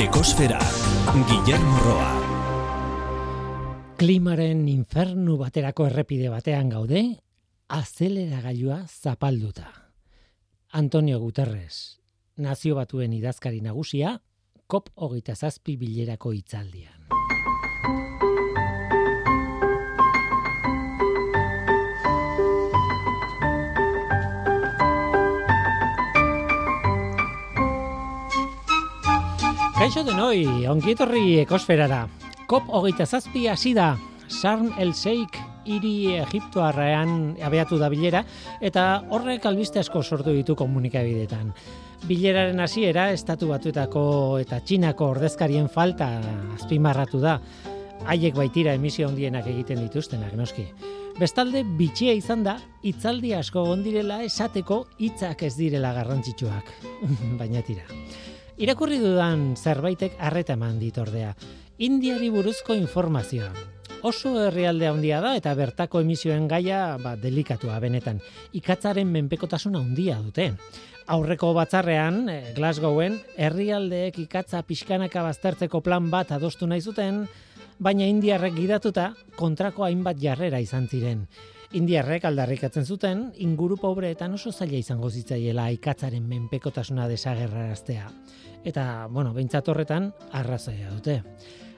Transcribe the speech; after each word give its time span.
Ekosfera, 0.00 0.58
Guillermo 1.28 1.78
Roa. 1.84 2.12
Klimaren 4.00 4.62
infernu 4.72 5.36
baterako 5.36 5.90
errepide 5.90 6.30
batean 6.32 6.70
gaude, 6.72 7.02
azeleragailua 7.68 8.78
zapalduta. 8.88 9.68
Antonio 10.72 11.20
Guterres, 11.20 12.00
nazio 12.40 12.80
batuen 12.80 13.12
idazkari 13.12 13.60
nagusia, 13.60 14.16
COP 14.66 14.88
hogeita 14.94 15.36
zazpi 15.36 15.76
bilerako 15.76 16.32
itzaldian. 16.32 17.19
Kaixo 29.80 30.02
denoi, 30.04 30.66
ongietorri 30.68 31.38
ekosferara. 31.40 32.02
COP 32.50 32.66
hogeita 32.76 33.06
zazpi 33.08 33.46
hasi 33.48 33.70
da, 33.72 33.94
Sarm 34.28 34.74
el 34.76 34.90
Sheikh 34.92 35.38
hiri 35.64 36.18
Egiptoarrean 36.20 37.38
abeatu 37.40 37.78
da 37.80 37.88
bilera, 37.88 38.20
eta 38.60 38.82
horrek 39.08 39.46
albiste 39.48 39.80
asko 39.80 40.02
sortu 40.02 40.34
ditu 40.36 40.52
komunikabidetan. 40.52 41.54
Bileraren 42.04 42.60
hasiera 42.60 43.06
estatu 43.14 43.48
batuetako 43.54 44.02
eta 44.42 44.58
txinako 44.60 45.08
ordezkarien 45.14 45.70
falta 45.72 46.10
azpimarratu 46.58 47.22
da. 47.24 47.38
Haiek 48.04 48.36
baitira 48.36 48.74
emisio 48.76 49.08
handienak 49.08 49.48
egiten 49.48 49.80
dituztenak, 49.80 50.34
noski. 50.36 50.66
Bestalde, 51.16 51.64
bitxia 51.78 52.12
izan 52.20 52.44
da, 52.44 52.58
itzaldi 52.84 53.32
asko 53.32 53.64
ondirela 53.72 54.20
esateko 54.28 54.82
hitzak 55.00 55.46
ez 55.48 55.54
direla 55.56 55.94
garrantzitsuak. 55.96 56.68
Baina 57.40 57.64
tira. 57.64 57.88
Irakurri 58.60 58.98
dudan 59.00 59.54
zerbaitek 59.56 60.18
arreta 60.20 60.52
eman 60.52 60.74
dit 60.76 60.98
ordea. 61.00 61.30
Indiari 61.80 62.26
buruzko 62.28 62.74
informazioa. 62.76 63.54
Oso 64.04 64.34
herrialde 64.36 64.84
handia 64.84 65.22
da 65.24 65.30
eta 65.38 65.54
bertako 65.56 66.02
emisioen 66.04 66.44
gaia 66.48 66.98
ba, 67.00 67.14
delikatua 67.16 67.78
benetan. 67.80 68.20
Ikatzaren 68.60 69.08
menpekotasuna 69.08 69.80
handia 69.80 70.18
dute. 70.20 70.50
Aurreko 71.08 71.54
batzarrean, 71.56 72.28
eh, 72.28 72.52
Glasgowen, 72.52 73.16
herrialdeek 73.40 74.18
ikatza 74.26 74.60
pixkanaka 74.68 75.22
baztertzeko 75.24 75.80
plan 75.80 76.10
bat 76.12 76.36
adostu 76.36 76.68
nahi 76.68 76.84
zuten, 76.84 77.24
baina 77.78 78.04
indiarrek 78.04 78.58
gidatuta 78.60 79.14
kontrako 79.40 79.88
hainbat 79.88 80.20
jarrera 80.20 80.60
izan 80.60 80.84
ziren. 80.86 81.24
Indiarrek 81.70 82.24
aldarrikatzen 82.26 82.82
zuten, 82.82 83.20
inguru 83.46 83.76
pobreetan 83.78 84.32
oso 84.34 84.50
zaila 84.50 84.80
izango 84.80 85.06
zitzaiela 85.06 85.68
ikatzaren 85.70 86.24
menpekotasuna 86.26 87.06
desagerraraztea. 87.06 88.08
Eta, 88.66 89.06
bueno, 89.06 89.30
behintzat 89.36 89.70
horretan, 89.70 90.08
arrazoia 90.34 90.90
dute. 90.90 91.20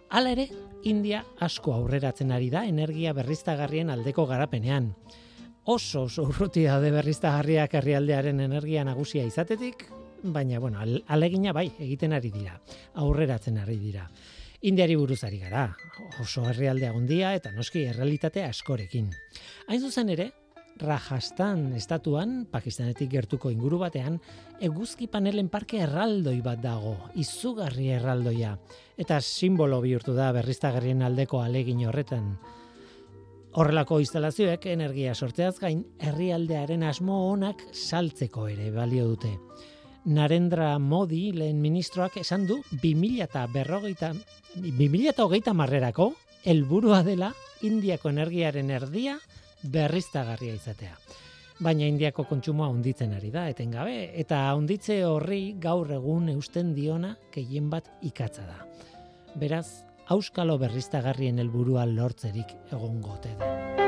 Hala 0.08 0.32
ere, 0.32 0.46
India 0.88 1.20
asko 1.44 1.74
aurreratzen 1.76 2.32
ari 2.32 2.48
da 2.48 2.64
energia 2.64 3.12
berriztagarrien 3.12 3.92
aldeko 3.92 4.24
garapenean. 4.32 4.94
Oso 5.68 6.06
oso 6.08 6.24
urruti 6.24 6.64
daude 6.64 6.88
berriztagarriak 6.90 7.76
herrialdearen 7.76 8.40
energia 8.40 8.86
nagusia 8.88 9.28
izatetik, 9.28 9.90
baina 10.22 10.58
bueno, 10.58 10.80
alegina 11.06 11.52
bai 11.52 11.68
egiten 11.78 12.16
ari 12.16 12.32
dira, 12.32 12.56
aurreratzen 12.94 13.60
ari 13.60 13.76
dira. 13.76 14.08
Indiari 14.62 14.94
buruzari 14.94 15.40
gara, 15.42 15.64
oso 16.22 16.44
herrialde 16.46 16.86
handia 16.86 17.32
eta 17.34 17.50
noski 17.50 17.80
errealitate 17.90 18.44
askorekin. 18.46 19.08
Hain 19.66 19.80
zuzen 19.82 20.12
ere, 20.14 20.28
Rajasthan 20.78 21.72
estatuan, 21.74 22.44
Pakistanetik 22.50 23.10
gertuko 23.10 23.50
inguru 23.50 23.80
batean, 23.82 24.20
eguzki 24.62 25.08
panelen 25.10 25.50
parke 25.50 25.82
erraldoi 25.82 26.38
bat 26.46 26.62
dago, 26.62 26.94
izugarri 27.18 27.90
erraldoia, 27.96 28.54
eta 28.96 29.18
simbolo 29.20 29.80
bihurtu 29.82 30.14
da 30.14 30.30
berriztagarrien 30.38 31.02
aldeko 31.02 31.42
alegin 31.42 31.82
horretan. 31.88 32.36
Horrelako 33.58 33.98
instalazioek 34.00 34.70
energia 34.70 35.14
sortzeaz 35.14 35.58
gain, 35.58 35.82
herrialdearen 35.98 36.86
asmo 36.86 37.18
onak 37.32 37.66
saltzeko 37.74 38.46
ere 38.54 38.70
balio 38.70 39.10
dute. 39.10 39.34
Narendra 40.04 40.78
Modi, 40.82 41.30
lehen 41.32 41.60
ministroak, 41.62 42.16
esan 42.18 42.46
du 42.48 42.58
2000 42.72 43.22
eta 43.22 43.46
berrogeita, 43.46 44.12
2000 44.56 45.08
eta 45.12 45.24
hogeita 45.24 45.54
marrerako, 45.54 46.12
helburua 46.44 47.02
dela 47.06 47.32
Indiako 47.62 48.10
energiaren 48.10 48.70
erdia 48.74 49.18
berriztagarria 49.62 50.56
izatea. 50.58 50.96
Baina 51.62 51.86
Indiako 51.86 52.24
kontsumoa 52.26 52.66
hunditzen 52.72 53.12
ari 53.14 53.30
da 53.30 53.46
etengabe 53.52 54.10
eta 54.18 54.40
hunditze 54.56 55.04
horri 55.06 55.54
gaur 55.62 55.92
egun 55.94 56.32
eusten 56.32 56.74
diona 56.74 57.14
gehien 57.34 57.70
bat 57.70 57.92
ikatza 58.02 58.48
da. 58.48 58.58
Beraz, 59.38 59.84
auskalo 60.10 60.58
berriztagarrien 60.58 61.38
helburua 61.38 61.86
lortzerik 61.86 62.56
egongote 62.72 63.36
da. 63.38 63.81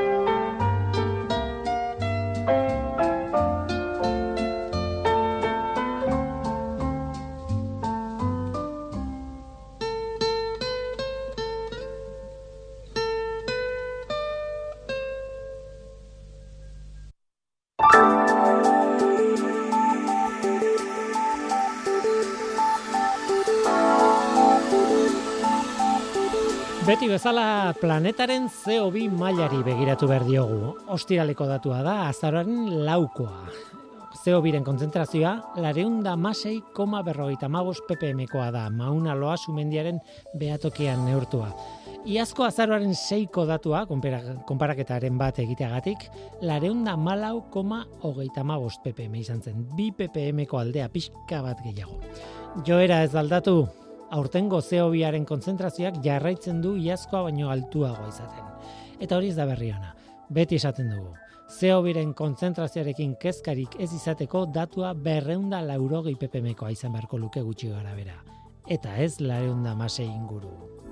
Beti 26.85 27.07
bezala 27.09 27.73
planetaren 27.81 28.43
CO2 28.45 29.07
mailari 29.09 29.63
begiratu 29.65 30.05
behar 30.05 30.21
diogu. 30.27 30.75
Ostiraleko 30.93 31.47
datua 31.49 31.79
da, 31.81 31.93
azararen 32.11 32.83
laukoa. 32.85 33.47
CO2-ren 34.19 34.61
konzentrazioa, 34.61 35.31
lareunda 35.63 36.13
masei 36.15 36.59
koma 36.77 36.99
berrogeita 37.01 37.49
magos 37.49 37.79
ppm-koa 37.87 38.51
da, 38.53 38.67
mauna 38.69 39.15
loa 39.17 39.33
sumendiaren 39.33 39.97
behatokian 40.37 41.01
neurtua. 41.07 41.47
Iazko 42.05 42.45
azaroaren 42.45 42.93
seiko 42.93 43.47
datua, 43.49 43.87
konparaketaren 43.89 45.17
bat 45.17 45.41
egiteagatik, 45.41 46.05
lareunda 46.45 46.93
malau 46.97 47.47
koma 47.49 47.81
hogeita 48.03 48.43
magos 48.45 48.77
ppm 48.83 49.17
izan 49.23 49.41
zen, 49.41 49.65
bi 49.73 49.89
ppm-ko 49.89 50.61
aldea 50.61 50.85
pixka 50.93 51.41
bat 51.41 51.65
gehiago. 51.65 51.97
Joera 52.61 53.01
ez 53.07 53.15
aldatu, 53.17 53.63
aurtengo 54.11 54.61
zeobiaren 54.61 55.25
konzentrazioak 55.25 56.01
jarraitzen 56.03 56.61
du 56.61 56.75
iazkoa 56.77 57.23
baino 57.27 57.49
altuago 57.49 58.07
izaten. 58.09 58.45
Eta 58.99 59.17
hori 59.17 59.29
ez 59.33 59.37
da 59.37 59.45
berri 59.45 59.71
ona. 59.71 59.93
Beti 60.29 60.55
esaten 60.55 60.89
dugu. 60.93 61.13
Zeobiren 61.49 62.13
konzentrazioarekin 62.17 63.15
kezkarik 63.21 63.75
ez 63.79 63.91
izateko 63.93 64.45
datua 64.53 64.93
berreunda 64.93 65.61
laurogei 65.61 66.15
ppmkoa 66.15 66.71
izan 66.73 66.95
beharko 66.95 67.21
luke 67.21 67.41
gutxi 67.41 67.69
gara 67.69 67.93
bera. 67.95 68.17
Eta 68.67 68.97
ez 68.97 69.19
lareunda 69.19 69.75
masei 69.75 70.07
inguru. 70.07 70.84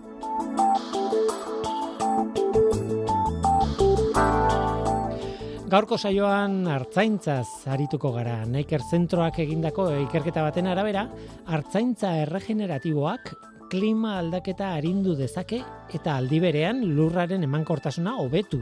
Gaurko 5.74 5.98
saioan 5.98 6.68
hartzaintzaz 6.70 7.66
arituko 7.74 8.12
gara. 8.14 8.44
Neiker 8.46 8.84
zentroak 8.94 9.40
egindako 9.42 9.88
ikerketa 10.04 10.44
baten 10.46 10.68
arabera, 10.70 11.08
hartzaintza 11.50 12.12
erregeneratiboak 12.28 13.32
klima 13.72 14.20
aldaketa 14.20 14.68
arindu 14.76 15.16
dezake 15.18 15.64
eta 15.98 16.20
aldi 16.20 16.38
berean 16.44 16.84
lurraren 16.94 17.48
emankortasuna 17.48 18.14
hobetu. 18.22 18.60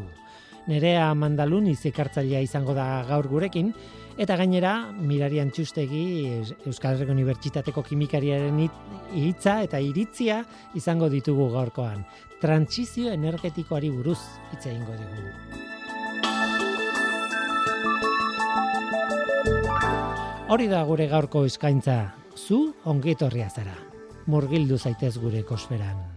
Nerea 0.72 1.10
Mandalun 1.12 1.68
izikartzailea 1.74 2.46
izango 2.48 2.78
da 2.78 2.86
gaur 3.10 3.28
gurekin, 3.28 3.74
eta 4.16 4.38
gainera 4.40 4.78
Mirarian 4.96 5.52
Txustegi 5.52 6.06
Euskal 6.64 6.96
Herriko 6.96 7.12
Unibertsitateko 7.12 7.84
kimikariaren 7.90 8.64
hitza 8.64 9.58
eta 9.68 9.84
iritzia 9.84 10.46
izango 10.80 11.12
ditugu 11.12 11.52
gaurkoan. 11.58 12.06
Trantsizio 12.40 13.12
energetikoari 13.12 13.92
buruz 14.00 14.22
hitz 14.54 14.64
egingo 14.64 14.96
dugu. 14.96 15.60
Hori 20.52 20.66
da 20.68 20.82
gure 20.84 21.06
gaurko 21.08 21.46
eskaintza, 21.48 21.94
zu 22.36 22.58
ongetorria 22.84 23.48
zara. 23.48 23.78
Murgildu 24.28 24.76
zaitez 24.76 25.14
gure 25.16 25.46
kosferan. 25.48 26.11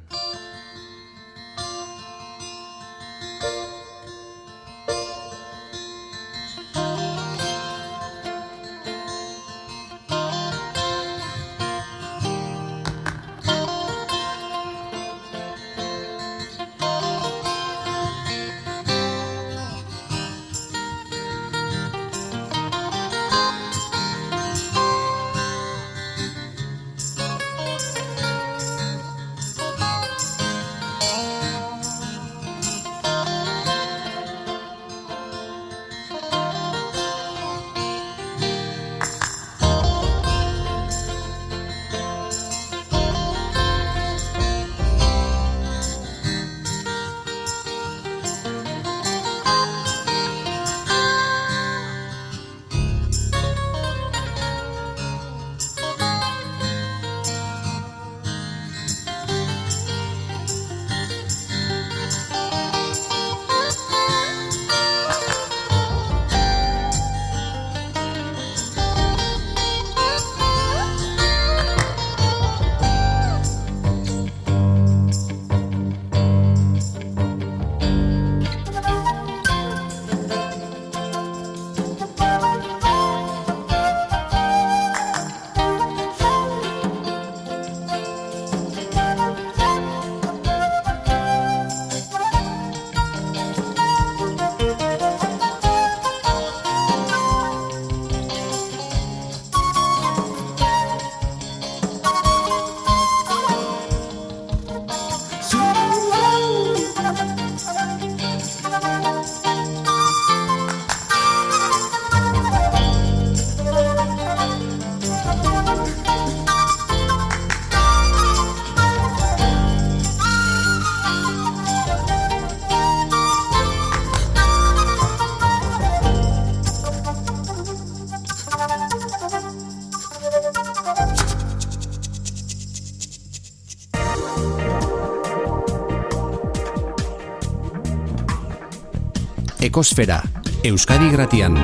Ekosfera, 139.75 140.21
Euskadi 140.63 141.09
Gratian. 141.11 141.57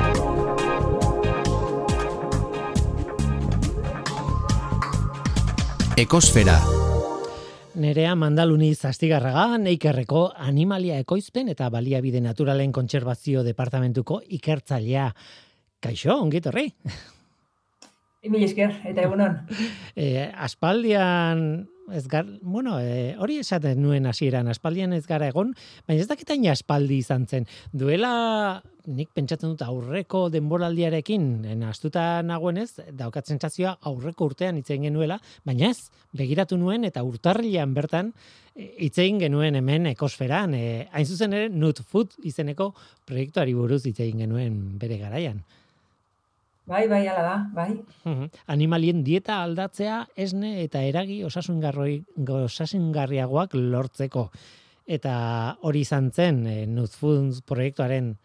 Ekosfera. 5.95 6.57
Nerea 7.79 8.17
mandaluni 8.19 8.73
zastigarraga, 8.75 9.55
neikerreko 9.63 10.25
animalia 10.35 10.99
ekoizpen 10.99 11.53
eta 11.55 11.71
baliabide 11.71 12.19
naturalen 12.19 12.75
kontserbazio 12.75 13.45
departamentuko 13.47 14.19
ikertzailea. 14.41 15.07
Kaixo, 15.79 16.17
ongit 16.17 16.51
horri? 16.51 16.67
Emil 18.27 18.43
esker, 18.43 18.75
eta 18.91 19.07
egunon. 19.07 19.39
E, 19.95 20.27
aspaldian 20.35 21.45
ez 21.93 22.07
gar, 22.07 22.25
bueno, 22.41 22.79
e, 22.79 23.15
hori 23.19 23.37
esaten 23.41 23.81
nuen 23.81 24.07
hasieran 24.09 24.49
aspaldian 24.51 24.93
ez 24.93 25.05
gara 25.07 25.27
egon, 25.31 25.53
baina 25.87 26.01
ez 26.01 26.09
dakitain 26.09 26.45
aspaldi 26.51 26.99
izan 27.01 27.27
zen. 27.27 27.47
Duela, 27.71 28.61
nik 28.87 29.11
pentsatzen 29.13 29.53
dut 29.53 29.63
aurreko 29.65 30.25
denboraldiarekin, 30.33 31.45
en 31.53 31.63
astuta 31.69 32.21
nagoenez, 32.25 32.71
daukat 32.97 33.29
sentsazioa 33.29 33.77
aurreko 33.91 34.31
urtean 34.31 34.57
hitzein 34.57 34.87
genuela, 34.89 35.19
baina 35.45 35.69
ez, 35.69 35.89
begiratu 36.17 36.57
nuen 36.57 36.87
eta 36.87 37.03
urtarrilean 37.07 37.73
bertan 37.77 38.11
e, 38.55 38.71
hitzein 38.87 39.21
genuen 39.21 39.59
hemen 39.59 39.91
ekosferan, 39.93 40.55
e, 40.57 40.85
hain 40.91 41.07
zuzen 41.07 41.37
ere, 41.37 41.49
Nut 41.49 41.83
Food 41.87 42.17
izeneko 42.27 42.71
proiektuari 43.07 43.55
buruz 43.57 43.83
hitzein 43.85 44.25
genuen 44.25 44.61
bere 44.81 44.99
garaian. 45.01 45.41
Bai, 46.71 46.85
bai, 46.87 47.03
ala 47.11 47.23
da, 47.25 47.33
bai. 47.51 47.73
Animalien 48.53 49.01
dieta 49.03 49.41
aldatzea 49.43 50.07
esne 50.15 50.63
eta 50.63 50.79
eragi 50.87 51.17
osasungarriagoak 51.27 53.55
lortzeko. 53.57 54.31
Eta 54.87 55.57
hori 55.67 55.81
izan 55.83 56.07
zen 56.11 56.47
e, 56.47 56.65
proiektuaren 57.47 58.17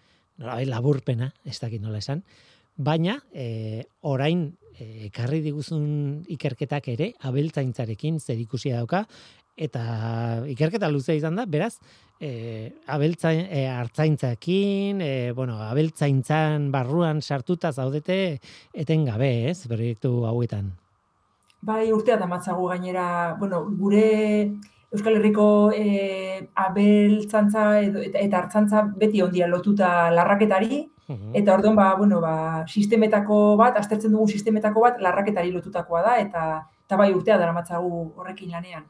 laburpena, 0.71 1.33
ez 1.45 1.59
dakit 1.59 1.83
nola 1.83 1.99
esan, 1.99 2.23
baina 2.77 3.19
e, 3.35 3.83
orain 4.07 4.57
e, 4.79 5.07
ekarri 5.09 5.41
diguzun 5.43 6.23
ikerketak 6.37 6.89
ere 6.95 7.13
abeltzaintzarekin 7.27 8.21
zer 8.21 8.39
dauka 8.77 9.07
eta 9.57 10.45
ikerketa 10.47 10.89
luze 10.93 11.17
izan 11.17 11.35
da, 11.35 11.47
beraz, 11.47 11.79
e, 12.21 12.73
abeltzain, 12.87 13.47
e, 13.51 13.67
hartzaintzakin, 13.69 15.01
e, 15.01 15.33
bueno, 15.33 15.59
abeltzaintzan 15.63 16.71
barruan 16.73 17.23
sartuta 17.23 17.73
zaudete 17.73 18.41
etengabe, 18.73 19.51
ez, 19.51 19.67
proiektu 19.69 20.25
hauetan. 20.27 20.73
Bai, 21.67 21.91
urtea 21.93 22.17
da 22.17 22.27
matzago 22.27 22.69
gainera, 22.69 23.37
bueno, 23.39 23.65
gure 23.79 24.51
Euskal 24.93 25.17
Herriko 25.19 25.73
e, 25.75 26.49
abeltzantza 26.55 27.81
edo, 27.83 28.05
eta, 28.05 28.21
eta 28.23 28.43
hartzantza 28.43 28.85
beti 28.97 29.23
ondia 29.23 29.49
lotuta 29.51 30.11
larraketari, 30.15 30.87
Eta 31.07 31.55
orduan 31.55 31.77
ba, 31.79 31.95
bueno, 31.95 32.19
ba, 32.19 32.65
sistemetako 32.67 33.55
bat, 33.61 33.77
aztertzen 33.79 34.11
dugun 34.11 34.27
sistemetako 34.27 34.83
bat 34.83 34.99
larraketari 34.99 35.53
lotutakoa 35.55 36.01
da 36.03 36.17
eta 36.19 36.47
eta 36.87 36.97
bai 37.01 37.09
urtea 37.11 37.35
daramatzagu 37.41 37.91
horrekin 38.15 38.53
lanean. 38.55 38.85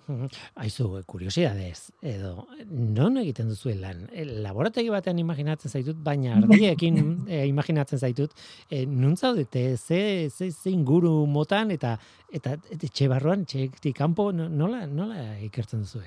Aizu, 0.60 0.90
kuriosidadez, 1.08 1.94
edo 2.04 2.44
non 2.68 3.16
egiten 3.22 3.48
duzu 3.48 3.72
lan? 3.80 4.04
E, 4.12 4.26
laborategi 4.44 4.92
batean 4.92 5.22
imaginatzen 5.22 5.72
zaitut, 5.72 6.02
baina 6.04 6.34
ardiekin 6.42 7.00
e, 7.24 7.46
imaginatzen 7.48 8.02
zaitut, 8.04 8.36
e, 8.68 8.84
nun 8.84 9.16
zaudete, 9.16 9.64
ze, 9.76 10.28
ze, 10.28 10.50
ze 10.52 10.70
inguru 10.70 11.24
motan 11.26 11.72
eta 11.72 11.96
eta 12.36 12.58
etxe 12.76 13.08
barruan, 13.08 13.46
etxe 13.48 13.92
kanpo, 13.96 14.28
nola, 14.36 14.84
nola 14.86 15.38
ikertzen 15.48 15.86
duzu? 15.86 16.04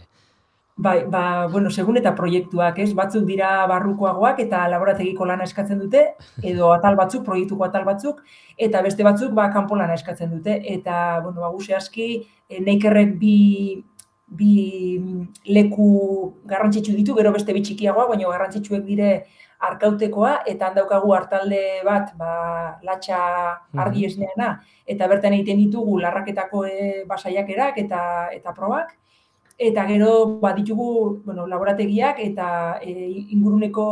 Bai, 0.81 1.03
ba, 1.11 1.47
bueno, 1.51 1.69
segun 1.69 1.97
eta 1.99 2.13
proiektuak, 2.15 2.77
ez? 2.79 2.93
Batzuk 2.95 3.25
dira 3.27 3.49
barrukoagoak 3.67 4.37
eta 4.45 4.61
laborategiko 4.71 5.25
lana 5.27 5.43
eskatzen 5.43 5.81
dute, 5.81 6.03
edo 6.51 6.69
atal 6.71 6.95
batzuk, 6.95 7.25
proiektuko 7.25 7.65
atal 7.65 7.83
batzuk, 7.83 8.21
eta 8.67 8.79
beste 8.85 9.03
batzuk, 9.03 9.33
ba, 9.35 9.49
kanpo 9.51 9.75
lana 9.75 9.97
eskatzen 9.99 10.31
dute. 10.31 10.55
Eta, 10.75 10.93
bueno, 11.25 11.41
baguse 11.43 11.75
aski, 11.75 12.07
e, 12.47 12.61
neikerrek 12.63 13.11
bi, 13.19 13.33
bi 14.39 14.53
leku 15.51 15.89
garrantzitsu 16.47 16.95
ditu, 16.95 17.17
gero 17.19 17.35
beste 17.35 17.57
bi 17.57 17.65
txikiagoa, 17.67 18.07
baina 18.13 18.31
garrantzitsuek 18.31 18.87
dire 18.87 19.11
arkautekoa, 19.71 20.31
eta 20.47 20.71
handaukagu 20.71 21.11
hartalde 21.17 21.61
bat, 21.89 22.15
ba, 22.23 22.31
latxa 22.87 23.19
ardi 23.83 24.07
esneana, 24.07 24.53
eta 24.87 25.11
bertan 25.11 25.35
egiten 25.41 25.59
ditugu 25.65 25.99
larraketako 26.07 26.63
e, 26.71 26.89
basaiakerak 27.11 27.83
eta, 27.83 28.01
eta 28.39 28.55
probak, 28.55 28.95
eta 29.59 29.85
gero 29.85 30.39
bat 30.39 30.55
ditugu 30.55 31.21
bueno, 31.25 31.45
laborategiak 31.47 32.21
eta 32.23 32.79
e, 32.81 32.93
inguruneko 33.35 33.85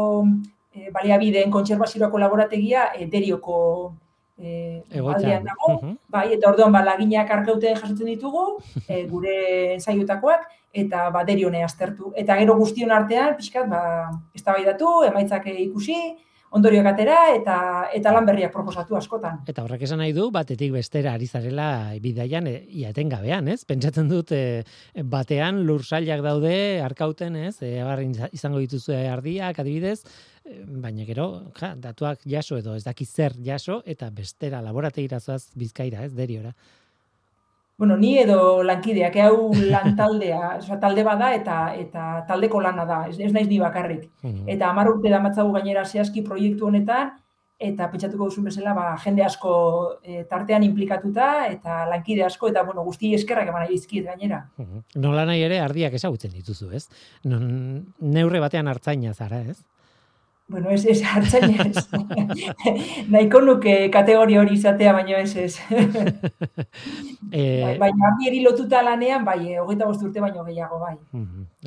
e, 0.71 0.89
baliabideen 0.95 1.51
kontserbaziorako 1.51 2.21
laborategia 2.23 2.93
e, 2.95 3.07
derioko 3.11 3.57
e, 4.39 4.83
aldean 5.01 5.43
dago, 5.43 5.73
bai, 6.07 6.29
eta 6.37 6.53
orduan 6.53 6.71
ba, 6.71 6.85
laginak 6.85 7.31
arkauten 7.35 7.75
jasotzen 7.75 8.13
ditugu, 8.13 8.45
e, 8.87 9.03
gure 9.11 9.35
ensaiutakoak, 9.75 10.47
eta 10.77 11.09
ba, 11.11 11.25
derione 11.27 11.63
aztertu. 11.65 12.13
Eta 12.15 12.37
gero 12.39 12.55
guztion 12.59 12.93
artean, 12.93 13.35
pixkat, 13.35 13.67
ba, 13.67 13.81
ez 14.33 14.43
emaitzak 15.09 15.47
ikusi, 15.47 15.99
ondorioak 16.55 16.87
atera 16.93 17.17
eta 17.35 17.57
eta 17.95 18.13
lan 18.15 18.27
berriak 18.27 18.53
proposatu 18.53 18.95
askotan. 18.97 19.41
Eta 19.49 19.65
horrek 19.65 19.83
esan 19.87 19.99
nahi 20.01 20.13
du 20.15 20.29
batetik 20.31 20.71
bestera 20.75 21.13
ari 21.17 21.27
zarela 21.27 21.67
bidaian 22.03 22.47
e, 22.47 22.55
iaten 22.83 23.11
gabean, 23.11 23.49
ez? 23.51 23.63
Pentsatzen 23.67 24.07
dut 24.11 24.31
e, 24.35 24.63
batean 25.03 25.63
lursailak 25.67 26.23
daude 26.23 26.55
arkauten, 26.83 27.35
ez? 27.49 27.57
E, 27.61 27.75
izango 28.31 28.63
dituzu 28.63 28.95
ardiak 28.97 29.59
adibidez, 29.59 29.99
e, 30.45 30.63
baina 30.63 31.05
gero, 31.09 31.27
ja, 31.59 31.73
datuak 31.75 32.23
jaso 32.25 32.57
edo 32.57 32.75
ez 32.75 32.83
daki 32.87 33.05
zer 33.05 33.35
jaso 33.43 33.81
eta 33.85 34.09
bestera 34.09 34.63
laborategira 34.63 35.19
zoaz 35.19 35.49
Bizkaira, 35.55 36.05
ez? 36.07 36.13
Deriora 36.15 36.53
bueno, 37.77 37.95
ni 37.95 38.17
edo 38.17 38.63
lankideak, 38.63 39.15
hau 39.21 39.53
lan 39.73 39.95
taldea, 39.95 40.57
oza, 40.57 40.79
talde 40.81 41.05
bada 41.05 41.33
eta 41.35 41.59
eta 41.77 42.07
taldeko 42.27 42.61
lana 42.61 42.85
da, 42.89 43.03
ez, 43.09 43.19
ez 43.19 43.31
naiz 43.33 43.47
ni 43.47 43.61
bakarrik. 43.61 44.09
Mm 44.23 44.49
Eta 44.57 44.71
hamar 44.71 44.89
urte 44.89 45.09
da 45.13 45.21
matzagu 45.21 45.53
gainera 45.53 45.85
zehazki 45.85 46.23
proiektu 46.25 46.67
honetan, 46.67 47.13
eta 47.59 47.87
pentsatuko 47.89 48.27
duzun 48.29 48.45
bezala, 48.49 48.73
ba, 48.77 48.89
jende 49.01 49.23
asko 49.25 49.53
e, 50.03 50.23
tartean 50.29 50.63
implikatuta, 50.63 51.47
eta 51.49 51.85
lankide 51.89 52.23
asko, 52.25 52.51
eta 52.53 52.63
bueno, 52.63 52.83
guzti 52.85 53.13
eskerrak 53.17 53.49
eman 53.49 53.71
izkiet 53.73 54.05
gainera. 54.09 54.43
Mm 54.57 55.01
Nola 55.01 55.25
nahi 55.29 55.45
ere, 55.45 55.59
ardiak 55.61 55.93
ezagutzen 55.97 56.33
dituzu, 56.33 56.71
ez? 56.73 56.87
Non, 57.25 57.47
neurre 58.01 58.41
batean 58.41 58.67
hartzaina 58.67 59.13
zara, 59.13 59.41
ez? 59.41 59.59
Bueno, 60.49 60.69
ez, 60.69 60.85
ez, 60.85 61.01
hartzen 61.03 61.57
ez. 61.59 61.81
Nahiko 63.11 63.41
nuke 63.43 63.73
kategori 63.91 64.37
hori 64.39 64.53
izatea, 64.55 64.93
baina 64.95 65.19
ez 65.19 65.35
ez. 65.35 65.57
eh, 67.35 67.75
bai, 67.81 67.91
bai, 67.91 68.39
lotuta 68.45 68.79
lanean, 68.85 69.25
bai, 69.27 69.41
eh, 69.51 69.59
hogeita 69.59 69.89
bost 69.89 70.05
urte 70.07 70.23
baino 70.23 70.45
gehiago, 70.47 70.79
bai. 70.79 70.95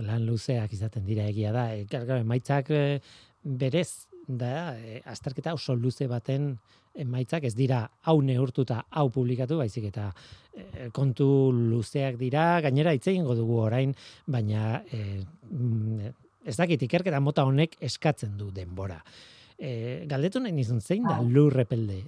lan 0.01 0.25
luzeak 0.25 0.73
izaten 0.73 1.05
dira 1.05 1.29
egia 1.29 1.53
da. 1.53 1.67
E, 1.77 2.23
maitzak 2.25 2.71
e, 2.73 3.01
berez, 3.45 4.07
da, 4.27 4.73
e, 4.79 5.03
azterketa 5.05 5.53
oso 5.59 5.77
luze 5.77 6.09
baten 6.09 6.55
emaitzak 6.97 7.45
ez 7.45 7.55
dira 7.55 7.83
hau 8.09 8.17
neurtuta 8.25 8.81
hau 8.91 9.11
publikatu 9.13 9.61
baizik 9.61 9.85
eta 9.93 10.09
kontu 10.93 11.53
luzeak 11.53 12.17
dira 12.19 12.61
gainera 12.65 12.93
hitze 12.97 13.13
egingo 13.13 13.37
dugu 13.39 13.61
orain 13.63 13.93
baina 14.27 14.81
e, 14.91 15.21
ez 16.45 16.57
dakit 16.57 16.83
ikerketa 16.87 17.21
mota 17.21 17.45
honek 17.49 17.77
eskatzen 17.81 18.37
du 18.39 18.51
denbora. 18.55 19.01
E, 19.61 20.05
galdetu 20.09 20.41
nahi 20.41 20.55
nizun, 20.57 20.81
zein 20.81 21.05
da 21.05 21.21
lur 21.21 21.53
repelde? 21.53 22.01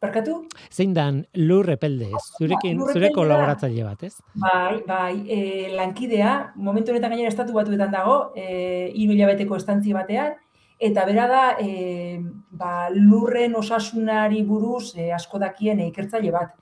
Barkatu? 0.00 0.38
Zein 0.72 0.94
da 0.96 1.10
lur 1.36 1.66
repelde? 1.68 2.08
Zurekin, 2.38 2.80
zure 2.88 3.10
kolaboratzaile 3.12 3.84
bat, 3.84 4.06
ez? 4.08 4.14
Bai, 4.40 4.78
bai, 4.86 5.16
e, 5.28 5.40
lankidea, 5.76 6.54
momentu 6.56 6.94
honetan 6.94 7.12
gainera 7.12 7.28
estatu 7.28 7.52
batuetan 7.52 7.92
dago, 7.92 8.14
e, 8.32 8.88
iru 8.96 9.12
hilabeteko 9.12 9.60
estantzi 9.60 9.92
batean, 9.92 10.38
eta 10.80 11.04
bera 11.04 11.26
da 11.28 11.42
e, 11.60 12.18
ba, 12.56 12.88
lurren 12.94 13.54
osasunari 13.60 14.40
buruz 14.48 14.94
e, 14.96 15.10
asko 15.12 15.38
dakien 15.38 15.82
ikertzaile 15.84 16.32
bat. 16.32 16.54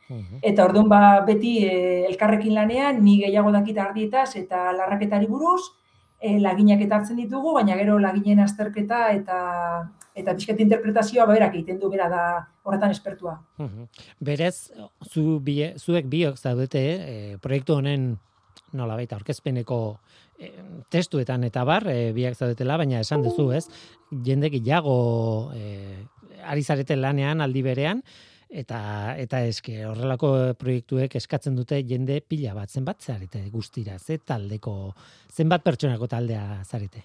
Eta 0.43 0.65
orduan 0.67 0.89
ba, 0.91 1.21
beti 1.27 1.59
e, 1.65 1.77
elkarrekin 2.09 2.57
lanean, 2.59 2.99
ni 3.05 3.21
gehiago 3.23 3.53
dakit 3.55 3.79
ardietaz 3.79 4.33
eta 4.41 4.73
larraketari 4.75 5.31
buruz, 5.31 5.63
e, 6.19 6.35
laginak 6.43 6.83
eta 6.83 6.99
hartzen 6.99 7.23
ditugu, 7.23 7.55
baina 7.55 7.79
gero 7.79 7.99
laginen 8.03 8.43
azterketa 8.43 9.09
eta 9.15 9.39
eta 10.19 10.35
pixket 10.35 10.59
interpretazioa 10.65 11.29
berak 11.31 11.53
egiten 11.55 11.79
du 11.79 11.89
bera 11.93 12.09
da 12.11 12.23
horretan 12.67 12.91
espertua. 12.91 13.37
Berez, 14.19 14.73
zu, 15.07 15.39
bie, 15.39 15.77
zuek 15.79 16.09
biok 16.11 16.41
zaudete 16.43 16.83
e, 16.83 17.37
proiektu 17.39 17.79
honen 17.79 18.17
nola 18.75 18.97
baita, 18.99 19.21
orkezpeneko 20.39 20.79
testuetan 20.91 21.45
eta 21.45 21.65
bar, 21.65 21.87
e, 21.89 22.13
biak 22.13 22.37
zaudetela, 22.37 22.77
baina 22.79 23.01
esan 23.01 23.23
duzu, 23.23 23.51
ez? 23.53 23.67
Jendek 24.25 24.55
jago 24.65 25.51
e, 25.55 26.07
ari 26.47 26.63
zarete 26.63 26.97
lanean 26.97 27.41
aldi 27.41 27.63
berean, 27.63 28.03
eta 28.49 29.15
eta 29.19 29.43
eske 29.45 29.85
horrelako 29.85 30.55
proiektuek 30.59 31.15
eskatzen 31.21 31.55
dute 31.55 31.83
jende 31.85 32.23
pila 32.25 32.55
bat 32.55 32.71
zenbat 32.71 33.03
zarete 33.03 33.43
guztira 33.53 33.99
ze 33.99 34.17
taldeko 34.19 34.95
zenbat 35.29 35.63
pertsonako 35.63 36.07
taldea 36.07 36.63
zarete 36.65 37.05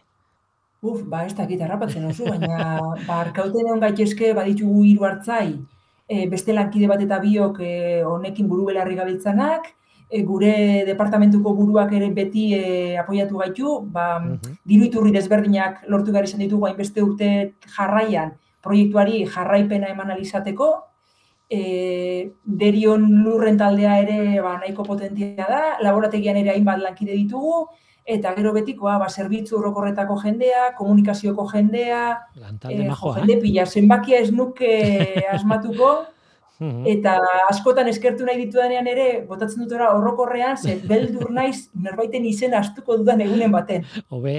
Uf, 0.84 1.04
ba, 1.08 1.26
ez 1.26 1.34
dakit 1.36 1.62
harrapatzen 1.62 2.06
oso, 2.06 2.26
baina 2.28 2.80
ba, 3.08 3.20
arkauten 3.20 3.68
egon 3.68 3.80
gaitezke 3.80 4.34
baditugu 4.34 4.84
hiru 4.84 5.06
hartzai, 5.08 5.60
e, 6.08 6.26
beste 6.28 6.54
lankide 6.54 6.88
bat 6.88 7.02
eta 7.04 7.20
biok 7.20 7.60
e, 7.64 8.04
honekin 8.04 8.48
buru 8.48 8.66
belarri 8.68 8.96
gabiltzanak, 8.96 9.68
e, 9.68 9.83
gure 10.22 10.86
departamentuko 10.86 11.56
buruak 11.58 11.92
ere 11.98 12.12
beti 12.14 12.54
e, 12.54 12.98
apoiatu 13.02 13.42
gaitu, 13.42 13.80
ba, 13.82 14.20
mm 14.20 14.40
diru 14.64 14.86
iturri 14.86 15.12
desberdinak 15.12 15.82
lortu 15.92 16.14
behar 16.14 16.24
izan 16.24 16.40
ditugu 16.40 16.70
hainbeste 16.70 17.02
urte 17.04 17.30
jarraian 17.76 18.32
proiektuari 18.64 19.26
jarraipena 19.28 19.90
eman 19.92 20.14
alizateko, 20.14 20.70
e, 21.50 22.32
derion 22.46 23.04
lurren 23.26 23.58
taldea 23.60 23.98
ere 24.06 24.42
ba, 24.42 24.58
nahiko 24.62 24.86
potentia 24.88 25.48
da, 25.50 25.64
laborategian 25.84 26.40
ere 26.40 26.54
hainbat 26.54 26.80
lankide 26.80 27.18
ditugu, 27.18 27.66
eta 28.04 28.34
gero 28.36 28.54
betikoa, 28.56 28.98
ba, 29.00 29.10
zerbitzu 29.10 29.58
horrokorretako 29.60 30.18
jendea, 30.24 30.72
komunikazioko 30.78 31.46
jendea, 31.52 32.04
eh, 32.70 32.90
jende 33.20 33.38
pila, 33.44 33.66
zenbakia 33.66 34.20
ez 34.24 34.32
nuke 34.32 34.74
asmatuko, 35.36 35.94
Mhm. 36.60 36.86
Eta 36.86 37.16
askotan 37.50 37.88
eskertu 37.90 38.28
nahi 38.28 38.38
ditudanean 38.44 38.86
ere, 38.88 39.08
botatzen 39.28 39.64
dut 39.64 39.74
ora 39.74 39.90
horrokorrean, 39.96 40.58
ze 40.58 40.76
beldur 40.92 41.32
naiz 41.34 41.70
norbaiten 41.74 42.26
izen 42.30 42.54
astuko 42.58 42.98
dudan 43.02 43.24
egunen 43.26 43.52
baten. 43.52 43.88
Hobe 44.14 44.36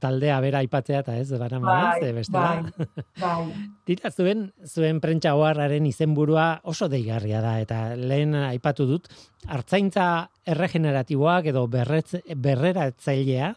taldea 0.00 0.38
bera 0.44 0.62
aipatzea 0.64 1.02
eta 1.04 1.16
ez, 1.20 1.28
bara 1.38 1.60
bai, 1.60 2.00
ze 2.00 2.12
bestela. 2.16 2.54
Bai, 2.62 2.88
bai. 3.20 3.66
Tira, 3.88 4.10
zuen, 4.10 4.48
zuen 4.64 5.02
prentsa 5.04 5.34
hoarraren 5.36 5.86
izenburua 5.88 6.48
oso 6.64 6.88
deigarria 6.88 7.42
da, 7.44 7.58
eta 7.60 7.82
lehen 7.96 8.34
aipatu 8.48 8.88
dut, 8.88 9.12
hartzaintza 9.48 10.08
erregeneratiboak 10.48 11.52
edo 11.52 11.66
berretz, 11.70 12.22
berreratzailea, 12.34 13.52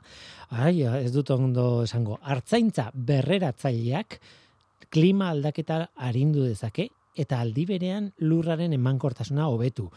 ai, 0.51 0.75
ez 0.83 1.11
dut 1.15 1.31
ondo 1.31 1.83
esango, 1.87 2.19
hartzaintza 2.21 2.89
berreratzaileak 2.93 4.19
klima 4.91 5.29
aldaketa 5.31 5.85
arindu 6.03 6.43
dezake, 6.43 6.89
eta 7.17 7.41
aldi 7.41 7.65
berean 7.65 8.11
lurraren 8.19 8.73
emankortasuna 8.73 9.47
hobetu. 9.51 9.89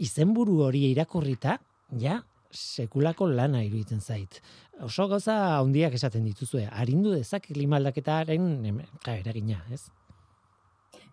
Izenburu 0.00 0.60
hori 0.64 0.86
irakurrita, 0.90 1.58
ja, 2.00 2.20
sekulako 2.50 3.28
lana 3.28 3.62
iruditzen 3.62 4.00
zait. 4.00 4.40
Oso 4.82 5.06
goza 5.08 5.36
handiak 5.58 5.94
esaten 5.94 6.24
dituzue, 6.24 6.66
arindu 6.72 7.12
dezak 7.14 7.46
klimaldaketaren 7.52 8.82
eragina, 9.06 9.60
ez? 9.70 9.90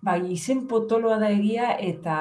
Bai, 0.02 0.22
izen 0.34 0.68
potoloa 0.70 1.18
da 1.20 1.30
egia 1.34 1.74
eta 1.82 2.18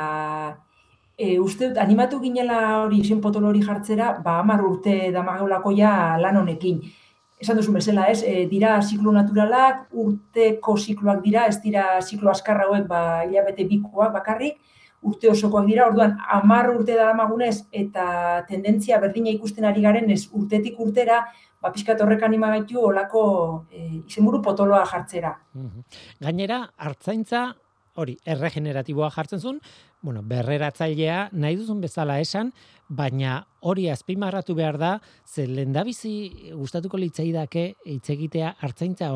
e, 1.17 1.39
uste 1.39 1.71
dut, 1.71 1.81
animatu 1.81 2.21
ginela 2.21 2.61
hori 2.83 3.01
izen 3.05 3.21
potolo 3.25 3.51
hori 3.53 3.63
jartzera, 3.65 4.17
ba, 4.25 4.41
amar 4.41 4.65
urte 4.65 5.13
damagaulako 5.13 5.73
ja 5.77 5.93
lan 6.21 6.41
honekin 6.43 6.83
esan 7.41 7.59
duzu 7.59 7.73
bezala, 7.75 8.07
ez, 8.13 8.23
e, 8.25 8.47
dira 8.51 8.77
ziklo 8.83 9.13
naturalak, 9.13 9.87
urteko 9.93 10.77
zikloak 10.77 11.21
dira, 11.25 11.47
ez 11.51 11.61
dira 11.65 12.01
ziklo 12.01 12.31
azkar 12.33 12.63
hauek 12.65 12.87
ba 12.89 13.01
hilabete 13.27 13.67
bikoak 13.69 14.15
bakarrik, 14.15 14.57
urte 15.07 15.31
osokoak 15.31 15.67
dira. 15.69 15.87
Orduan 15.91 16.17
10 16.17 16.73
urte 16.79 16.97
da 16.97 17.13
magunez 17.15 17.67
eta 17.71 18.07
tendentzia 18.49 19.01
berdina 19.03 19.31
ikusten 19.35 19.69
ari 19.69 19.85
garen 19.85 20.11
ez 20.11 20.25
urtetik 20.33 20.81
urtera, 20.81 21.25
ba 21.61 21.73
pizkat 21.75 22.01
horrek 22.01 22.25
anima 22.25 22.51
gaitu 22.55 22.81
holako 22.81 23.23
e, 23.71 24.03
izenburu 24.07 24.41
potoloa 24.43 24.85
jartzera. 24.89 25.37
Gainera, 26.21 26.65
hartzaintza 26.77 27.51
hori 27.97 28.17
erregeneratiboa 28.29 29.11
jartzen 29.11 29.41
zuen, 29.41 29.61
bueno, 30.05 30.23
berreratzailea 30.23 31.31
nahi 31.33 31.57
duzun 31.57 31.81
bezala 31.81 32.19
esan, 32.21 32.53
baina 32.89 33.41
hori 33.67 33.89
azpimarratu 33.91 34.55
behar 34.55 34.79
da, 34.79 34.93
ze 35.27 35.47
lendabizi 35.47 36.53
gustatuko 36.55 36.99
litzaidake 36.99 37.75
hitz 37.85 38.09
egitea 38.15 38.55
hartzaintza 38.61 39.11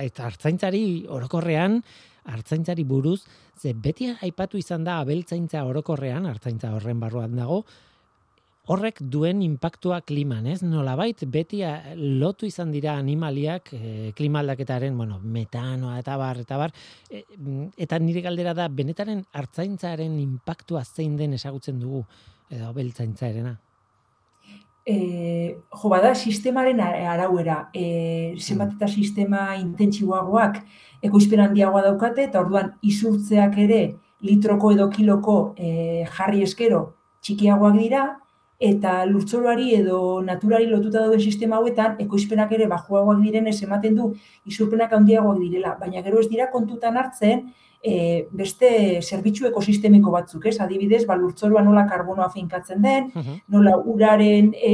eta 0.00 0.26
hartzaintzari 0.26 1.06
orokorrean 1.08 1.82
hartzaintzari 2.26 2.84
buruz, 2.84 3.20
ze 3.58 3.72
beti 3.72 4.10
aipatu 4.22 4.58
izan 4.58 4.84
da 4.84 5.00
abeltzaintza 5.00 5.64
orokorrean, 5.64 6.26
hartzaintza 6.26 6.72
horren 6.74 6.98
barruan 7.00 7.36
dago, 7.38 7.62
horrek 8.66 8.98
duen 9.14 9.42
impactua 9.46 10.00
kliman, 10.02 10.48
ez? 10.50 10.58
Nolabait 10.66 11.22
beti 11.30 11.60
eh, 11.62 11.94
lotu 11.94 12.48
izan 12.48 12.72
dira 12.74 12.96
animaliak 12.98 13.70
e, 13.76 13.90
klima 14.18 14.40
aldaketaren, 14.42 14.96
bueno, 14.98 15.20
metanoa 15.22 16.00
eta 16.00 16.16
bar 16.18 16.40
eta 16.42 16.58
bar 16.58 16.74
e, 17.06 17.22
eta 17.86 18.00
nire 18.02 18.24
galdera 18.26 18.56
da 18.58 18.66
benetaren 18.66 19.22
hartzaintzaren 19.32 20.18
impactua 20.18 20.82
zein 20.84 21.14
den 21.16 21.38
ezagutzen 21.38 21.78
dugu 21.78 22.02
edo 22.50 22.72
beltzaintzarena. 22.74 23.56
Eh, 24.86 25.58
jo 25.82 25.88
bada 25.90 26.14
sistemaren 26.14 26.80
arauera, 26.80 27.70
eh 27.74 28.34
zenbat 28.38 28.76
eta 28.76 28.86
sistema 28.86 29.56
intentsiboagoak 29.58 30.60
ekoizpen 31.02 31.40
handiagoa 31.42 31.82
daukate 31.88 32.22
eta 32.28 32.40
orduan 32.40 32.70
isurtzeak 32.82 33.58
ere 33.58 33.80
litroko 34.22 34.70
edo 34.72 34.88
kiloko 34.88 35.54
eh, 35.56 36.06
jarri 36.18 36.44
eskero 36.46 36.94
txikiagoak 37.20 37.80
dira, 37.80 38.04
eta 38.58 39.04
lurtzoroari 39.04 39.74
edo 39.76 40.22
naturari 40.24 40.66
lotuta 40.66 41.02
dauden 41.02 41.20
sistema 41.20 41.58
hauetan 41.60 41.96
ekoizpenak 42.00 42.52
ere 42.56 42.66
bajuagoak 42.70 43.20
direnez 43.20 43.60
ematen 43.62 43.96
du 43.96 44.10
isurpenak 44.46 44.92
handiagoak 44.92 45.38
direla, 45.40 45.76
baina 45.80 46.02
gero 46.02 46.20
ez 46.20 46.28
dira 46.30 46.50
kontutan 46.50 46.96
hartzen 46.96 47.46
e, 47.84 48.26
beste 48.32 49.00
zerbitzu 49.02 49.46
ekosistemiko 49.50 50.10
batzuk, 50.14 50.46
ez? 50.48 50.56
Adibidez, 50.60 51.04
ba 51.06 51.16
lurtzoroa 51.20 51.62
nola 51.62 51.84
karbonoa 51.88 52.30
finkatzen 52.32 52.80
den, 52.82 53.10
nola 53.52 53.76
uraren 53.76 54.52
e, 54.56 54.72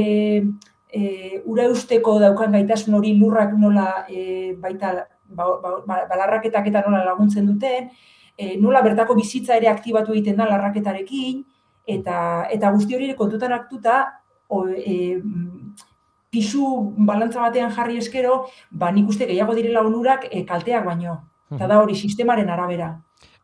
e, 0.93 1.41
ura 1.45 1.67
usteko 1.71 2.19
daukan 2.23 2.55
gaitasun 2.55 2.95
hori 2.95 3.17
lurrak 3.19 3.53
nola 3.59 4.05
e, 4.09 4.53
baita 4.61 4.93
ba, 5.27 5.47
ba, 5.61 5.77
ba, 5.85 6.01
balarraketak 6.09 6.69
eta 6.71 6.83
nola 6.87 7.03
laguntzen 7.05 7.47
duten, 7.49 7.89
e, 8.37 8.55
nola 8.61 8.81
bertako 8.85 9.17
bizitza 9.19 9.57
ere 9.59 9.69
aktibatu 9.71 10.13
egiten 10.15 10.39
da 10.39 10.47
larraketarekin, 10.49 11.43
eta 11.87 12.47
eta 12.51 12.71
guzti 12.71 12.95
hori 12.95 13.13
kontutan 13.15 13.51
hartuta 13.51 13.97
o, 14.47 14.65
e, 14.69 15.19
pisu 16.33 16.65
balantza 16.97 17.41
batean 17.41 17.71
jarri 17.71 17.99
eskero, 18.01 18.43
ba 18.71 18.91
nik 18.91 19.09
uste 19.09 19.27
gehiago 19.29 19.55
direla 19.55 19.83
onurak 19.85 20.27
e, 20.31 20.43
kalteak 20.45 20.85
baino. 20.85 21.19
Eta 21.53 21.67
da 21.69 21.77
hori 21.83 21.93
sistemaren 21.93 22.49
arabera. 22.49 22.87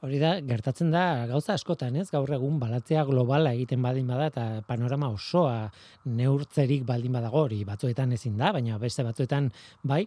Hori 0.01 0.17
da, 0.17 0.31
gertatzen 0.41 0.89
da 0.93 1.27
gauza 1.29 1.53
askotan, 1.53 1.97
ez? 1.99 2.07
Gaur 2.09 2.31
egun 2.33 2.55
balatzea 2.61 3.03
globala 3.05 3.51
egiten 3.53 3.83
badin 3.83 4.07
bada 4.07 4.29
eta 4.31 4.45
panorama 4.67 5.11
osoa 5.11 5.67
neurtzerik 6.05 6.85
baldin 6.87 7.13
badago 7.13 7.43
hori 7.43 7.61
batzuetan 7.67 8.15
ezin 8.15 8.37
da, 8.39 8.53
baina 8.55 8.79
beste 8.81 9.03
batzuetan 9.03 9.51
bai, 9.83 10.05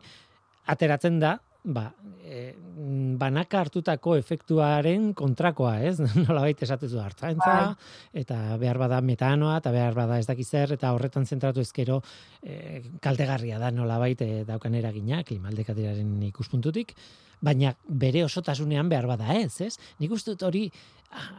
ateratzen 0.75 1.21
da 1.21 1.37
ba, 1.65 1.85
e, 2.27 2.53
banaka 3.19 3.61
hartutako 3.63 4.17
efektuaren 4.19 5.13
kontrakoa, 5.15 5.77
ez? 5.87 5.97
Nola 6.25 6.43
baita 6.47 6.67
esatezu 6.67 7.01
hartzaintza, 7.03 7.55
bai. 7.55 8.21
eta 8.23 8.39
behar 8.61 8.81
bada 8.83 9.01
metanoa, 9.05 9.59
eta 9.63 9.73
behar 9.75 9.95
bada 9.97 10.19
ez 10.19 10.27
dakizer, 10.27 10.75
eta 10.75 10.93
horretan 10.95 11.27
zentratu 11.27 11.63
ezkero 11.63 12.01
e, 12.43 12.83
kaltegarria 13.03 13.61
da 13.63 13.71
nola 13.71 13.99
baita 14.03 14.27
e, 14.27 14.45
daukan 14.49 14.75
eragina, 14.79 15.23
klimaldekatiraren 15.29 16.17
ikuspuntutik, 16.33 16.97
baina 17.43 17.75
bere 17.87 18.25
osotasunean 18.25 18.91
behar 18.91 19.07
bada 19.11 19.35
ez, 19.39 19.61
ez? 19.63 19.77
Nik 20.03 20.15
uste 20.15 20.35
dut 20.35 20.47
hori 20.47 20.69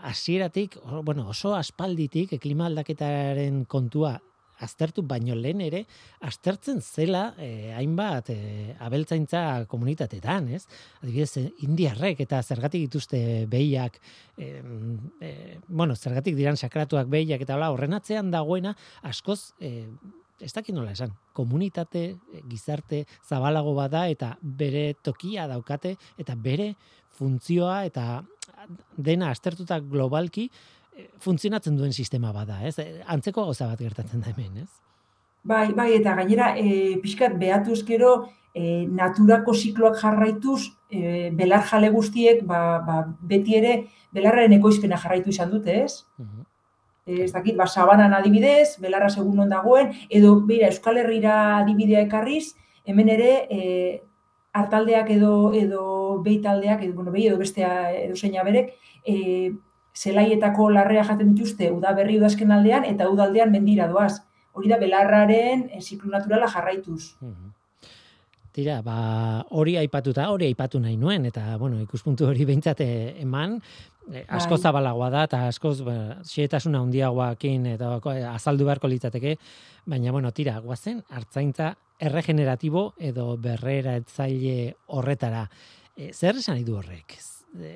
hasieratik, 0.03 0.77
bueno, 1.03 1.30
oso 1.32 1.56
aspalditik, 1.58 2.38
klima 2.39 2.68
aldaketaren 2.70 3.63
kontua 3.65 4.20
aztertu 4.63 5.03
baino 5.08 5.36
lehen 5.36 5.62
ere 5.62 5.84
aztertzen 6.25 6.82
zela 6.82 7.34
eh, 7.38 7.74
hainbat 7.77 8.32
eh, 8.34 8.74
abeltzaintza 8.84 9.65
komunitatetan, 9.72 10.50
ez? 10.58 10.63
Adibidez, 11.01 11.38
eh, 11.41 11.46
indiarrek 11.67 12.24
eta 12.25 12.41
zergatik 12.43 12.88
dituzte 12.88 13.46
behiak, 13.51 14.00
eh, 14.38 15.60
bueno, 15.67 15.96
zergatik 15.96 16.36
diran 16.39 16.58
sakratuak 16.58 17.08
behiak 17.12 17.46
eta 17.46 17.58
hola, 17.58 17.72
horren 17.75 17.93
atzean 18.00 18.32
dagoena 18.34 18.75
askoz 19.03 19.53
eh, 19.60 19.88
ez 20.43 20.51
dakit 20.53 20.75
nola 20.75 20.91
esan, 20.91 21.13
komunitate, 21.34 22.03
eh, 22.34 22.43
gizarte, 22.50 23.03
zabalago 23.27 23.74
bada 23.77 24.08
eta 24.12 24.36
bere 24.41 24.93
tokia 25.01 25.48
daukate 25.48 25.96
eta 26.20 26.36
bere 26.36 26.74
funtzioa 27.13 27.84
eta 27.86 28.24
dena 28.98 29.29
aztertuta 29.32 29.79
globalki 29.79 30.50
funtzionatzen 31.19 31.77
duen 31.77 31.93
sistema 31.93 32.31
bada, 32.35 32.59
ez? 32.67 32.77
Antzeko 33.07 33.45
gauza 33.47 33.67
bat 33.71 33.81
gertatzen 33.81 34.21
da 34.21 34.31
hemen, 34.33 34.63
ez? 34.63 34.69
Bai, 35.43 35.73
bai, 35.75 35.89
eta 35.97 36.15
gainera, 36.19 36.53
e, 36.57 36.95
pixkat 37.03 37.35
behatuz 37.39 37.81
gero, 37.88 38.13
e, 38.55 38.85
naturako 38.88 39.53
zikloak 39.53 40.00
jarraituz, 40.00 40.62
e, 40.89 41.29
belar 41.35 41.65
jale 41.67 41.89
guztiek, 41.91 42.45
ba, 42.47 42.79
ba, 42.85 43.01
beti 43.19 43.57
ere, 43.59 43.75
belarraren 44.15 44.55
ekoizpena 44.59 45.00
jarraitu 45.01 45.33
izan 45.33 45.51
dute, 45.51 45.83
ez? 45.83 46.05
Uh 46.17 46.43
Ez 47.05 47.33
dakit, 47.33 47.57
ba, 47.59 47.65
sabanan 47.67 48.13
adibidez, 48.15 48.77
belarra 48.79 49.09
segun 49.09 49.35
non 49.35 49.50
dagoen, 49.51 49.89
edo, 50.07 50.38
beira, 50.47 50.69
Euskal 50.71 51.01
Herriera 51.01 51.57
adibidea 51.57 52.00
ekarriz, 52.05 52.53
hemen 52.88 53.09
ere, 53.12 53.31
e, 53.51 54.03
hartaldeak 54.55 55.09
edo, 55.12 55.33
edo 55.51 55.81
behitaldeak, 56.23 56.85
edo, 56.85 56.93
bueno, 56.95 57.12
behi 57.12 57.27
edo 57.27 57.41
bestea 57.41 57.91
edo 58.05 58.15
zeina 58.15 58.45
berek, 58.47 58.71
e, 59.03 59.51
zelaietako 59.95 60.69
larrea 60.73 61.03
jaten 61.07 61.33
dituzte 61.33 61.71
uda 61.71 61.93
berri 61.93 62.17
udazken 62.17 62.51
aldean 62.51 62.85
eta 62.89 63.09
udaldean 63.09 63.51
mendira 63.51 63.88
doaz. 63.88 64.21
Hori 64.53 64.69
da 64.69 64.77
belarraren 64.77 65.69
ziklo 65.81 66.12
naturala 66.12 66.47
jarraituz. 66.47 67.15
Tira, 68.53 68.81
ba, 68.85 68.95
hori 69.57 69.73
aipatuta, 69.81 70.27
hori 70.29 70.45
aipatu 70.45 70.77
nahi 70.79 70.93
nuen, 70.97 71.25
eta, 71.25 71.55
bueno, 71.57 71.79
ikuspuntu 71.81 72.27
hori 72.29 72.45
behintzat 72.45 72.83
eh, 72.85 73.15
eman, 73.23 73.55
eh, 74.12 74.21
asko 74.27 74.59
Bai. 74.59 74.62
zabalagoa 74.62 75.09
da, 75.09 75.23
eta 75.25 75.39
askoz, 75.47 75.79
ba, 75.81 75.95
xietasuna 76.29 76.83
handiagoakin, 76.85 77.65
eta 77.73 77.95
eh, 78.13 78.21
azaldu 78.29 78.69
beharko 78.69 78.91
litzateke, 78.93 79.39
baina, 79.89 80.13
bueno, 80.13 80.29
tira, 80.38 80.60
guazen, 80.62 81.01
hartzaintza 81.10 81.73
erregeneratibo 81.97 82.91
edo 83.01 83.32
berrera 83.41 83.97
etzaile 83.97 84.75
horretara. 84.86 85.47
E, 85.97 86.12
zer 86.13 86.38
esan 86.38 86.60
nahi 86.60 86.67
du 86.67 86.77
horrek? 86.77 87.17
E, 87.60 87.74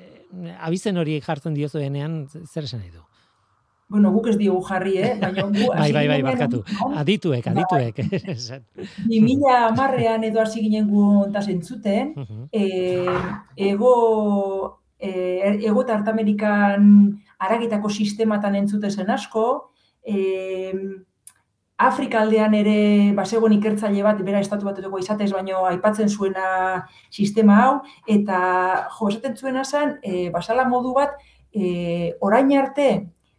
abizen 0.60 0.98
hori 0.98 1.20
jartzen 1.24 1.54
diozuenean, 1.54 2.24
zer 2.28 2.64
esan 2.64 2.82
nahi 2.82 2.90
du? 2.90 3.04
Bueno, 3.88 4.10
guk 4.12 4.26
ez 4.28 4.36
diogu 4.36 4.60
jarri, 4.66 4.98
eh? 5.00 5.14
Baina 5.22 5.46
gu 5.46 5.68
Bai, 5.70 5.92
bai, 5.96 6.04
bai, 6.10 6.18
ginen 6.18 6.26
barkatu. 6.26 6.60
Adituek, 7.00 7.46
Bai. 7.46 7.54
adituek. 7.54 8.02
Esan. 8.34 8.66
2000 9.06 9.54
hamarrean 9.70 10.26
edo 10.28 10.42
hasi 10.42 10.60
ginen 10.66 10.90
gu 10.90 11.04
honta 11.22 11.40
zentzuten, 11.40 12.12
eh, 12.52 13.16
ego, 13.70 13.94
eh, 14.98 15.56
ego 15.62 15.86
eta 15.86 15.96
Artamerikan 15.96 16.92
aragitako 17.38 17.88
sistematan 17.88 18.58
entzute 18.60 18.90
zen 18.90 19.10
asko, 19.14 19.46
eh, 20.04 20.74
Afrika 21.78 22.20
aldean 22.24 22.54
ere 22.58 22.78
basegoen 23.14 23.54
ikertzaile 23.54 24.02
bat, 24.02 24.18
bera 24.26 24.40
estatu 24.42 24.66
batetako 24.66 24.98
izatez, 24.98 25.28
baino 25.30 25.62
aipatzen 25.68 26.08
zuena 26.10 26.48
sistema 27.10 27.60
hau, 27.62 27.74
eta 28.10 28.38
jo, 28.96 29.10
esaten 29.12 29.36
zuena 29.36 29.62
zen, 29.64 29.94
e, 30.02 30.26
basala 30.34 30.64
modu 30.66 30.90
bat, 30.96 31.14
e, 31.54 32.16
orain 32.20 32.50
arte, 32.58 32.88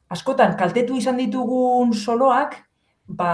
askotan 0.09 0.55
kaltetu 0.57 0.95
izan 0.95 1.19
ditugun 1.19 1.91
soloak, 1.93 2.55
ba, 3.07 3.33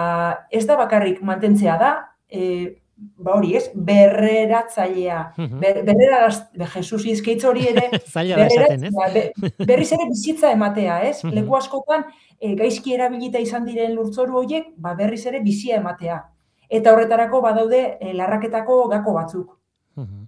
ez 0.50 0.66
da 0.66 0.80
bakarrik 0.82 1.22
mantentzea 1.22 1.78
da, 1.78 1.94
e, 2.26 2.82
ba 2.96 3.34
hori 3.36 3.56
ez, 3.58 3.66
berreratzailea. 3.76 5.34
Mhm. 5.38 5.60
Ber, 5.60 5.82
berreraz, 5.88 6.36
be, 6.56 6.68
Jesus 6.76 7.04
izkeitz 7.06 7.44
hori 7.46 7.68
ere, 7.68 7.90
esaten, 8.06 8.86
ez? 8.88 8.94
Be- 9.14 9.52
berriz 9.66 9.92
ere 9.92 10.08
bizitza 10.10 10.52
ematea, 10.52 11.02
ez? 11.10 11.24
Mhm. 11.24 11.34
Leku 11.36 11.58
askotan 11.58 12.06
e, 12.40 12.54
gaizki 12.56 12.96
erabilita 12.96 13.40
izan 13.40 13.66
diren 13.68 13.96
lurtzoru 13.96 14.40
horiek, 14.44 14.72
ba 14.78 14.94
berriz 14.96 15.26
ere 15.26 15.42
bizia 15.44 15.82
ematea. 15.82 16.22
Eta 16.70 16.94
horretarako 16.96 17.42
badaude 17.42 17.82
e, 18.00 18.14
larraketako 18.14 18.88
gako 18.94 19.18
batzuk. 19.20 19.58
Mhm. 19.96 20.24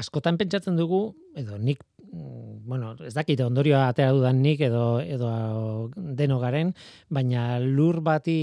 Askotan 0.00 0.36
pentsatzen 0.38 0.76
dugu, 0.78 1.14
edo 1.36 1.58
nik, 1.58 1.80
mm, 2.12 2.60
bueno, 2.68 2.94
ez 3.04 3.14
dakit 3.14 3.40
ondorioa 3.40 3.88
atera 3.88 4.12
dudan 4.14 4.38
nik 4.42 4.60
edo, 4.60 5.00
edo 5.00 5.90
deno 5.96 6.38
garen, 6.38 6.74
baina 7.08 7.58
lur 7.58 8.00
bati 8.00 8.38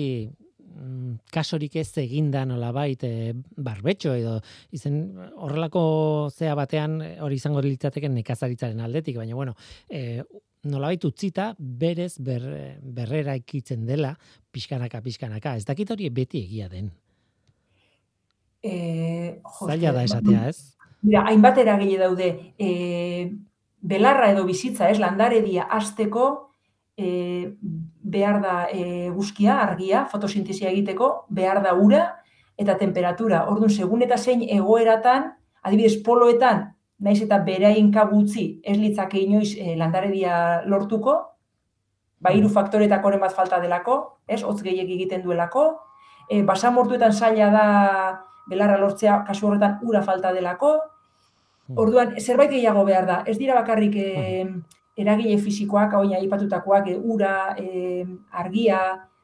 kasorik 1.33 1.75
ez 1.79 1.89
eginda 2.01 2.43
nolabait 2.45 3.03
e, 3.03 3.33
barbetxo 3.57 4.13
edo 4.17 4.37
izen 4.75 4.99
horrelako 5.35 5.83
zea 6.33 6.55
batean 6.57 7.01
eh, 7.01 7.15
hori 7.23 7.39
izango 7.39 7.61
litzateke 7.61 8.09
nekazaritzaren 8.09 8.79
aldetik, 8.83 9.17
baina 9.17 9.35
bueno, 9.35 9.55
e, 9.89 10.21
nolabait 10.67 11.03
utzita 11.05 11.51
berez 11.57 12.17
ber, 12.19 12.45
berrera 12.81 13.35
ikitzen 13.37 13.85
dela 13.87 14.13
pixkanaka, 14.51 15.01
pixkanaka. 15.01 15.55
Ez 15.57 15.65
dakit 15.65 15.91
hori 15.91 16.09
beti 16.09 16.43
egia 16.45 16.69
den. 16.71 16.89
E, 18.63 18.73
jo, 19.41 19.67
Zaila 19.67 19.93
da 19.93 20.03
eske, 20.03 20.17
esatea, 20.17 20.47
ez? 20.49 20.77
Mira, 21.05 21.23
hainbat 21.29 21.61
eragile 21.61 21.99
daude. 22.01 22.31
E, 22.57 23.29
belarra 23.87 24.31
edo 24.33 24.43
bizitza, 24.47 24.89
ez, 24.89 24.97
landaredia 24.99 25.67
hasteko 25.71 26.27
e, 26.97 27.53
behar 28.11 28.39
da 28.41 28.55
e, 28.71 29.09
guzkia, 29.13 29.59
argia, 29.61 30.05
fotosintesia 30.11 30.71
egiteko, 30.71 31.25
behar 31.29 31.61
da 31.63 31.73
ura 31.75 32.03
eta 32.57 32.77
temperatura. 32.77 33.45
Orduan, 33.51 33.69
segun 33.69 34.01
eta 34.05 34.17
zein 34.17 34.43
egoeratan, 34.43 35.31
adibidez 35.63 36.01
poloetan, 36.05 36.63
naiz 37.03 37.19
eta 37.21 37.39
beraien 37.45 37.91
kabutzi 37.93 38.47
ez 38.63 38.77
litzake 38.79 39.19
inoiz 39.21 39.53
e, 39.57 39.75
landaredia 39.77 40.63
lortuko, 40.65 41.17
ba 42.19 42.33
hiru 42.33 42.49
faktoretakoren 42.49 43.21
bat 43.21 43.35
falta 43.35 43.59
delako, 43.61 43.97
ez, 44.27 44.41
hotz 44.43 44.61
gehiegi 44.63 44.97
egiten 44.97 45.21
duelako, 45.25 45.67
e, 46.29 46.41
basamortuetan 46.43 47.13
zaila 47.13 47.49
da 47.53 47.65
belarra 48.49 48.79
lortzea 48.81 49.21
kasu 49.27 49.47
horretan 49.47 49.81
ura 49.85 50.01
falta 50.07 50.33
delako, 50.33 50.77
Orduan, 51.75 52.13
zerbait 52.21 52.49
gehiago 52.51 52.85
behar 52.87 53.05
da. 53.07 53.15
Ez 53.27 53.35
dira 53.37 53.55
bakarrik 53.57 53.95
e, 53.99 54.45
eragile 54.97 55.37
fisikoak, 55.37 55.93
hau 55.93 56.01
aipatutakoak, 56.19 56.87
e, 56.89 56.95
ura, 56.97 57.55
e, 57.57 58.05
argia, 58.31 58.79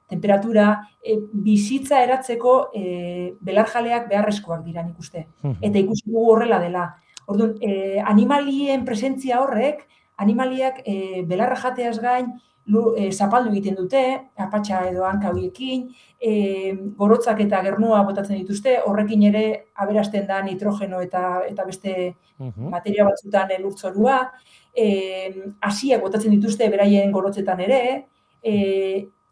temperatura, 0.08 0.68
e, 1.02 1.18
bizitza 1.34 2.04
eratzeko 2.04 2.70
e, 2.76 3.34
belarjaleak 3.42 4.08
beharrezkoak 4.10 4.64
dira 4.66 4.84
nik 4.84 5.00
uste. 5.00 5.28
Mhm. 5.42 5.58
Eta 5.62 5.80
ikusi 5.80 6.04
dugu 6.10 6.32
horrela 6.36 6.60
dela. 6.60 6.88
Orduan, 7.28 7.56
e, 7.62 8.00
animalien 8.06 8.86
presentzia 8.86 9.42
horrek, 9.42 9.88
animaliak 10.18 10.82
e, 10.86 11.24
belarra 11.26 11.56
jateaz 11.56 11.98
gain, 12.00 12.28
lu, 12.68 12.94
e, 12.96 13.10
zapaldu 13.12 13.50
egiten 13.52 13.76
dute, 13.76 14.02
apatxa 14.38 14.86
edo 14.90 15.04
hanka 15.06 15.30
horiekin, 15.34 15.90
e, 16.22 16.74
gorotzak 16.96 17.42
eta 17.44 17.62
gernua 17.66 18.04
botatzen 18.08 18.38
dituzte, 18.38 18.78
horrekin 18.86 19.24
ere 19.24 19.66
aberasten 19.76 20.28
da 20.28 20.42
nitrogeno 20.44 21.02
eta 21.02 21.42
eta 21.50 21.66
beste 21.66 22.16
Mhm. 22.40 22.70
materia 22.70 23.04
batzutan 23.06 23.52
elurtzorua, 23.52 24.32
e, 24.76 24.88
hasiak 25.62 26.02
botatzen 26.02 26.34
dituzte 26.36 26.70
beraien 26.70 27.12
gorotzetan 27.12 27.62
ere, 27.64 27.82
e, 28.44 28.54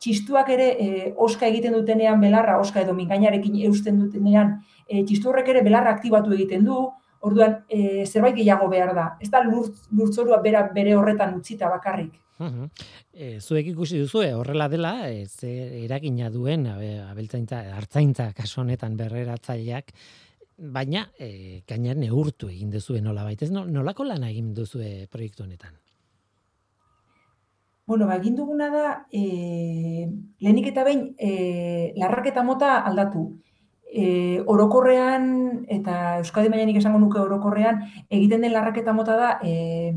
txistuak 0.02 0.50
ere 0.50 0.68
e, 0.82 0.88
oska 1.18 1.48
egiten 1.48 1.76
dutenean 1.78 2.22
belarra, 2.22 2.58
oska 2.62 2.82
edo 2.82 2.96
mingainarekin 2.98 3.60
eusten 3.68 4.00
dutenean, 4.02 4.56
e, 4.88 5.04
txisturrek 5.06 5.52
ere 5.54 5.62
belarra 5.66 5.94
aktibatu 5.98 6.34
egiten 6.38 6.66
du, 6.66 6.80
orduan 7.22 7.60
e, 7.70 8.06
zerbait 8.08 8.36
gehiago 8.36 8.68
behar 8.72 8.96
da. 8.98 9.06
Ez 9.22 9.30
da 9.30 9.44
lur, 9.46 9.70
lurtzorua 9.94 10.42
bera, 10.42 10.66
bere 10.74 10.96
horretan 10.98 11.38
utzita 11.38 11.70
bakarrik. 11.70 12.18
E, 12.42 13.36
zuek 13.38 13.68
ikusi 13.70 14.00
duzu 14.02 14.24
horrela 14.40 14.68
dela, 14.72 14.96
e, 15.10 15.28
ze 15.28 15.84
eragina 15.84 16.32
duen 16.34 16.66
abe, 16.72 16.96
abeltzaintza, 17.04 17.62
hartzaintza 17.78 18.32
kasu 18.34 18.64
honetan 18.64 18.98
berreratzaileak, 18.98 19.94
baina 20.62 21.08
e, 21.17 21.63
gainera 21.67 22.00
neurtu 22.00 22.50
egin 22.50 22.69
duzue 22.71 23.02
nola 23.02 23.24
baitez, 23.26 23.50
no, 23.52 23.65
nolako 23.65 24.06
lana 24.06 24.30
egin 24.30 24.54
duzue 24.54 25.08
proiektu 25.12 25.43
honetan? 25.43 25.74
Bueno, 27.88 28.08
ba, 28.08 28.15
egin 28.21 28.36
duguna 28.38 28.69
da, 28.71 28.84
e, 29.12 30.06
lehenik 30.39 30.69
eta 30.69 30.84
behin, 30.86 31.08
e, 31.17 31.93
larraketa 31.97 32.43
mota 32.43 32.78
aldatu. 32.88 33.26
E, 33.91 34.39
orokorrean, 34.47 35.65
eta 35.67 36.17
Euskadi 36.21 36.47
mailanik 36.54 36.78
esango 36.80 37.02
nuke 37.02 37.19
orokorrean, 37.19 37.82
egiten 38.10 38.45
den 38.45 38.54
larraketa 38.54 38.93
mota 38.93 39.17
da, 39.17 39.32
e, 39.43 39.95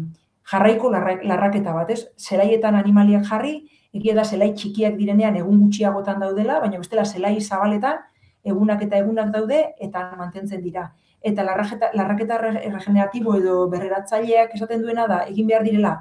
jarraiko 0.50 0.90
larra, 0.90 1.18
larraketa 1.22 1.76
bat, 1.76 1.92
ez? 1.92 2.00
Zelaietan 2.18 2.74
animaliak 2.80 3.28
jarri, 3.28 3.60
egia 3.94 4.16
da 4.16 4.24
zelai 4.24 4.50
txikiak 4.56 4.96
direnean 4.98 5.36
egun 5.38 5.60
gutxiagotan 5.60 6.18
daudela, 6.24 6.58
baina 6.64 6.80
bestela 6.80 7.04
zelai 7.04 7.36
zabaletan 7.40 8.02
egunak 8.44 8.82
eta 8.86 8.98
egunak 9.00 9.32
daude 9.34 9.60
eta 9.80 10.04
mantentzen 10.18 10.62
dira. 10.62 10.90
Eta 11.24 11.44
larraketa, 11.46 11.90
larraketa 11.96 12.40
erregeneratibo 12.60 13.36
edo 13.38 13.68
berreratzaileak 13.72 14.52
esaten 14.54 14.82
duena 14.82 15.06
da, 15.08 15.22
egin 15.30 15.48
behar 15.48 15.64
direla, 15.64 15.94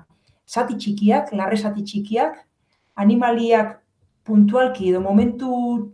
zati 0.48 0.76
txikiak, 0.76 1.32
larre 1.40 1.58
zati 1.58 1.84
txikiak, 1.84 2.42
animaliak 3.00 3.78
puntualki 4.28 4.90
edo 4.92 5.00
momentu 5.02 5.54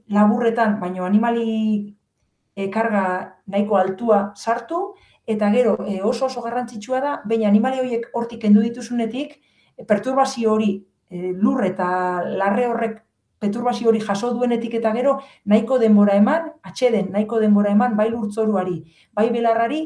laburretan, 0.09 0.79
baino 0.81 1.05
animali 1.05 1.45
e, 2.55 2.69
karga 2.73 3.03
nahiko 3.47 3.77
altua 3.77 4.19
sartu, 4.35 4.81
eta 5.29 5.51
gero 5.53 5.77
e, 5.85 6.01
oso 6.01 6.25
oso 6.25 6.41
garrantzitsua 6.41 7.01
da, 7.05 7.13
baina 7.25 7.47
animali 7.49 7.81
horiek 7.83 8.09
hortik 8.13 8.41
kendu 8.41 8.65
dituzunetik, 8.65 9.37
perturbazio 9.87 10.53
hori 10.53 10.73
e, 11.09 11.31
lur 11.33 11.63
eta 11.65 11.89
larre 12.25 12.65
horrek 12.67 12.97
perturbazio 13.39 13.89
hori 13.89 14.01
jaso 14.03 14.33
duenetik 14.33 14.75
eta 14.79 14.91
gero 14.93 15.19
nahiko 15.45 15.79
denbora 15.79 16.15
eman, 16.19 16.51
atxeden 16.63 17.11
nahiko 17.11 17.39
denbora 17.39 17.71
eman 17.71 17.95
bai 17.97 18.09
lurtzoruari, 18.11 18.83
bai 19.15 19.29
belarrari, 19.31 19.83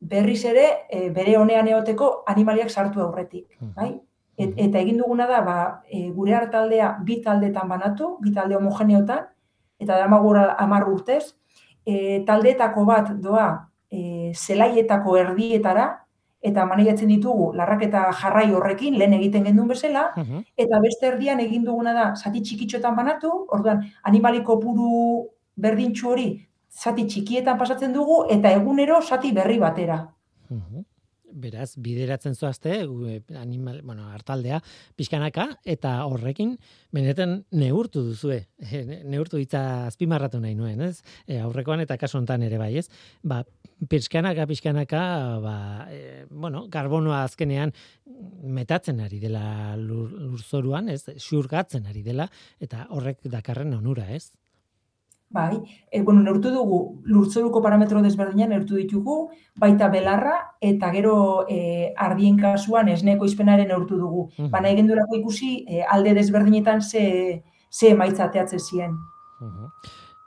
berriz 0.00 0.44
ere 0.44 0.66
e, 0.90 1.08
bere 1.10 1.36
honean 1.36 1.68
eoteko 1.68 2.10
animaliak 2.28 2.70
sartu 2.70 3.00
aurretik, 3.00 3.48
bai? 3.76 3.94
Et, 4.36 4.52
eta 4.66 4.78
egin 4.82 4.98
duguna 5.00 5.26
da, 5.26 5.40
ba, 5.40 5.56
e, 5.88 6.10
gure 6.12 6.34
hartaldea 6.36 6.90
bi 7.04 7.22
taldetan 7.24 7.68
banatu, 7.68 8.18
bi 8.20 8.34
talde 8.36 8.58
homogeneotan, 8.58 9.24
eta 9.80 9.96
damagura 9.96 10.50
amar 10.60 10.84
urtez, 10.92 11.34
e, 11.86 12.22
taldeetako 12.28 12.84
bat 12.84 13.14
doa 13.22 13.46
e, 13.88 14.32
zelaietako 14.34 15.16
erdietara, 15.16 15.86
eta 16.46 16.64
maneiatzen 16.70 17.08
ditugu 17.10 17.52
larraketa 17.58 18.06
jarrai 18.20 18.48
horrekin, 18.54 18.96
lehen 18.98 19.12
egiten 19.18 19.44
gendun 19.44 19.68
bezala, 19.68 20.12
Mhm. 20.16 20.44
eta 20.56 20.80
beste 20.80 21.06
erdian 21.12 21.40
egin 21.40 21.64
duguna 21.64 21.92
da 21.92 22.14
zati 22.16 22.40
txikitxoetan 22.42 22.96
banatu, 22.96 23.30
orduan 23.50 23.82
animali 24.04 24.42
kopuru 24.42 25.28
berdintxu 25.56 26.08
hori 26.12 26.28
zati 26.70 27.06
txikietan 27.06 27.58
pasatzen 27.58 27.92
dugu, 27.92 28.26
eta 28.30 28.52
egunero 28.52 29.00
zati 29.02 29.32
berri 29.32 29.58
batera. 29.58 30.04
Mhm. 30.50 30.84
beraz, 31.36 31.74
bideratzen 31.76 32.34
zoazte, 32.34 32.86
animal, 33.36 33.82
bueno, 33.84 34.06
hartaldea, 34.08 34.62
pixkanaka, 34.96 35.58
eta 35.66 35.90
horrekin, 36.06 36.54
benetan 36.96 37.44
neurtu 37.50 38.00
duzue, 38.06 38.38
neurtu 39.04 39.36
hitza 39.36 39.86
azpimarratu 39.86 40.40
nahi 40.40 40.54
nuen, 40.54 40.80
ez? 40.80 41.02
E, 41.26 41.36
aurrekoan 41.44 41.80
eta 41.84 41.98
kasu 42.00 42.16
hontan 42.16 42.42
ere 42.46 42.56
bai, 42.56 42.70
ez? 42.78 42.88
Ba, 43.22 43.42
pixkanaka, 43.88 44.46
pixkanaka, 44.46 45.02
ba, 45.42 45.56
e, 45.92 46.24
bueno, 46.30 46.66
karbonoa 46.72 47.22
azkenean 47.24 47.74
metatzen 48.42 49.00
ari 49.04 49.20
dela 49.20 49.76
lurzoruan, 49.76 50.88
ez? 50.88 51.04
Xurgatzen 51.20 51.86
ari 51.86 52.02
dela, 52.02 52.30
eta 52.60 52.86
horrek 52.90 53.20
dakarren 53.28 53.74
onura, 53.76 54.08
ez? 54.14 54.32
Bai, 55.28 55.58
e, 55.90 56.00
bueno, 56.02 56.22
neurtu 56.22 56.52
dugu 56.54 57.02
lurtzoruko 57.04 57.60
parametro 57.60 58.00
desberdinak 58.00 58.48
neurtu 58.52 58.78
ditugu, 58.78 59.16
baita 59.58 59.88
belarra 59.90 60.36
eta 60.62 60.92
gero 60.94 61.16
e, 61.50 61.92
ardien 61.98 62.38
kasuan 62.38 62.88
esneko 62.88 63.26
izpenaren 63.26 63.68
neurtu 63.68 63.98
dugu. 63.98 64.28
-huh. 64.36 64.48
Baina 64.50 64.70
egin 64.70 64.90
ikusi 65.18 65.64
e, 65.68 65.82
alde 65.82 66.14
desberdinetan 66.14 66.80
ze, 66.80 67.42
ze 67.70 67.90
emaitza 67.90 68.30
teatzen 68.30 68.60
ziren. 68.60 68.96
Uh 69.40 69.68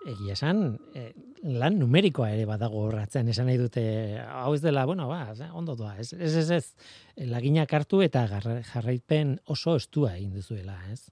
Egia 0.07 0.33
esan, 0.33 0.79
e, 0.95 1.11
lan 1.43 1.77
numerikoa 1.79 2.29
ere 2.33 2.45
badago 2.47 2.81
horratzen, 2.87 3.29
esan 3.31 3.47
nahi 3.47 3.57
dute, 3.59 3.83
hau 4.19 4.53
ez 4.55 4.61
dela, 4.61 4.85
bueno, 4.85 5.07
ba, 5.07 5.21
ondo 5.53 5.75
doa, 5.79 5.93
ez, 5.99 6.11
ez, 6.13 6.33
ez, 6.35 6.49
ez, 6.51 7.27
laginak 7.31 7.73
hartu 7.73 8.01
eta 8.03 8.25
jarraipen 8.73 9.37
oso 9.47 9.77
estua 9.79 10.15
egin 10.17 10.33
duzuela, 10.35 10.75
ez? 10.91 11.07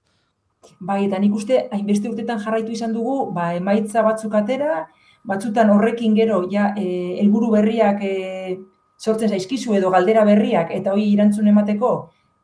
Bai, 0.80 1.04
eta 1.06 1.20
nik 1.22 1.34
uste, 1.34 1.62
hainbeste 1.72 2.10
urtetan 2.10 2.42
jarraitu 2.42 2.74
izan 2.74 2.92
dugu, 2.92 3.30
ba, 3.32 3.54
emaitza 3.56 4.02
batzuk 4.04 4.34
atera, 4.36 4.82
batzutan 5.28 5.70
horrekin 5.72 6.16
gero, 6.18 6.42
ja, 6.52 6.72
e, 6.76 7.16
elburu 7.22 7.50
berriak 7.54 8.04
e, 8.04 8.58
sortzen 8.98 9.32
zaizkizu 9.32 9.74
edo 9.78 9.90
galdera 9.94 10.26
berriak, 10.28 10.74
eta 10.74 10.92
hori 10.92 11.08
irantzun 11.14 11.48
emateko 11.48 11.92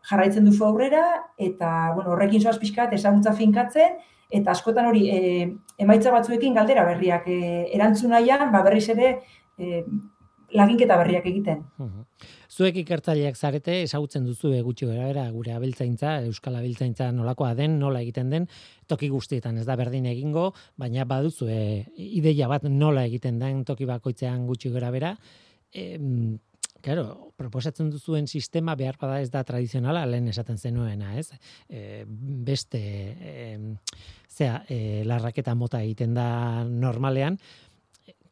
jarraitzen 0.09 0.45
duzu 0.49 0.65
aurrera, 0.65 1.05
eta, 1.37 1.93
bueno, 1.97 2.15
horrekin 2.15 2.41
zoaz 2.41 2.59
pixkat, 2.63 2.93
ezagutza 2.97 3.35
finkatzen, 3.37 4.01
eta 4.35 4.55
askotan 4.55 4.89
hori, 4.91 5.05
e, 5.11 5.47
emaitza 5.79 6.13
batzuekin 6.15 6.57
galdera 6.59 6.85
berriak 6.89 7.29
e, 7.31 7.39
erantzun 7.77 8.15
nahian, 8.15 8.51
ba, 8.53 8.63
berriz 8.67 8.89
ere, 8.95 9.15
e, 9.59 9.85
laginketa 10.55 10.97
berriak 11.01 11.27
egiten. 11.27 11.63
Zuek 12.51 12.77
ikertzaileak 12.85 13.37
zarete, 13.37 13.81
ezagutzen 13.83 14.27
duzu 14.29 14.53
gutxi 14.67 14.87
gara 14.87 15.27
gure 15.35 15.55
abiltzaintza, 15.57 16.21
euskal 16.29 16.59
abiltzaintza 16.61 17.11
nolakoa 17.13 17.55
den, 17.59 17.79
nola 17.81 18.03
egiten 18.05 18.31
den, 18.31 18.47
toki 18.87 19.09
guztietan 19.11 19.59
ez 19.59 19.67
da 19.67 19.77
berdin 19.77 20.07
egingo, 20.07 20.53
baina 20.79 21.05
baduzu 21.05 21.49
e, 21.51 21.61
ideia 21.97 22.49
bat 22.49 22.69
nola 22.71 23.05
egiten 23.11 23.41
den 23.43 23.65
toki 23.65 23.89
bakoitzean 23.91 24.47
gutxi 24.47 24.71
gara 24.75 24.93
bera. 24.95 25.17
E, 25.75 25.99
claro, 26.85 27.33
proposatzen 27.41 27.89
duzuen 27.91 28.27
sistema 28.29 28.75
behar 28.77 28.99
bada 29.01 29.21
ez 29.25 29.31
da 29.33 29.43
tradizionala, 29.47 30.05
lehen 30.07 30.29
esaten 30.29 30.59
zenuena, 30.59 31.15
ez? 31.19 31.31
E, 31.69 32.05
beste, 32.07 32.81
e, 32.81 33.45
zera, 34.29 34.61
e, 34.69 35.03
larraketa 35.09 35.55
mota 35.57 35.81
egiten 35.83 36.15
da 36.15 36.29
normalean, 36.69 37.41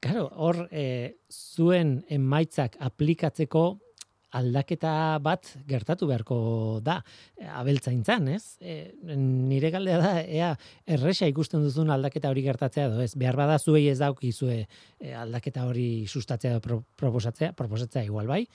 Claro, 0.03 0.25
hor 0.35 0.65
e, 0.75 1.15
zuen 1.31 2.01
emaitzak 2.11 2.75
aplikatzeko 2.83 3.61
aldaketa 4.39 5.19
bat 5.23 5.51
gertatu 5.69 6.09
beharko 6.09 6.37
da 6.85 6.99
eh, 7.37 7.49
abeltzaintzan, 7.49 8.29
ez? 8.33 8.57
E, 8.61 8.77
nire 9.17 9.71
galdea 9.75 9.99
da 10.01 10.13
ea 10.23 10.51
erresa 10.97 11.29
ikusten 11.31 11.65
duzun 11.65 11.93
aldaketa 11.93 12.31
hori 12.33 12.45
gertatzea 12.47 12.89
edo 12.91 13.03
ez? 13.05 13.13
Behar 13.19 13.39
bada 13.39 13.59
zuei 13.59 13.87
ez 13.93 13.99
dauki 14.01 14.33
zue 14.33 14.63
e, 14.63 15.15
aldaketa 15.15 15.67
hori 15.69 16.07
sustatzea 16.09 16.57
edo 16.57 16.83
proposatzea, 16.97 17.53
proposatzea 17.59 18.07
igual 18.09 18.31
bai, 18.31 18.47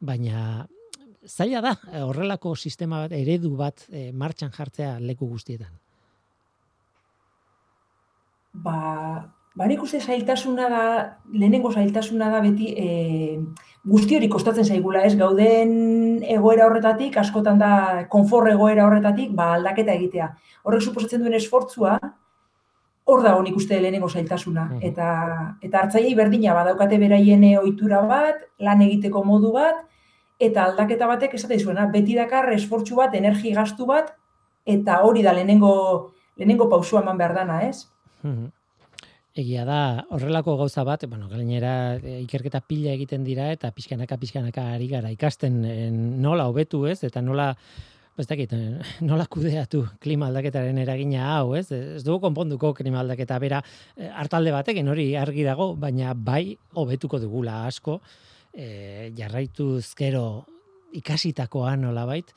baina 0.00 0.66
zaila 1.26 1.60
da 1.62 1.76
horrelako 2.02 2.56
sistema 2.56 3.04
bat, 3.04 3.14
eredu 3.14 3.54
bat 3.56 3.86
e, 3.90 4.10
martxan 4.12 4.50
jartzea 4.54 4.96
leku 5.00 5.28
guztietan. 5.30 5.70
Ba, 8.52 8.76
ba 9.56 9.68
nik 9.68 9.82
uste 9.84 10.00
zailtasuna 10.00 10.68
da, 10.68 10.82
lehenengo 11.32 11.70
zailtasuna 11.72 12.28
da 12.34 12.42
beti 12.44 12.72
e, 12.76 12.88
guzti 13.88 14.16
hori 14.16 14.28
kostatzen 14.30 14.64
zaigula, 14.64 15.02
ez 15.06 15.16
gauden 15.18 16.22
egoera 16.22 16.66
horretatik, 16.68 17.16
askotan 17.18 17.58
da 17.58 17.72
konfor 18.10 18.48
egoera 18.52 18.86
horretatik, 18.86 19.32
ba 19.34 19.52
aldaketa 19.56 19.94
egitea. 19.98 20.28
Horrek 20.62 20.84
suposatzen 20.86 21.24
duen 21.24 21.34
esfortzua, 21.34 21.96
hor 23.04 23.22
da 23.24 23.34
honik 23.36 23.56
uste 23.58 23.80
lehenengo 23.80 24.08
zailtasuna. 24.08 24.68
Eta, 24.80 25.08
eta 25.60 25.80
hartzaiei 25.80 26.14
berdina 26.14 26.54
badaukate 26.54 26.98
beraien 27.02 27.42
ohitura 27.58 28.02
bat, 28.06 28.46
lan 28.62 28.82
egiteko 28.86 29.24
modu 29.26 29.52
bat, 29.56 29.82
eta 30.38 30.68
aldaketa 30.68 31.10
batek 31.10 31.34
esate 31.34 31.58
zuena, 31.58 31.88
beti 31.90 32.14
dakar 32.14 32.52
esfortzu 32.54 32.98
bat, 33.02 33.14
energi 33.18 33.52
gastu 33.54 33.86
bat, 33.86 34.14
eta 34.64 35.02
hori 35.02 35.22
da 35.22 35.34
lehenengo, 35.34 35.74
lehenengo 36.38 36.68
pausua 36.70 37.02
eman 37.02 37.18
behar 37.18 37.34
dana, 37.34 37.62
ez? 37.66 37.88
Egia 39.32 39.62
da, 39.64 40.04
horrelako 40.12 40.58
gauza 40.60 40.82
bat, 40.84 41.06
bueno, 41.08 41.24
gainera 41.30 41.96
e, 41.96 42.18
ikerketa 42.26 42.60
pila 42.68 42.90
egiten 42.92 43.22
dira 43.24 43.46
eta 43.54 43.70
pixkanaka 43.72 44.18
pixkanaka 44.20 44.66
ari 44.74 44.90
gara 44.90 45.08
ikasten 45.14 45.56
nola 46.20 46.50
hobetu, 46.50 46.82
ez? 46.90 46.98
Eta 47.08 47.22
nola 47.24 47.46
ez 48.20 48.26
dakit, 48.28 48.52
eh, 48.52 48.90
nola 49.08 49.24
kudeatu 49.32 49.86
klima 50.04 50.28
aldaketaren 50.28 50.82
eragina 50.84 51.30
hau, 51.38 51.54
ez? 51.56 51.70
Ez 51.72 52.02
dugu 52.04 52.20
konponduko 52.26 52.74
klima 52.76 53.00
aldaketa 53.00 53.38
bera 53.40 53.62
hartalde 54.12 54.52
batekin 54.52 54.92
hori 54.92 55.14
argi 55.16 55.48
dago, 55.48 55.72
baina 55.80 56.12
bai 56.12 56.58
hobetuko 56.76 57.22
dugula 57.22 57.62
asko, 57.70 58.02
e, 58.52 59.12
jarraituz 59.16 59.94
gero 59.96 60.44
ikasitakoa 60.92 61.72
nola 61.80 62.04
bait, 62.04 62.34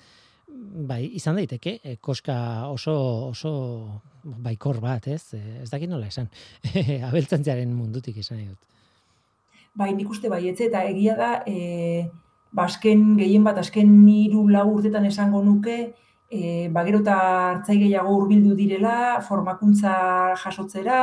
bai, 0.87 1.03
izan 1.17 1.39
daiteke, 1.39 1.79
e, 1.83 1.95
koska 2.01 2.35
oso, 2.71 2.95
oso 3.31 3.51
baikor 4.23 4.79
bat, 4.83 5.07
ez? 5.07 5.33
E, 5.33 5.41
ez 5.63 5.69
dakit 5.71 5.89
nola 5.91 6.07
esan. 6.07 6.29
Abeltzantziaren 7.09 7.71
mundutik 7.73 8.17
esan 8.21 8.43
dut. 8.45 8.61
Bai, 9.75 9.91
nik 9.95 10.09
uste 10.09 10.31
bai, 10.31 10.45
etze, 10.49 10.69
eta 10.69 10.85
egia 10.87 11.17
da, 11.19 11.31
e, 11.47 12.07
basken 12.55 13.05
ba, 13.13 13.21
gehien 13.23 13.43
bat, 13.43 13.59
azken 13.59 13.91
niru 14.05 14.47
lau 14.51 14.67
urtetan 14.77 15.05
esango 15.07 15.43
nuke, 15.43 15.77
e, 16.31 16.67
bagero 16.73 17.01
eta 17.03 17.15
hartzai 17.51 17.77
gehiago 17.81 18.15
urbildu 18.21 18.55
direla, 18.55 19.21
formakuntza 19.27 19.95
jasotzera, 20.41 21.01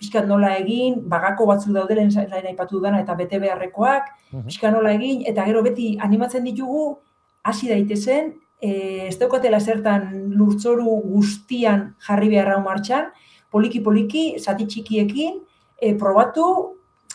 pixkat 0.00 0.26
nola 0.28 0.54
egin, 0.58 1.02
bagako 1.10 1.46
batzu 1.52 1.74
daudelen 1.76 2.10
zain 2.10 2.32
aipatu 2.32 2.80
dana 2.80 3.02
eta 3.04 3.14
bete 3.18 3.40
beharrekoak, 3.42 4.08
pixkat 4.48 4.72
nola 4.74 4.94
egin, 4.96 5.22
eta 5.28 5.44
gero 5.46 5.62
beti 5.62 5.94
animatzen 6.00 6.48
ditugu, 6.48 6.96
hasi 7.44 7.68
daitezen, 7.68 8.32
e, 8.62 9.08
ez 9.08 9.16
daukatela 9.20 9.60
zertan 9.60 10.08
lurtzoru 10.34 11.00
guztian 11.08 11.94
jarri 12.06 12.30
beharra 12.32 12.60
martxan, 12.62 13.10
poliki-poliki, 13.54 14.34
zati 14.40 14.66
txikiekin, 14.66 15.40
e, 15.80 15.94
probatu, 15.98 16.46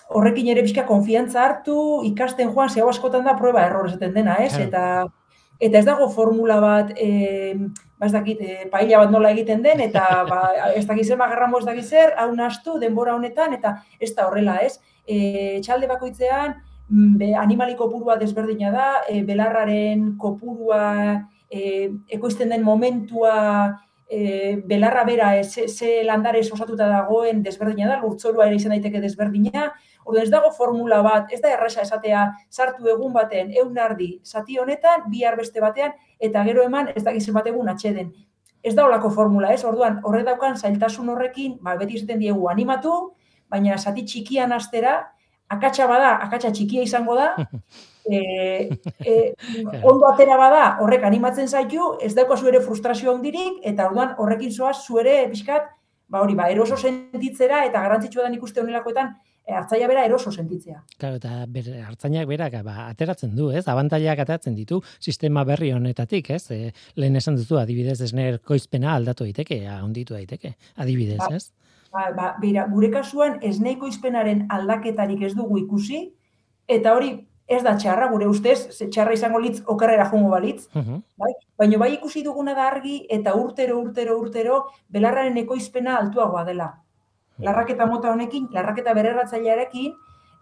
horrekin 0.10 0.50
ere 0.54 0.64
bizka 0.66 0.86
konfiantza 0.88 1.44
hartu, 1.46 1.78
ikasten 2.08 2.54
joan, 2.54 2.70
zehau 2.70 2.90
askotan 2.90 3.26
da, 3.28 3.36
prueba 3.38 3.66
error 3.68 3.90
esaten 3.90 4.16
dena, 4.16 4.40
ez? 4.46 4.56
Eta, 4.58 4.84
eta 5.60 5.82
ez 5.82 5.86
dago 5.86 6.08
formula 6.14 6.60
bat, 6.64 6.94
e, 6.98 7.54
ba 8.00 8.08
ez 8.08 8.14
dakit, 8.16 8.42
e, 8.42 8.70
paella 8.72 9.04
bat 9.04 9.12
nola 9.14 9.34
egiten 9.36 9.62
den, 9.66 9.84
eta 9.86 10.06
ba, 10.30 10.42
ez 10.74 10.86
dakit 10.88 11.06
zer 11.06 11.20
magarramo 11.20 11.60
ez 11.60 11.68
dakit 11.68 11.86
zer, 11.86 12.16
hau 12.18 12.32
nastu, 12.36 12.80
denbora 12.82 13.14
honetan, 13.18 13.54
eta 13.60 13.76
ez 14.00 14.14
da 14.16 14.30
horrela, 14.30 14.58
ez? 14.66 14.80
E, 15.06 15.60
txalde 15.66 15.90
bakoitzean, 15.92 16.56
be, 16.90 17.34
animaliko 17.36 17.86
kopurua 17.86 18.18
desberdina 18.18 18.72
da, 18.72 18.88
e, 19.08 19.22
belarraren 19.24 20.16
kopurua 20.18 21.26
e, 21.50 21.90
ekoizten 22.10 22.50
den 22.50 22.64
momentua 22.64 23.36
e, 24.10 24.58
belarra 24.66 25.04
bera 25.06 25.36
e, 25.38 25.44
ze, 25.44 25.68
ze 25.68 26.04
landare 26.04 26.42
osatuta 26.42 26.88
dagoen 26.90 27.44
desberdina 27.44 27.88
da, 27.88 28.02
lurtzorua 28.02 28.48
ere 28.48 28.58
izan 28.58 28.76
daiteke 28.76 29.02
desberdina, 29.02 29.72
Orduan 30.10 30.26
ez 30.26 30.32
dago 30.34 30.50
formula 30.50 31.04
bat, 31.06 31.28
ez 31.30 31.38
da 31.44 31.52
erresa 31.54 31.84
esatea 31.84 32.24
sartu 32.50 32.88
egun 32.90 33.14
baten 33.14 33.52
eun 33.62 33.78
ardi 33.78 34.10
zati 34.26 34.58
honetan, 34.58 35.04
bihar 35.12 35.36
beste 35.38 35.62
batean, 35.62 35.94
eta 36.20 36.42
gero 36.48 36.64
eman 36.66 36.90
ez 36.96 37.04
da 37.06 37.14
gizien 37.14 37.36
bat 37.36 37.48
egun 37.52 37.70
atxeden. 37.70 38.10
Ez 38.64 38.74
da 38.76 38.88
olako 38.88 39.12
formula, 39.14 39.52
ez? 39.54 39.62
Orduan, 39.64 40.00
horre 40.04 40.24
daukan 40.26 40.58
zailtasun 40.58 41.14
horrekin, 41.14 41.60
ba, 41.62 41.76
beti 41.78 42.00
izaten 42.00 42.20
diegu 42.24 42.50
animatu, 42.50 42.96
baina 43.54 43.78
zati 43.78 44.02
txikian 44.10 44.56
astera, 44.56 44.96
akatsa 45.50 45.88
bada, 45.90 46.16
akatsa 46.26 46.52
txikia 46.56 46.84
izango 46.86 47.16
da, 47.18 47.32
e, 48.10 48.20
e, 49.12 49.16
ondo 49.84 50.10
atera 50.10 50.38
bada, 50.40 50.64
horrek 50.84 51.06
animatzen 51.10 51.50
zaitu, 51.50 51.96
ez 52.02 52.14
dauko 52.18 52.38
ere 52.48 52.62
frustrazio 52.66 53.14
handirik, 53.14 53.62
eta 53.64 53.90
orduan 53.90 54.16
horrekin 54.18 54.52
zoaz 54.52 54.78
zuere 54.86 55.24
pixkat, 55.32 55.72
ba 56.10 56.22
hori, 56.26 56.36
ba, 56.38 56.50
eroso 56.50 56.78
sentitzera, 56.78 57.66
eta 57.70 57.82
garantzitsua 57.86 58.26
da 58.26 58.34
ikuste 58.34 58.62
honelakoetan, 58.62 59.14
e, 59.46 59.54
hartzaia 59.54 59.90
bera 59.90 60.06
eroso 60.06 60.32
sentitzea. 60.32 60.82
Claro, 61.02 61.20
eta 61.22 61.46
ber, 61.50 61.70
hartzainak 61.90 62.28
berak 62.30 62.58
ba, 62.66 62.90
ateratzen 62.90 63.36
du, 63.38 63.50
ez? 63.52 63.66
Abantailak 63.68 64.24
ateratzen 64.26 64.58
ditu 64.58 64.82
sistema 65.00 65.46
berri 65.48 65.72
honetatik, 65.74 66.32
ez? 66.38 66.44
E, 66.54 66.74
lehen 67.00 67.18
esan 67.20 67.38
duzu, 67.40 67.60
adibidez, 67.62 68.00
esner 68.06 68.40
koizpena 68.46 68.94
aldatu 68.96 69.28
daiteke, 69.28 69.62
onditu 69.84 70.18
daiteke, 70.18 70.56
adibidez, 70.78 71.22
ba, 71.22 71.34
ez? 71.38 71.50
Ba, 71.92 72.12
ba, 72.16 72.36
bera, 72.42 72.68
gure 72.70 72.92
kasuan, 72.94 73.40
esneiko 73.42 73.88
izpenaren 73.88 74.46
aldaketarik 74.50 75.22
ez 75.26 75.34
dugu 75.36 75.58
ikusi, 75.58 76.14
eta 76.68 76.94
hori 76.94 77.16
ez 77.50 77.64
da 77.66 77.76
txarra, 77.78 78.12
gure 78.12 78.28
ustez, 78.30 78.70
ze 78.78 78.86
txarra 78.94 79.14
izango 79.14 79.40
litz 79.42 79.64
okerrera 79.66 80.06
jongo 80.12 80.30
balitz, 80.30 80.68
Mhm. 80.76 81.00
bai? 81.18 81.32
Baina 81.58 81.78
bai 81.78 81.94
ikusi 81.96 82.22
duguna 82.24 82.54
da 82.54 82.68
argi 82.68 83.08
eta 83.10 83.34
urtero, 83.36 83.80
urtero, 83.80 84.20
urtero, 84.20 84.66
belarraren 84.90 85.38
ekoizpena 85.38 85.98
altuagoa 85.98 86.44
dela. 86.46 86.70
Larraketa 87.40 87.86
mota 87.88 88.12
honekin, 88.12 88.50
larraketa 88.52 88.94
bererratzailearekin, 88.94 89.94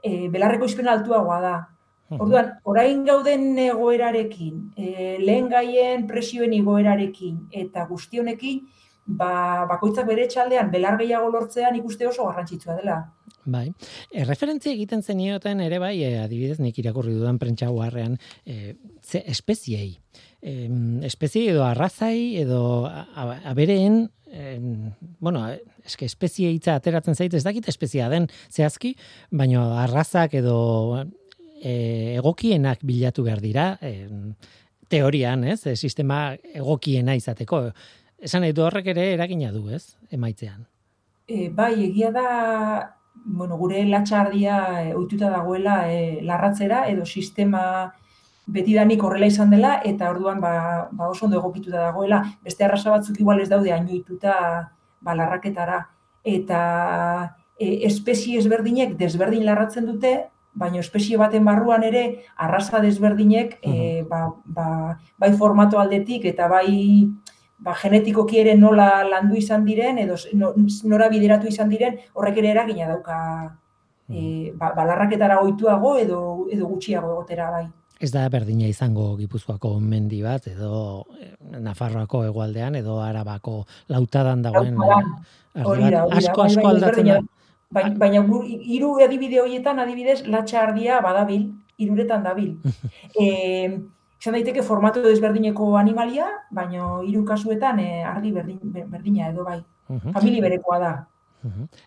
e, 0.04 0.28
belarreko 0.30 0.66
izpena 0.66 0.92
altuagoa 0.92 1.42
da. 1.42 1.68
Mhm. 2.10 2.22
Orduan, 2.22 2.52
orain 2.64 3.06
gauden 3.06 3.58
egoerarekin, 3.58 4.74
e, 4.76 5.18
lehen 5.20 5.48
gaien 5.50 6.08
presioen 6.08 6.54
igoerarekin 6.54 7.48
eta 7.52 7.86
guzti 7.86 8.20
honekin, 8.20 8.68
ba, 9.08 9.66
bakoitzak 9.70 10.08
bere 10.08 10.28
txaldean 10.28 10.72
belar 10.72 10.98
gehiago 11.00 11.30
lortzean 11.32 11.76
ikuste 11.80 12.08
oso 12.08 12.28
garrantzitsua 12.28 12.76
dela. 12.80 12.98
Bai. 13.48 13.70
E, 14.12 14.26
referentzia 14.28 14.74
egiten 14.74 15.02
zenioten 15.02 15.62
ere 15.64 15.80
bai, 15.80 15.96
e, 16.04 16.18
adibidez, 16.20 16.60
nik 16.60 16.78
irakurri 16.82 17.16
dudan 17.16 17.40
prentsa 17.40 17.70
guarrean, 17.72 18.18
e, 18.46 18.76
ze 19.02 19.24
espeziei. 19.32 19.94
E, 20.42 20.68
espezie 21.08 21.54
edo 21.54 21.64
arrazai 21.64 22.36
edo 22.42 22.60
abereen, 23.18 24.04
e, 24.28 24.58
bueno, 25.24 25.46
eske 25.88 26.06
espezie 26.12 26.52
hitza 26.52 26.76
ateratzen 26.76 27.16
zait, 27.16 27.34
ez 27.34 27.46
dakit 27.48 27.70
espezia 27.72 28.10
den 28.12 28.28
zehazki, 28.52 28.94
baina 29.32 29.64
arrazak 29.86 30.36
edo 30.36 30.58
e, 31.62 32.18
egokienak 32.18 32.84
bilatu 32.84 33.24
behar 33.24 33.42
dira, 33.42 33.70
e, 33.82 34.10
teorian, 34.92 35.44
ez, 35.48 35.62
sistema 35.80 36.34
egokiena 36.56 37.16
izateko. 37.16 37.70
Esan 38.18 38.42
nahi 38.42 38.54
du 38.54 38.64
horrek 38.66 38.88
ere 38.94 39.12
eragina 39.14 39.52
du, 39.54 39.68
ez, 39.70 39.96
emaitzean. 40.12 40.66
E, 41.28 41.50
bai, 41.54 41.74
egia 41.86 42.10
da, 42.16 42.28
bueno, 43.26 43.58
gure 43.58 43.84
latxardia 43.86 44.58
e, 44.82 44.94
ohituta 44.96 45.30
dagoela 45.30 45.84
e, 45.92 46.22
larratzera 46.26 46.86
edo 46.90 47.06
sistema 47.06 47.92
betidanik 48.48 49.04
horrela 49.04 49.28
izan 49.28 49.52
dela 49.52 49.74
eta 49.86 50.10
orduan 50.10 50.40
ba, 50.42 50.88
ba 50.92 51.10
oso 51.12 51.28
ondo 51.28 51.38
egokituta 51.42 51.84
dagoela. 51.90 52.24
Beste 52.44 52.66
arrasa 52.66 52.96
batzuk 52.96 53.20
igual 53.20 53.44
ez 53.44 53.50
daude 53.52 53.74
ainoituta 53.76 54.34
ba, 55.02 55.14
larraketara. 55.14 55.84
Eta 56.24 56.62
e, 57.60 57.84
espezie 57.86 58.40
ezberdinek 58.40 58.98
desberdin 58.98 59.46
larratzen 59.46 59.86
dute, 59.86 60.16
baina 60.58 60.82
espezie 60.82 61.18
baten 61.22 61.46
barruan 61.46 61.84
ere 61.86 62.04
arraza 62.42 62.82
desberdinek 62.82 63.60
e, 63.62 64.04
ba, 64.10 64.26
ba, 64.46 64.68
bai 65.20 65.32
formato 65.38 65.78
aldetik 65.78 66.26
eta 66.26 66.48
bai 66.50 67.06
ba, 67.60 67.74
genetikoki 67.82 68.40
ere 68.42 68.56
nola 68.56 69.04
landu 69.08 69.38
izan 69.40 69.66
diren, 69.66 69.98
edo 70.04 70.18
nora 70.84 71.10
bideratu 71.10 71.50
izan 71.50 71.70
diren, 71.70 71.98
horrek 72.14 72.38
ere 72.44 72.54
eragina 72.54 72.88
dauka 72.92 73.18
e, 74.10 74.52
ba, 74.56 74.72
balarraketara 74.78 75.40
goituago 75.42 75.98
edo, 75.98 76.22
edo 76.54 76.70
gutxiago 76.70 77.12
egotera 77.16 77.50
bai. 77.52 77.66
Ez 77.98 78.12
da 78.14 78.28
berdina 78.30 78.68
izango 78.70 79.16
Gipuzkoako 79.18 79.72
mendi 79.82 80.20
bat 80.22 80.46
edo 80.52 81.08
eh, 81.18 81.32
Nafarroako 81.66 82.28
hegoaldean 82.28 82.76
edo 82.78 83.00
Arabako 83.02 83.64
lautadan 83.90 84.44
dagoen 84.46 84.78
Hori 84.78 85.88
da, 85.90 85.90
da, 85.90 86.04
asko 86.20 86.44
bai, 86.44 86.52
asko 86.52 86.62
bai, 86.62 86.74
aldatzen 86.76 87.10
da. 87.10 87.16
desberdina 87.18 87.20
Baina, 87.74 87.98
baina 88.00 88.22
hiru 88.64 88.94
adibide 89.04 89.42
horietan 89.42 89.82
adibidez 89.84 90.22
latxa 90.32 90.62
ardia 90.62 91.02
badabil, 91.04 91.50
hiruretan 91.78 92.24
dabil. 92.24 92.54
e, 93.20 93.26
izan 94.20 94.34
daiteke 94.34 94.64
formato 94.64 95.02
desberdineko 95.02 95.76
animalia, 95.78 96.28
baina 96.52 97.02
hiru 97.06 97.24
kasuetan 97.26 97.80
e, 97.80 98.04
ardi 98.04 98.32
berdin, 98.32 98.60
berdina 98.90 99.30
edo 99.30 99.44
bai. 99.46 99.62
Mhm, 99.90 100.12
Famili 100.14 100.42
berekoa 100.42 100.80
da. 100.80 100.96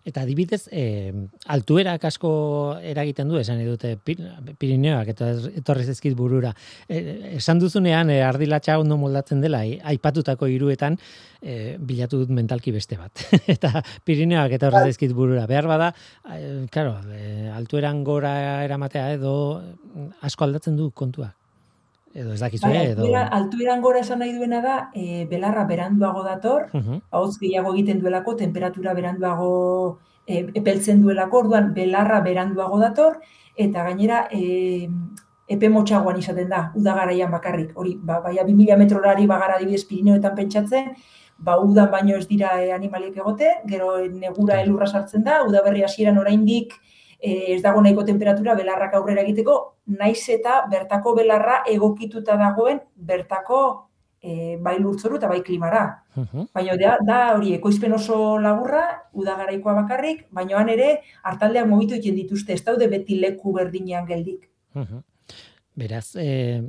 Eta 0.07 0.23
adibidez, 0.23 0.69
eh, 0.73 1.13
altuerak 1.53 2.05
asko 2.09 2.79
eragiten 2.81 3.29
du, 3.29 3.37
esan 3.37 3.59
nahi 3.59 3.67
dute 3.67 3.91
Pir- 3.99 4.23
Pirineoak, 4.57 5.09
eta 5.13 5.31
ez- 5.35 5.51
etorri 5.59 5.85
zaizkit 5.85 6.15
burura. 6.17 6.55
Eh, 6.89 7.35
esan 7.37 7.59
duzunean, 7.61 8.09
eh, 8.09 8.23
ardilatxa 8.25 8.79
ondo 8.81 8.97
moldatzen 8.97 9.43
dela, 9.43 9.65
eh, 9.67 9.79
aipatutako 9.85 10.47
hiruetan, 10.47 10.97
eh, 11.43 11.77
bilatu 11.79 12.19
dut 12.23 12.31
mentalki 12.31 12.73
beste 12.73 12.97
bat. 12.97 13.11
eta 13.55 13.83
Pirineoak 14.05 14.53
eta 14.53 14.69
horrez 14.71 14.85
zaizkit 14.95 15.13
burura. 15.13 15.45
Behar 15.51 15.67
bada, 15.67 15.93
eh, 16.33 16.65
claro, 16.71 16.97
eh, 17.13 17.51
altueran 17.53 18.03
gora 18.05 18.65
eramatea 18.65 19.13
edo 19.19 19.35
eh, 19.61 20.09
asko 20.23 20.45
aldatzen 20.45 20.77
du 20.79 20.91
kontua. 20.93 21.35
Edo 22.13 22.33
ez 22.35 22.41
dakizu, 22.41 22.67
Bai, 22.67 22.77
eh, 22.77 22.91
edo... 22.91 23.05
altuera, 23.05 23.27
altueran 23.37 23.83
gora 23.83 24.01
esan 24.01 24.19
nahi 24.19 24.33
duena 24.35 24.61
da, 24.65 24.77
e, 24.95 25.27
belarra 25.31 25.65
beranduago 25.65 26.25
dator, 26.25 26.69
Mhm, 26.73 27.03
hotz 27.11 27.39
gehiago 27.39 27.73
egiten 27.75 28.01
duelako, 28.01 28.35
temperatura 28.37 28.95
beranduago 28.95 30.01
e, 30.27 30.47
epeltzen 30.55 31.03
duelako, 31.03 31.45
orduan 31.45 31.73
belarra 31.75 32.21
beranduago 32.21 32.81
dator, 32.81 33.21
eta 33.57 33.85
gainera 33.85 34.27
e, 34.33 34.89
epe 35.47 35.69
motxagoan 35.69 36.19
izaten 36.19 36.49
da, 36.49 36.73
udagaraian 36.75 37.31
bakarrik. 37.31 37.73
Hori, 37.75 37.97
ba, 38.03 38.21
baia 38.21 38.45
2000 38.45 38.77
metrorari 38.79 39.27
bagara 39.27 39.57
adibidez 39.57 39.85
Pirineoetan 39.85 40.35
pentsatzen, 40.35 40.93
ba, 41.39 41.59
udan 41.59 41.91
baino 41.91 42.17
ez 42.17 42.27
dira 42.29 42.57
e, 42.63 42.73
animaliek 42.73 43.17
egote, 43.17 43.55
gero 43.67 43.97
negura 44.09 44.61
elurra 44.63 44.87
sartzen 44.87 45.23
da, 45.23 45.43
udaberri 45.47 45.83
hasieran 45.87 46.19
oraindik 46.19 46.75
e, 47.21 47.55
ez 47.55 47.61
dago 47.63 47.83
nahiko 47.83 48.05
temperatura 48.05 48.55
belarrak 48.59 48.95
aurrera 48.95 49.23
egiteko, 49.23 49.61
naiz 50.01 50.23
eta 50.29 50.65
bertako 50.71 51.15
belarra 51.19 51.63
egokituta 51.69 52.37
dagoen 52.41 52.81
bertako 52.97 53.61
e, 54.21 54.57
bai 54.61 54.79
lurtzoru 54.79 55.17
eta 55.21 55.29
bai 55.29 55.43
klimara. 55.43 55.85
mhm. 56.15 56.51
Baina 56.55 56.77
da, 56.77 56.97
da 57.07 57.21
hori 57.37 57.55
ekoizpen 57.55 57.93
oso 57.93 58.39
laburra, 58.39 58.85
udagaraikoa 59.13 59.75
bakarrik, 59.83 60.27
baina 60.31 60.59
han 60.59 60.69
ere 60.69 61.01
hartaldeak 61.23 61.67
mugitu 61.69 61.95
egiten 61.95 62.17
dituzte, 62.17 62.55
ez 62.55 62.65
daude 62.65 62.89
beti 62.89 63.21
leku 63.21 63.53
berdinean 63.53 64.07
geldik. 64.07 64.49
Beraz, 65.81 66.15
e, 66.17 66.63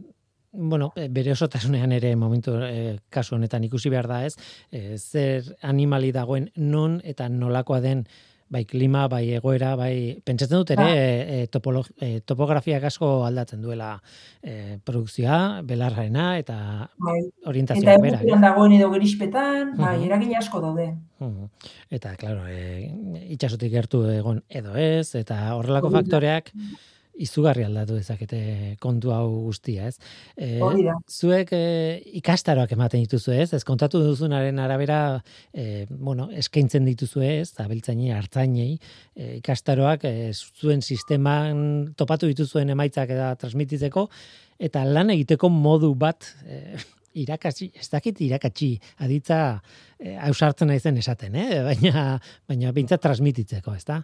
bueno, 0.51 0.91
bere 0.95 1.31
osotasunean 1.31 1.91
ere 1.95 2.15
momentu 2.15 2.57
e, 2.65 2.97
kasu 3.09 3.35
honetan 3.35 3.63
ikusi 3.63 3.89
behar 3.89 4.07
da 4.07 4.25
ez, 4.25 4.35
e, 4.71 4.97
zer 4.97 5.55
animali 5.61 6.11
dagoen 6.11 6.49
non 6.55 6.99
eta 7.03 7.29
nolakoa 7.29 7.79
den 7.81 8.05
bai 8.51 8.65
klima, 8.67 9.05
bai 9.07 9.29
egoera, 9.37 9.75
bai 9.79 10.19
pentsatzen 10.27 10.57
dut 10.59 10.71
ere 10.75 10.83
Ba. 10.83 10.91
e, 10.91 11.43
e, 11.43 11.47
topolo, 11.47 11.85
e, 12.03 12.19
topografiak 12.27 12.83
asko 12.89 13.23
aldatzen 13.23 13.61
duela 13.63 13.93
e, 14.43 14.77
produkzioa, 14.83 15.61
belarrena 15.63 16.37
eta 16.41 16.57
Bai. 16.99 17.21
orientazioa 17.47 17.93
Eta 17.93 18.01
bera. 18.03 18.19
egutean 18.19 18.41
dagoen 18.43 18.75
edo 18.75 18.89
gerispetan, 18.91 19.71
bai, 19.77 19.97
Mhm. 19.99 20.05
eragin 20.09 20.35
asko 20.35 20.59
daude. 20.61 20.89
Mhm. 21.19 21.47
Eta, 21.89 22.15
claro, 22.17 22.45
e, 22.47 22.91
itxasotik 23.29 23.71
gertu 23.71 24.03
egon 24.11 24.43
edo 24.49 24.75
ez, 24.75 25.15
eta 25.15 25.55
horrelako 25.55 25.89
faktoreak 25.91 26.51
izugarri 27.19 27.65
aldatu 27.65 27.97
dezakete 27.97 28.75
kontu 28.81 29.11
hau 29.13 29.27
guztia, 29.47 29.89
ez? 29.89 29.97
E, 30.37 30.59
zuek 31.09 31.51
e, 31.55 31.63
ikastaroak 32.21 32.71
ematen 32.75 33.03
dituzu, 33.03 33.33
ez? 33.35 33.51
Ez 33.57 33.63
kontatu 33.67 34.01
duzunaren 34.03 34.59
arabera, 34.63 35.01
e, 35.53 35.85
bueno, 35.89 36.29
eskaintzen 36.31 36.87
dituzu 36.87 37.23
ez, 37.25 37.51
abeltzainei, 37.61 38.11
hartzainei, 38.15 38.77
e, 39.15 39.35
ikastaroak 39.41 40.07
e, 40.07 40.31
zuen 40.61 40.81
sisteman 40.81 41.91
topatu 41.99 42.31
dituzuen 42.31 42.71
emaitzak 42.73 43.13
eta 43.17 43.33
transmititzeko, 43.41 44.07
eta 44.61 44.85
lan 44.87 45.13
egiteko 45.13 45.51
modu 45.51 45.93
bat 45.99 46.31
e, 46.45 46.79
irakatsi, 47.21 47.71
ez 47.75 47.89
dakit 47.91 48.21
irakatsi, 48.23 48.71
aditza 49.03 49.41
e, 49.99 50.15
ausartzen 50.29 50.71
naizen 50.71 50.97
esaten, 51.01 51.35
eh? 51.35 51.61
baina, 51.67 52.17
baina 52.47 52.71
bintzat 52.75 53.03
transmititzeko, 53.03 53.75
ez 53.75 53.85
da? 53.87 54.01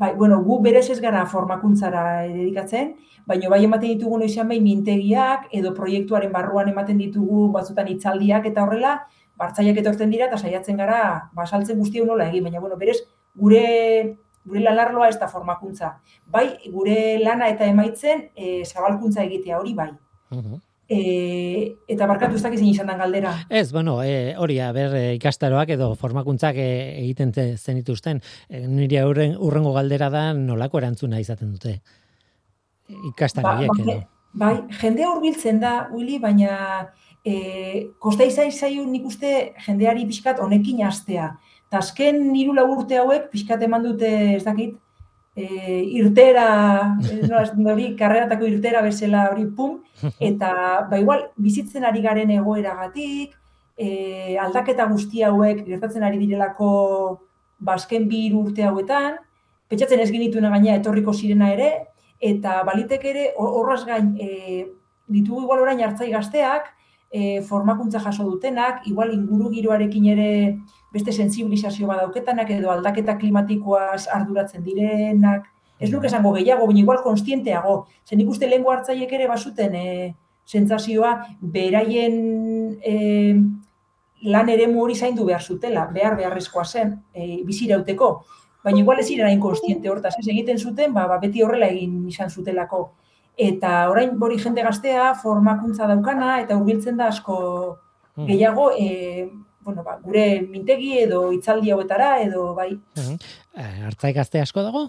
Bai, 0.00 0.14
bueno, 0.16 0.38
gu 0.42 0.62
berez 0.64 0.86
ez 0.88 1.00
gara 1.04 1.26
formakuntzara 1.28 2.02
dedikatzen, 2.22 2.94
baina 3.28 3.50
bai 3.52 3.58
ematen 3.66 3.90
ditugu 3.90 4.16
noizean 4.22 4.48
behin 4.48 4.64
mintegiak 4.64 5.50
edo 5.58 5.74
proiektuaren 5.76 6.32
barruan 6.32 6.70
ematen 6.72 6.96
ditugu 7.02 7.50
batzutan 7.52 7.90
hitzaldiak 7.92 8.48
eta 8.48 8.64
horrela, 8.64 8.94
bartzaiak 9.36 9.76
etortzen 9.82 10.14
dira 10.14 10.30
eta 10.30 10.38
saiatzen 10.40 10.80
gara 10.80 11.02
basaltzen 11.36 11.76
guzti 11.76 12.00
hau 12.00 12.06
nola 12.08 12.30
egin, 12.30 12.48
baina 12.48 12.64
bueno, 12.64 12.80
berez 12.80 12.96
gure 13.36 14.16
gure 14.48 14.64
lanarloa 14.64 15.10
ez 15.12 15.18
da 15.20 15.28
formakuntza. 15.28 15.92
Bai, 16.26 16.46
gure 16.72 16.96
lana 17.20 17.52
eta 17.52 17.68
emaitzen 17.68 18.30
e, 18.34 18.64
zabalkuntza 18.64 19.22
egitea 19.28 19.60
hori 19.60 19.74
bai. 19.76 19.90
Mhm. 20.32 20.60
E, 20.90 21.76
eta 21.86 22.06
barkatu 22.10 22.34
ez 22.34 22.42
dakizin 22.42 22.66
izan 22.72 22.88
den 22.90 22.98
galdera. 22.98 23.36
Ez, 23.48 23.68
bueno, 23.70 24.00
e, 24.02 24.34
hori, 24.34 24.56
ber 24.74 24.96
e, 24.98 25.02
ikastaroak 25.20 25.70
edo 25.76 25.92
formakuntzak 25.94 26.56
e, 26.58 26.70
egiten 27.04 27.30
te- 27.30 27.56
zenituzten, 27.56 28.18
e, 28.48 28.64
nire 28.66 29.04
urren, 29.06 29.36
urrengo 29.38 29.70
galdera 29.76 30.10
da 30.10 30.24
nolako 30.34 30.82
erantzuna 30.82 31.20
izaten 31.22 31.52
dute. 31.54 31.76
Ikastaro 33.12 33.54
horiek 33.54 33.70
ba, 33.76 33.84
edo. 33.84 34.00
bai, 34.42 34.54
jendea 34.80 35.12
hurbiltzen 35.12 35.62
da, 35.62 35.76
Willy, 35.94 36.18
baina 36.18 36.56
e, 37.22 37.92
kosta 38.02 38.26
izai 38.26 38.50
zaio 38.50 38.82
nik 38.86 39.06
uste 39.06 39.52
jendeari 39.66 40.08
pixkat 40.10 40.42
honekin 40.42 40.82
hastea. 40.82 41.36
Ta 41.70 41.84
azken 41.84 42.34
hiru 42.34 42.58
urte 42.66 42.98
hauek 42.98 43.30
pixkat 43.30 43.62
eman 43.62 43.86
dute, 43.86 44.10
ez 44.34 44.42
dakit, 44.42 44.74
e, 45.36 45.46
irtera, 46.00 46.96
ez 47.02 47.28
nola 47.28 47.74
hori, 47.74 47.94
karreratako 47.96 48.48
irtera 48.48 48.82
bezala 48.82 49.28
hori 49.30 49.46
pum, 49.56 49.80
eta 50.30 50.52
ba 50.90 50.98
igual 50.98 51.28
bizitzen 51.36 51.84
ari 51.84 52.02
garen 52.02 52.30
egoeragatik, 52.36 53.36
e, 53.76 54.36
aldaketa 54.38 54.86
guzti 54.90 55.22
hauek 55.22 55.64
gertatzen 55.66 56.04
ari 56.04 56.18
direlako 56.20 56.70
bazken 57.60 58.08
bi 58.08 58.26
hiru 58.26 58.44
urte 58.48 58.66
hauetan, 58.66 59.16
pentsatzen 59.70 60.02
ez 60.02 60.10
genituen 60.10 60.50
gaina 60.50 60.76
etorriko 60.76 61.14
zirena 61.14 61.52
ere, 61.54 61.70
eta 62.20 62.60
balitek 62.66 63.04
ere 63.12 63.30
horraz 63.38 63.84
gain 63.88 64.12
e, 64.20 64.66
ditugu 65.10 65.46
igual 65.46 65.62
orain 65.64 65.80
hartzai 65.84 66.10
gazteak, 66.12 66.68
e, 67.10 67.40
formakuntza 67.46 68.00
jaso 68.02 68.26
dutenak, 68.26 68.86
igual 68.86 69.14
inguru 69.14 69.50
giroarekin 69.54 70.06
ere 70.12 70.30
beste 70.92 71.12
sensibilizazio 71.12 71.86
badauketanak 71.86 72.50
edo 72.50 72.70
aldaketa 72.70 73.16
klimatikoaz 73.18 74.08
arduratzen 74.12 74.64
direnak, 74.64 75.46
ez 75.80 75.90
nuke 75.90 76.10
esango 76.10 76.34
gehiago, 76.36 76.66
baina 76.68 76.82
igual 76.82 77.00
konstienteago. 77.02 77.86
Zen 78.04 78.20
ikuste 78.20 78.48
lehenko 78.48 78.74
hartzaiek 78.74 79.12
ere 79.16 79.28
basuten 79.30 79.74
e, 79.74 79.86
sentsazioa 80.44 81.14
beraien 81.40 82.18
e, 82.84 82.94
lan 84.28 84.52
ere 84.52 84.66
hori 84.76 84.94
zaindu 84.94 85.24
behar 85.24 85.42
zutela, 85.42 85.86
behar 85.94 86.18
beharrezkoa 86.18 86.64
zen, 86.64 86.98
e, 87.14 87.40
bizirauteko. 87.48 88.10
Baina 88.64 88.82
igual 88.82 89.00
ez 89.00 89.06
ziren 89.08 89.30
hain 89.30 89.40
konstiente 89.40 89.88
hortaz, 89.88 90.14
ez 90.18 90.26
egiten 90.28 90.58
zuten, 90.58 90.92
ba, 90.92 91.06
ba, 91.08 91.16
beti 91.22 91.42
horrela 91.42 91.70
egin 91.72 92.02
izan 92.08 92.28
zutelako. 92.28 92.90
Eta 93.40 93.88
orain 93.88 94.18
bori 94.20 94.36
jende 94.42 94.62
gaztea 94.66 95.14
formakuntza 95.22 95.86
daukana 95.88 96.40
eta 96.42 96.58
hurbiltzen 96.58 96.98
da 97.00 97.06
asko 97.08 97.36
hmm. 98.18 98.26
gehiago 98.26 98.66
e, 98.76 99.30
bueno, 99.70 99.84
ba, 99.86 99.98
gure 100.04 100.24
mintegi 100.46 100.98
edo 101.06 101.30
hitzaldi 101.34 101.72
hauetara 101.74 102.10
edo 102.26 102.50
bai. 102.54 102.72
Uh 102.98 103.16
Artzai 103.88 104.12
gazte 104.16 104.40
asko 104.42 104.62
dago? 104.66 104.88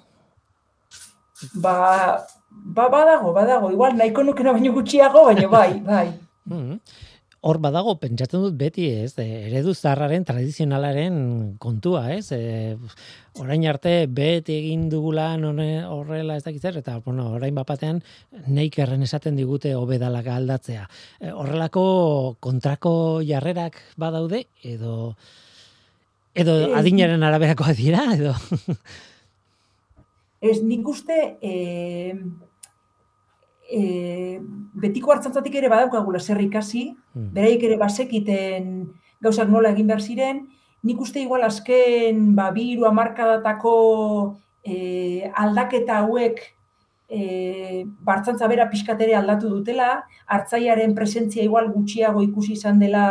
Ba, 1.53 1.75
ba 2.77 2.89
badago, 2.93 3.33
badago. 3.33 3.71
Igual 3.73 3.95
nahiko 3.97 4.23
nukena 4.23 4.53
baino 4.53 4.73
gutxiago, 4.75 5.25
baina 5.29 5.47
bai, 5.47 5.71
bai. 5.85 6.07
Hor 7.41 7.57
badago 7.57 7.95
pentsatzen 7.97 8.43
dut 8.43 8.57
beti, 8.57 8.85
ez? 9.03 9.15
E, 9.19 9.25
eredu 9.47 9.73
zarraren 9.73 10.25
tradizionalaren 10.27 11.15
kontua, 11.61 12.03
ez? 12.13 12.29
E, 12.35 12.75
orain 13.41 13.65
arte 13.69 14.05
beti 14.05 14.59
egin 14.59 14.87
dugula 14.91 15.31
horrela 15.89 16.37
ez 16.37 16.43
dakitzer 16.45 16.77
eta 16.83 16.99
bueno, 17.05 17.31
orain 17.37 17.55
bapatean 17.57 18.03
neikerren 18.47 19.01
esaten 19.01 19.35
digute 19.35 19.73
hobedalak 19.75 20.27
aldatzea. 20.27 20.85
E, 21.19 21.31
horrelako 21.31 22.37
kontrako 22.39 22.93
jarrerak 23.25 23.81
badaude 23.97 24.45
edo 24.61 25.15
edo 26.33 26.53
adinaren 26.77 27.23
araberakoa 27.27 27.73
dira 27.75 28.05
edo 28.13 28.35
Ez 30.41 30.61
nik 30.65 30.87
uste 30.89 31.17
eh 31.41 32.15
e, 33.71 34.39
betiko 34.83 35.13
hartzantzatik 35.13 35.55
ere 35.55 35.69
badaukagula 35.71 36.19
zer 36.19 36.41
ikasi, 36.43 36.89
hmm. 37.15 37.29
beraiek 37.35 37.63
ere 37.69 37.77
basekiten 37.79 38.71
gauzak 39.23 39.49
nola 39.49 39.71
egin 39.71 39.87
behar 39.87 40.01
ziren, 40.01 40.45
nik 40.83 41.01
uste 41.01 41.21
igual 41.21 41.45
azken 41.45 42.31
ba, 42.35 42.49
bi 42.51 42.73
amarkadatako 42.87 43.75
e, 44.63 45.29
aldaketa 45.43 46.01
hauek 46.01 46.41
e, 47.07 47.85
bartzantza 48.07 48.47
bera 48.47 48.67
pixkatere 48.71 49.15
aldatu 49.15 49.49
dutela, 49.49 50.03
hartzaiaren 50.27 50.95
presentzia 50.95 51.43
igual 51.43 51.71
gutxiago 51.71 52.23
ikusi 52.25 52.57
izan 52.57 52.79
dela 52.81 53.05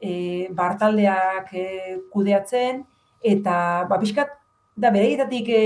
e, 0.00 0.48
bartaldeak 0.56 1.54
e, 1.54 1.66
kudeatzen, 2.12 2.84
eta 3.22 3.86
ba, 3.88 4.00
pixkat, 4.00 4.34
da 4.80 4.90
beraietatik 4.90 5.48
e, 5.52 5.62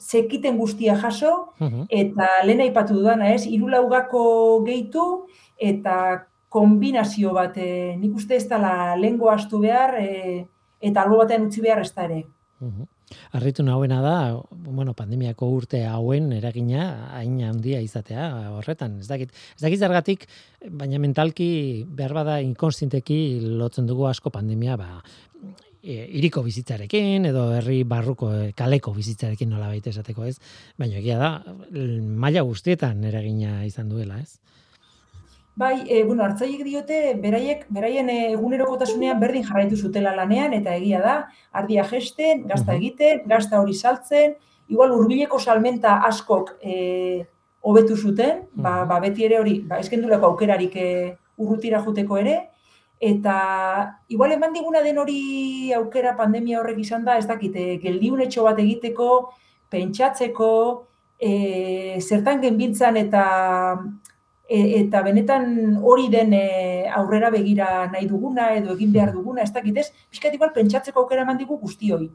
zekiten 0.00 0.58
guztia 0.58 0.96
jaso, 1.00 1.52
eta 1.90 2.28
lehen 2.44 2.60
aipatu 2.66 2.98
dudana, 2.98 3.32
ez, 3.32 3.46
irulaugako 3.46 4.62
gehitu, 4.66 5.26
eta 5.56 6.26
kombinazio 6.48 7.32
bat, 7.36 7.56
e, 7.56 7.96
nik 8.00 8.16
uste 8.16 8.36
ez 8.36 8.46
dela 8.48 8.96
lengo 8.96 9.30
astu 9.32 9.60
behar, 9.64 9.96
e, 10.00 10.44
eta 10.80 11.02
albo 11.02 11.22
batean 11.22 11.48
utzi 11.48 11.64
behar 11.64 11.82
ez 11.82 11.92
da 11.94 12.04
ere. 12.04 12.24
Arritu 13.38 13.62
nahuena 13.62 14.00
da, 14.02 14.16
bueno, 14.50 14.92
pandemiako 14.98 15.46
urte 15.54 15.84
hauen 15.86 16.32
eragina 16.34 16.86
hain 17.14 17.36
handia 17.46 17.78
izatea 17.84 18.50
horretan. 18.56 18.98
Ez 19.02 19.06
dakit, 19.06 19.30
ez 19.30 19.62
dakit 19.62 19.78
zergatik, 19.78 20.26
baina 20.66 20.98
mentalki 20.98 21.84
behar 21.86 22.16
bada 22.16 22.40
inkonstinteki 22.42 23.18
lotzen 23.60 23.86
dugu 23.86 24.08
asko 24.10 24.32
pandemia, 24.34 24.76
ba, 24.80 25.02
e, 25.86 26.06
iriko 26.18 26.42
bizitzarekin 26.42 27.28
edo 27.30 27.46
herri 27.54 27.82
barruko 27.88 28.32
e, 28.34 28.48
kaleko 28.58 28.92
bizitzarekin 28.96 29.52
nola 29.54 29.70
baita 29.70 29.92
esateko 29.92 30.26
ez, 30.26 30.36
baina 30.78 30.98
egia 30.98 31.18
da, 31.20 31.30
maila 32.26 32.42
guztietan 32.48 33.04
eragina 33.06 33.62
izan 33.68 33.92
duela 33.92 34.18
ez. 34.18 34.40
Bai, 35.56 35.86
e, 35.88 36.02
bueno, 36.04 36.20
hartzaiek 36.26 36.60
diote, 36.66 36.98
beraiek, 37.22 37.62
beraien 37.72 38.10
egunerokotasunean 38.12 39.20
berdin 39.22 39.46
jarraitu 39.46 39.78
zutela 39.80 40.12
lanean, 40.12 40.52
eta 40.52 40.74
egia 40.76 41.00
da, 41.00 41.14
ardia 41.56 41.86
gesten, 41.88 42.42
gazta 42.50 42.74
egiten, 42.76 43.22
gazta 43.30 43.62
hori 43.62 43.72
saltzen, 43.72 44.34
igual 44.68 44.92
urbileko 44.92 45.38
salmenta 45.40 45.94
askok 46.10 46.58
e, 46.60 47.24
hobetu 47.64 47.96
zuten, 47.96 48.44
ba, 48.52 48.82
ba, 48.84 49.00
beti 49.00 49.24
ere 49.24 49.40
hori, 49.40 49.56
ba, 49.64 49.80
eskenduleko 49.80 50.28
aukerarik 50.28 50.76
e, 50.76 50.90
urrutira 51.40 51.80
juteko 51.86 52.20
ere, 52.20 52.36
Eta 53.00 54.00
igual 54.08 54.32
eman 54.32 54.54
diguna 54.54 54.80
den 54.80 54.98
hori 54.98 55.72
aukera 55.76 56.16
pandemia 56.16 56.60
horrek 56.60 56.78
izan 56.80 57.04
da, 57.04 57.18
ez 57.18 57.26
dakite, 57.28 57.76
geldiun 57.82 58.22
etxo 58.24 58.46
bat 58.46 58.58
egiteko, 58.62 59.08
pentsatzeko, 59.70 60.52
e, 61.20 62.00
zertan 62.00 62.40
genbintzan 62.40 62.96
eta 62.96 63.24
e, 64.48 64.80
eta 64.80 65.02
benetan 65.02 65.76
hori 65.82 66.08
den 66.08 66.32
e, 66.32 66.88
aurrera 66.94 67.30
begira 67.34 67.68
nahi 67.92 68.06
duguna 68.08 68.52
edo 68.56 68.74
egin 68.76 68.92
behar 68.94 69.12
duguna, 69.12 69.42
ez 69.42 69.52
dakit 69.52 69.76
ez, 69.82 69.90
pixkat 70.10 70.38
igual 70.38 70.54
pentsatzeko 70.54 71.02
aukera 71.02 71.26
eman 71.26 71.40
digu 71.40 71.58
guztioi. 71.60 72.08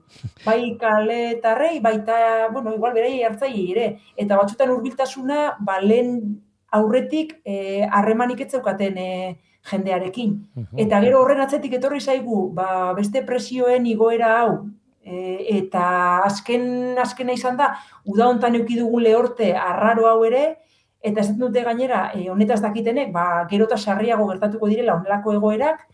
Bai 0.45 0.77
kaletarrei, 0.81 1.79
baita, 1.83 2.47
bueno, 2.53 2.73
igual 2.73 2.95
berai 2.97 3.21
hartzai 3.27 3.53
ere, 3.71 3.87
eta 4.15 4.39
batzutan 4.39 4.73
urbiltasuna, 4.73 5.43
ba, 5.59 5.79
lehen 5.83 6.41
aurretik 6.71 7.35
e, 7.43 7.83
harremanik 7.83 8.45
ez 8.45 8.51
zeukaten 8.55 8.97
e, 8.97 9.11
jendearekin. 9.69 10.35
Eta 10.79 10.99
gero 11.03 11.21
horren 11.21 11.41
atzetik 11.43 11.73
etorri 11.77 12.01
zaigu, 12.01 12.49
ba, 12.55 12.93
beste 12.97 13.21
presioen 13.27 13.85
igoera 13.85 14.31
hau, 14.39 14.51
e, 15.03 15.37
eta 15.57 15.83
azken 16.25 16.97
azkena 17.01 17.35
izan 17.37 17.57
da, 17.59 17.75
uda 18.05 18.27
hontan 18.29 18.57
euki 18.59 18.79
dugun 18.79 19.03
lehorte 19.05 19.53
arraro 19.57 20.07
hau 20.09 20.19
ere, 20.25 20.43
eta 21.01 21.21
ez 21.21 21.33
dute 21.37 21.63
gainera, 21.65 22.11
e, 22.15 22.29
honetaz 22.33 22.61
dakitenek, 22.61 23.11
ba, 23.13 23.45
gero 23.49 23.69
eta 23.69 23.77
sarriago 23.77 24.27
gertatuko 24.29 24.69
direla 24.69 24.97
onelako 24.99 25.37
egoerak, 25.39 25.87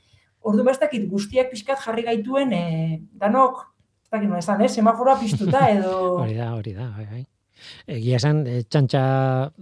ordu 0.47 0.63
bastakit 0.63 1.07
guztiak 1.11 1.51
pixkat 1.51 1.81
jarri 1.83 2.07
gaituen, 2.07 2.53
e, 2.53 3.01
danok, 3.19 3.65
ez 4.07 4.11
dakit 4.15 4.37
esan, 4.39 4.61
eh, 4.61 4.69
semaforoa 4.69 5.17
piztuta 5.19 5.67
edo... 5.69 5.95
hori 6.23 6.37
da, 6.37 6.53
hori 6.55 6.73
da, 6.73 6.91
bai, 6.95 7.07
bai. 7.11 7.25
Egia 7.97 8.17
esan, 8.19 8.43
e, 8.47 8.61
txantxa 8.67 9.01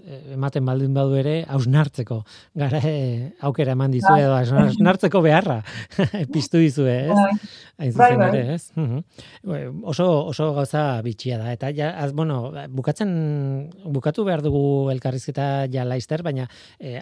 eh, 0.06 0.20
ematen 0.36 0.66
baldin 0.68 0.93
badu 0.96 1.18
ere, 1.20 1.36
hausnartzeko. 1.52 2.22
Gara, 2.62 2.82
e, 2.84 3.32
aukera 3.48 3.76
eman 3.76 3.93
dizu 3.93 4.12
bai. 4.12 4.22
edo, 4.24 4.36
hausnartzeko 4.64 5.22
beharra. 5.26 5.62
Piztu 6.34 6.62
dizu, 6.64 6.88
ez? 6.91 7.12
Bai. 7.12 7.32
Hain 7.84 7.93
bai, 7.98 8.10
bai. 8.20 8.30
ere, 8.32 8.56
ez? 8.56 8.72
Oso, 9.84 10.08
oso 10.32 10.52
gauza 10.56 10.86
bitxia 11.06 11.39
da. 11.41 11.52
Eta, 11.56 11.72
ja, 11.76 11.91
az, 12.04 12.14
bueno, 12.16 12.54
bukatzen, 12.72 13.12
bukatu 13.91 14.24
behar 14.28 14.43
dugu 14.46 14.91
elkarrizketa 14.93 15.68
ja 15.72 15.84
laizter, 15.88 16.24
baina 16.24 16.48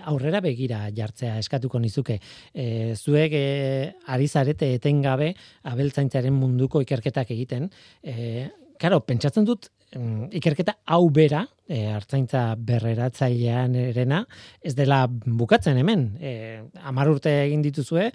aurrera 0.10 0.42
begira 0.42 0.88
jartzea 0.96 1.38
eskatuko 1.42 1.80
nizuke. 1.84 2.20
E, 2.54 2.96
zuek 2.96 3.36
e, 3.38 3.46
ari 4.14 4.28
zarete 4.28 4.74
etengabe 4.80 5.34
abeltzaintzaren 5.70 6.34
munduko 6.34 6.82
ikerketak 6.84 7.32
egiten. 7.36 7.70
E, 8.02 8.50
Karo, 8.82 9.00
pentsatzen 9.08 9.46
dut, 9.48 9.70
ikerketa 10.34 10.78
hau 10.86 11.10
bera, 11.14 11.44
e, 11.68 11.84
hartzaintza 11.94 12.44
berreratzailean 12.58 13.76
erena, 13.80 14.24
ez 14.62 14.74
dela 14.76 15.06
bukatzen 15.10 15.78
hemen. 15.78 16.08
E, 16.20 16.34
amar 16.84 17.12
urte 17.12 17.34
egin 17.44 17.62
dituzue, 17.66 18.10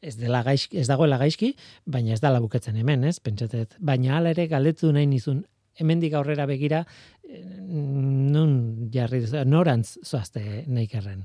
ez, 0.00 0.14
dela 0.20 0.42
gaizki, 0.46 0.78
ez 0.80 0.86
dagoela 0.88 1.18
gaizki, 1.18 1.54
baina 1.86 2.14
ez 2.14 2.20
dela 2.22 2.40
bukatzen 2.44 2.76
hemen, 2.80 3.04
ez? 3.08 3.18
Pentsatet. 3.24 3.76
Baina 3.80 4.18
hala 4.18 4.34
ere 4.34 4.46
galdetu 4.50 4.92
nahi 4.92 5.08
nizun, 5.10 5.44
hemendik 5.80 6.14
aurrera 6.14 6.46
begira, 6.50 6.84
e, 7.24 7.42
nun 7.74 8.90
jarri, 8.94 9.24
norantz 9.46 9.98
zoazte 10.04 10.64
nahi 10.66 10.90
kerren? 10.90 11.24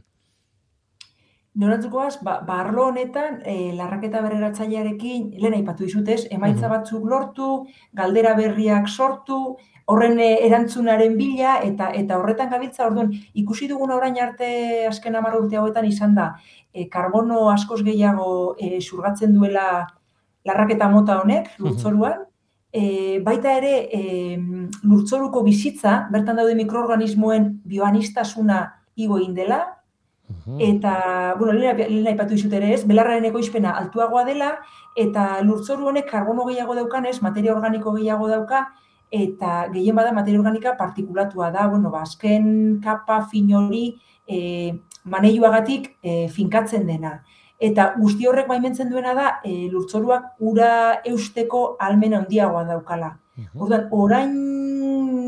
Norantzukoaz, 1.59 2.21
ba, 2.23 2.37
barlo 2.45 2.85
honetan, 2.87 3.41
e, 3.43 3.73
larraketa 3.75 4.21
berreratzailearekin, 4.23 5.31
lehen 5.41 5.55
aipatu 5.57 5.83
dizutez, 5.87 6.21
emaitza 6.31 6.69
batzuk 6.71 7.07
lortu, 7.09 7.49
galdera 7.97 8.35
berriak 8.37 8.87
sortu, 8.87 9.57
horren 9.89 10.19
eh, 10.21 10.45
erantzunaren 10.45 11.15
bila 11.17 11.57
eta 11.65 11.89
eta 11.97 12.17
horretan 12.19 12.51
gabiltza 12.53 12.85
orduan 12.85 13.11
ikusi 13.41 13.67
dugun 13.71 13.91
orain 13.95 14.17
arte 14.21 14.49
azken 14.87 15.17
10 15.17 15.37
urte 15.41 15.57
hauetan 15.57 15.87
izan 15.89 16.15
da 16.15 16.33
e, 16.73 16.87
karbono 16.93 17.49
askoz 17.49 17.81
gehiago 17.87 18.55
e, 18.57 18.75
eh, 18.75 18.81
surgatzen 18.81 19.33
duela 19.33 19.87
larraketa 20.45 20.89
mota 20.93 21.19
honek 21.23 21.49
lurtzoruan 21.57 22.21
e, 22.71 22.83
baita 23.25 23.55
ere 23.57 23.73
e, 23.89 24.03
lurtzoruko 24.83 25.43
bizitza 25.47 25.97
bertan 26.13 26.37
daude 26.37 26.55
mikroorganismoen 26.61 27.51
bioanistasuna 27.65 28.61
igo 28.95 29.17
egin 29.17 29.35
dela 29.41 29.65
Eta, 30.61 31.33
bueno, 31.39 31.53
lehena 31.57 32.11
ipatu 32.13 32.35
dizut 32.35 32.51
ere 32.53 32.67
ez, 32.75 32.83
belarraren 32.85 33.25
ekoizpena 33.29 33.71
altuagoa 33.79 34.21
dela, 34.27 34.49
eta 35.03 35.23
lurtzoru 35.45 35.89
honek 35.89 36.05
karbono 36.09 36.45
gehiago 36.45 36.75
daukanez, 36.77 37.15
materia 37.25 37.55
organiko 37.55 37.95
gehiago 37.95 38.27
dauka, 38.29 38.67
eta 39.11 39.67
gehien 39.73 39.95
bada 39.95 40.13
materia 40.13 40.39
organika 40.39 40.75
partikulatua 40.77 41.51
da, 41.51 41.67
bueno, 41.67 41.89
ba, 41.89 42.03
azken 42.05 42.79
kapa 42.83 43.23
fin 43.31 43.53
hori 43.55 43.95
e, 44.27 44.73
maneioagatik 45.03 45.95
e, 46.01 46.27
finkatzen 46.29 46.85
dena. 46.87 47.19
Eta 47.59 47.93
guzti 47.97 48.27
horrek 48.29 48.47
baimentzen 48.47 48.89
duena 48.89 49.15
da, 49.17 49.31
e, 49.43 49.67
lurtzoruak 49.71 50.37
ura 50.39 51.01
eusteko 51.05 51.75
almen 51.79 52.15
handiagoa 52.21 52.63
daukala. 52.69 53.17
Orduan, 53.55 53.87
orain 53.95 54.31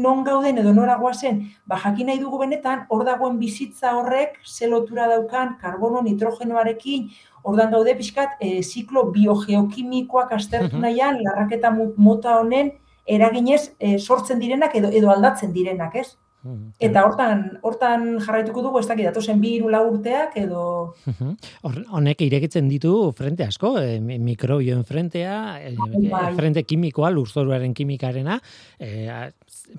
non 0.02 0.24
gauden 0.24 0.58
edo 0.58 0.74
nora 0.74 0.98
zen, 1.14 1.52
ba 1.66 1.78
jakin 1.78 2.08
nahi 2.08 2.20
dugu 2.20 2.40
benetan, 2.40 2.86
hor 2.90 3.06
dagoen 3.06 3.38
bizitza 3.40 3.96
horrek 3.96 4.40
ze 4.46 4.68
lotura 4.68 5.08
daukan 5.08 5.58
karbono 5.62 6.02
nitrogenoarekin, 6.02 7.10
ordan 7.44 7.72
gaude 7.72 7.96
pixkat 7.96 8.30
e, 8.40 8.62
ziklo 8.62 9.12
biogeokimikoak 9.12 10.32
aztertu 10.34 10.78
nahian, 10.78 11.22
larraketa 11.24 11.72
mota 11.98 12.40
honen 12.40 12.72
eraginez 13.06 13.74
e, 13.80 13.98
sortzen 14.00 14.40
direnak 14.40 14.76
edo 14.76 14.92
edo 14.92 15.12
aldatzen 15.12 15.54
direnak, 15.54 15.96
ez? 15.96 16.10
Hmm, 16.42 16.72
eta 16.82 17.04
hortan, 17.06 17.42
hortan 17.62 18.06
jarraituko 18.26 18.64
dugu, 18.66 18.80
ez 18.82 18.88
dakit, 18.90 19.06
datozen 19.06 19.38
bi 19.44 19.52
iru 19.60 19.70
urteak 19.70 20.34
edo... 20.42 20.96
Honek 21.94 22.24
irekitzen 22.26 22.68
ditu 22.68 23.12
frente 23.14 23.46
asko, 23.46 23.76
e, 23.78 24.00
mikrobioen 24.02 24.82
frentea, 24.84 25.36
e, 25.62 25.76
bai. 26.10 26.34
frente 26.34 26.64
kimikoa, 26.66 27.12
lurzoruaren 27.14 27.76
kimikarena, 27.78 28.40
e, 28.80 29.30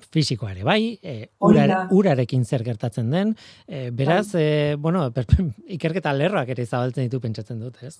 fizikoare 0.09 0.63
bai, 0.63 0.97
e, 1.03 1.27
urarekin 1.43 2.45
zer 2.45 2.63
gertatzen 2.63 3.11
den, 3.11 3.35
e, 3.67 3.89
beraz, 3.91 4.31
bai. 4.31 4.43
e, 4.43 4.75
bueno, 4.79 5.09
ikerketa 5.67 6.15
lerroak 6.15 6.55
ere 6.55 6.65
zabaltzen 6.65 7.09
ditu 7.09 7.19
pentsatzen 7.19 7.59
dut, 7.59 7.83
ez? 7.83 7.97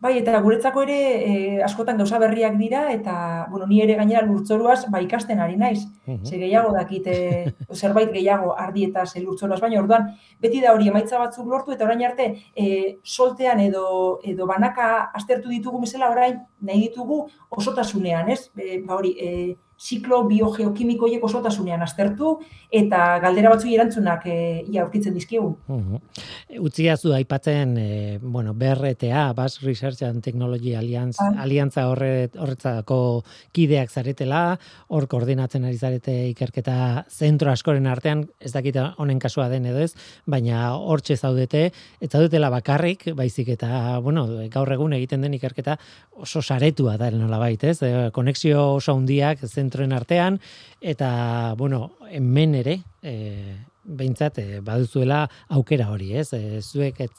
Bai, 0.00 0.14
eta 0.16 0.38
guretzako 0.40 0.80
ere 0.86 0.96
e, 0.96 1.32
askotan 1.60 1.98
gauza 2.00 2.18
berriak 2.22 2.54
dira, 2.56 2.86
eta, 2.94 3.14
bueno, 3.50 3.66
ni 3.68 3.82
ere 3.84 3.98
gainera 3.98 4.22
lurtzoruaz, 4.24 4.86
ba, 4.88 5.02
ikasten 5.04 5.42
ari 5.44 5.58
naiz. 5.60 5.82
Mhm. 6.06 6.24
Ze 6.24 6.38
gehiago 6.40 6.72
dakite, 6.72 7.16
zerbait 7.80 8.08
gehiago 8.14 8.54
ardi 8.56 8.86
eta 8.88 9.04
ze 9.04 9.20
lurtzoruaz, 9.20 9.60
baina 9.60 9.82
orduan, 9.82 10.08
beti 10.40 10.62
da 10.64 10.72
hori 10.72 10.88
emaitza 10.88 11.20
batzuk 11.20 11.50
lortu, 11.52 11.76
eta 11.76 11.84
orain 11.84 12.04
arte, 12.08 12.30
e, 12.56 12.96
soltean 13.04 13.60
edo, 13.60 13.84
edo 14.24 14.48
banaka 14.48 15.10
aztertu 15.20 15.52
ditugu 15.52 15.82
mesela, 15.84 16.08
orain 16.14 16.40
nahi 16.64 16.86
ditugu 16.86 17.26
osotasunean, 17.50 18.32
ez? 18.32 18.46
E, 18.56 18.80
ba 18.86 18.96
hori, 18.96 19.12
e, 19.20 19.56
ziklo 19.80 20.24
biogeokimiko 20.28 21.08
hiek 21.08 21.22
osotasunean 21.24 21.80
aztertu 21.82 22.34
eta 22.70 23.18
galdera 23.22 23.50
batzu 23.50 23.70
erantzunak 23.72 24.26
e, 24.28 24.36
ia 24.68 24.82
aurkitzen 24.84 25.14
dizkigu. 25.14 25.56
Uh 25.68 25.98
-huh. 25.98 27.14
aipatzen 27.14 27.76
e, 27.78 28.18
bueno, 28.22 28.54
BRTA, 28.54 29.32
Bas 29.32 29.62
Research 29.62 30.02
and 30.02 30.22
Technology 30.22 30.74
Alliance, 30.74 31.18
ah. 31.20 31.42
aliantza 31.42 31.88
horre, 31.88 32.30
horretzako 32.38 33.24
kideak 33.52 33.90
zaretela, 33.90 34.58
hor 34.88 35.06
koordinatzen 35.08 35.64
ari 35.64 35.78
zarete 35.78 36.28
ikerketa 36.28 37.06
zentro 37.08 37.50
askoren 37.50 37.86
artean, 37.86 38.28
ez 38.40 38.52
dakit 38.52 38.76
honen 38.96 39.18
kasua 39.18 39.48
den 39.48 39.66
edo 39.66 39.78
ez, 39.78 39.94
baina 40.26 40.74
hortxe 40.74 41.16
zaudete, 41.16 41.72
ez 42.00 42.10
zaudetela 42.10 42.50
bakarrik, 42.50 43.14
baizik 43.14 43.48
eta, 43.48 43.98
bueno, 44.00 44.26
gaur 44.50 44.72
egun 44.72 44.92
egiten 44.92 45.22
den 45.22 45.34
ikerketa 45.34 45.78
oso 46.12 46.42
saretua 46.42 46.96
da 46.98 47.10
nola 47.10 47.38
bait, 47.38 47.64
ez? 47.64 47.82
E, 47.82 48.10
konexio 48.12 48.74
oso 48.74 48.94
handiak 48.94 49.38
zentroen 49.70 49.92
artean, 49.94 50.38
eta, 50.80 51.54
bueno, 51.56 51.92
hemen 52.10 52.54
ere, 52.58 52.80
e, 53.02 53.56
behintzat, 53.84 54.38
e, 54.38 54.60
baduzuela 54.60 55.28
aukera 55.48 55.90
hori, 55.90 56.16
ez? 56.18 56.32
E, 56.34 56.60
zuek, 56.60 57.00
et, 57.06 57.12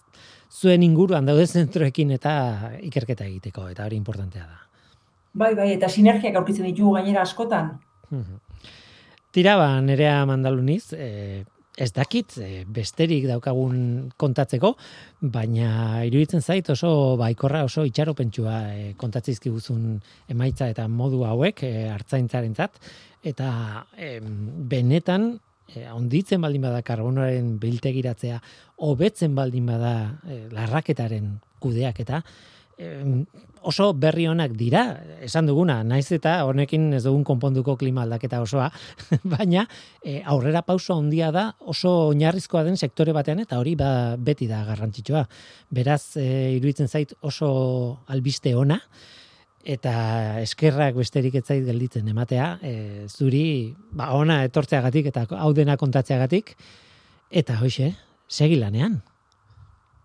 zuen 0.52 0.84
inguruan 0.84 1.26
daude 1.26 1.48
zentroekin 1.48 2.12
eta 2.12 2.34
ikerketa 2.84 3.26
egiteko, 3.26 3.70
eta 3.72 3.86
hori 3.88 3.96
importantea 3.96 4.44
da. 4.44 4.60
Bai, 5.34 5.54
bai, 5.56 5.72
eta 5.78 5.88
sinergiak 5.88 6.36
aurkitzen 6.36 6.68
ditugu 6.68 6.98
gainera 6.98 7.24
askotan. 7.24 7.72
Tira, 9.32 9.56
ba, 9.56 9.80
nerea 9.80 10.26
mandaluniz, 10.28 10.92
e, 10.92 11.46
ez 11.82 11.90
dakit 11.96 12.38
e, 12.38 12.64
besterik 12.70 13.26
daukagun 13.30 14.12
kontatzeko, 14.22 14.76
baina 15.34 16.04
iruditzen 16.08 16.42
zait 16.42 16.70
oso 16.70 17.18
baikorra 17.20 17.64
oso 17.66 17.86
itxaropentsua 17.90 18.58
e, 18.74 18.90
kontatzizkiguzun 19.02 19.96
emaitza 20.32 20.70
eta 20.72 20.88
modu 20.88 21.24
hauek 21.28 21.64
e, 21.66 21.72
hartzaintzarentzat. 21.92 22.82
Eta 23.32 23.52
e, 23.98 24.18
benetan 24.72 25.34
onditzen 25.96 26.42
baldin 26.44 26.66
bada 26.66 26.82
karbonoaren 26.84 27.54
biltegiratzea, 27.62 28.42
hobetzen 28.84 29.38
baldin 29.38 29.70
bada 29.72 29.94
e, 30.28 30.44
larraketaren 30.52 31.38
kudeak 31.62 32.02
eta 32.04 32.22
oso 33.62 33.92
berri 33.94 34.26
honak 34.28 34.54
dira, 34.58 34.84
esan 35.22 35.46
duguna, 35.50 35.82
naiz 35.86 36.08
eta 36.16 36.42
honekin 36.48 36.90
ez 36.98 37.04
dugun 37.06 37.24
konponduko 37.28 37.76
klima 37.78 38.04
aldaketa 38.06 38.42
osoa, 38.42 38.70
baina 39.36 39.68
e, 40.04 40.22
aurrera 40.26 40.64
pauso 40.66 40.98
handia 40.98 41.32
da 41.32 41.52
oso 41.60 41.92
oinarrizkoa 42.10 42.64
den 42.68 42.78
sektore 42.78 43.14
batean 43.14 43.44
eta 43.44 43.60
hori 43.62 43.76
ba, 43.80 44.18
beti 44.18 44.50
da 44.50 44.64
garrantzitsua. 44.68 45.26
Beraz, 45.70 46.18
e, 46.18 46.58
iruditzen 46.58 46.90
zait 46.90 47.14
oso 47.22 47.52
albiste 48.08 48.56
ona, 48.58 48.80
eta 49.62 49.94
eskerrak 50.42 50.98
besterik 50.98 51.38
ez 51.38 51.46
zait 51.46 51.66
gelditzen 51.66 52.08
ematea, 52.10 52.56
e, 52.66 52.74
zuri 53.08 53.46
ba, 53.94 54.12
ona 54.18 54.42
etortzeagatik 54.48 55.14
eta 55.14 55.28
hau 55.38 55.54
dena 55.54 55.78
kontatzeagatik, 55.78 56.56
eta 57.30 57.62
hoxe, 57.62 57.94
segilanean 58.32 59.02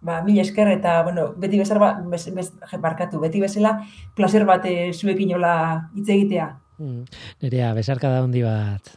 ba, 0.01 0.23
mila 0.25 0.43
esker 0.43 0.69
eta, 0.73 1.03
bueno, 1.03 1.29
beti 1.37 1.59
bezala, 1.59 1.81
ba, 1.81 1.93
bez, 2.11 2.27
bez, 2.35 2.53
barkatu, 2.81 3.21
beti 3.21 3.41
bezala, 3.41 3.79
placer 4.15 4.45
bat 4.49 4.67
e, 4.69 4.93
zuekin 4.93 5.35
hola 5.39 5.55
hitz 5.95 6.09
egitea. 6.09 6.51
Mm. 6.79 7.23
Nerea, 7.43 7.73
besarka 7.75 8.13
da 8.13 8.23
hondi 8.25 8.45
bat. 8.47 8.97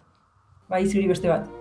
Bai, 0.69 0.85
zuri 0.87 1.07
beste 1.09 1.31
bat. 1.31 1.59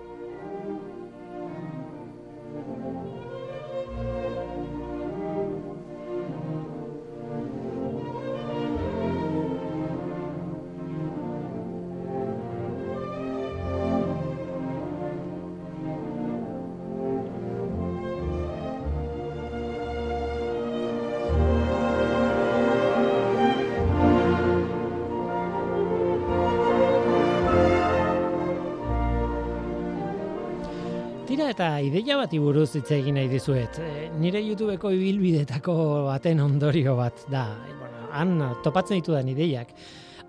Eta 31.49 31.79
ideia 31.81 32.17
bat 32.19 32.35
buruz 32.37 32.75
hitz 32.77 32.91
egin 32.93 33.17
nahi 33.17 33.29
dizuet. 33.31 33.79
E, 33.81 34.09
nire 34.21 34.41
YouTubeko 34.45 34.91
ibilbidetako 34.93 35.75
baten 36.09 36.43
ondorio 36.45 36.97
bat 36.99 37.25
da. 37.33 37.47
E, 37.65 37.75
bueno, 37.79 38.09
han 38.13 38.35
topatzen 38.65 39.01
ditudan 39.01 39.29
ideiak. 39.33 39.73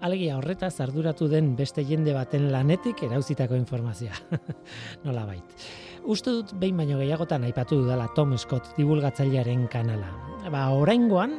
Alegia 0.06 0.38
horretaz 0.38 0.78
arduratu 0.80 1.28
den 1.28 1.52
beste 1.58 1.84
jende 1.84 2.14
baten 2.16 2.48
lanetik 2.54 3.04
erauzitako 3.04 3.58
informazioa. 3.60 4.16
Nola 5.06 5.26
bait. 5.28 5.68
Uste 6.08 6.32
dut 6.38 6.54
behin 6.62 6.80
baino 6.80 7.02
gehiagotan 7.02 7.44
aipatu 7.44 7.82
dudala 7.82 8.08
Tom 8.16 8.38
Scott 8.38 8.72
divulgatzailearen 8.78 9.68
kanala. 9.68 10.14
Ba, 10.48 10.70
oraingoan, 10.72 11.36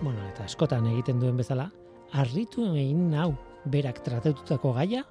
bueno, 0.00 0.18
eta 0.32 0.48
askotan 0.50 0.88
egiten 0.90 1.22
duen 1.22 1.38
bezala, 1.38 1.70
harritu 2.10 2.66
egin 2.74 3.06
nau 3.14 3.30
berak 3.70 4.02
tratetutako 4.02 4.74
gaia 4.80 5.04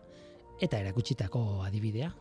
eta 0.62 0.84
erakutsitako 0.84 1.64
adibidea. 1.66 2.12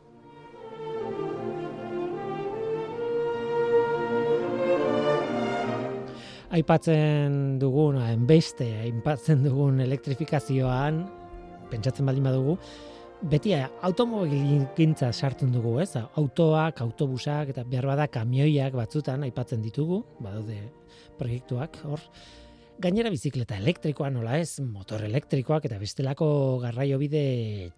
Aipatzen 6.50 7.58
dugun, 7.62 7.98
beste 8.26 8.66
aipatzen 8.84 9.44
dugun 9.46 9.80
elektrifikazioan, 9.84 11.04
pentsatzen 11.70 12.08
baldin 12.08 12.26
badugu, 12.26 12.56
beti 13.30 13.54
automobilgintza 13.86 15.12
sartu 15.12 15.46
dugu, 15.52 15.76
ez? 15.82 15.92
Autoak, 16.18 16.80
autobusak 16.82 17.52
eta 17.54 17.64
behar 17.68 17.86
bada 17.92 18.08
kamioiak 18.10 18.74
batzutan 18.74 19.26
aipatzen 19.28 19.62
ditugu, 19.62 20.02
badaude 20.24 20.58
proiektuak, 21.20 21.82
hor. 21.86 22.02
Gainera 22.80 23.12
bizikleta 23.12 23.58
elektrikoa 23.60 24.08
nola 24.10 24.38
ez, 24.40 24.56
motor 24.64 25.04
elektrikoak 25.04 25.66
eta 25.68 25.76
bestelako 25.78 26.58
garraio 26.62 26.96
bide 26.98 27.24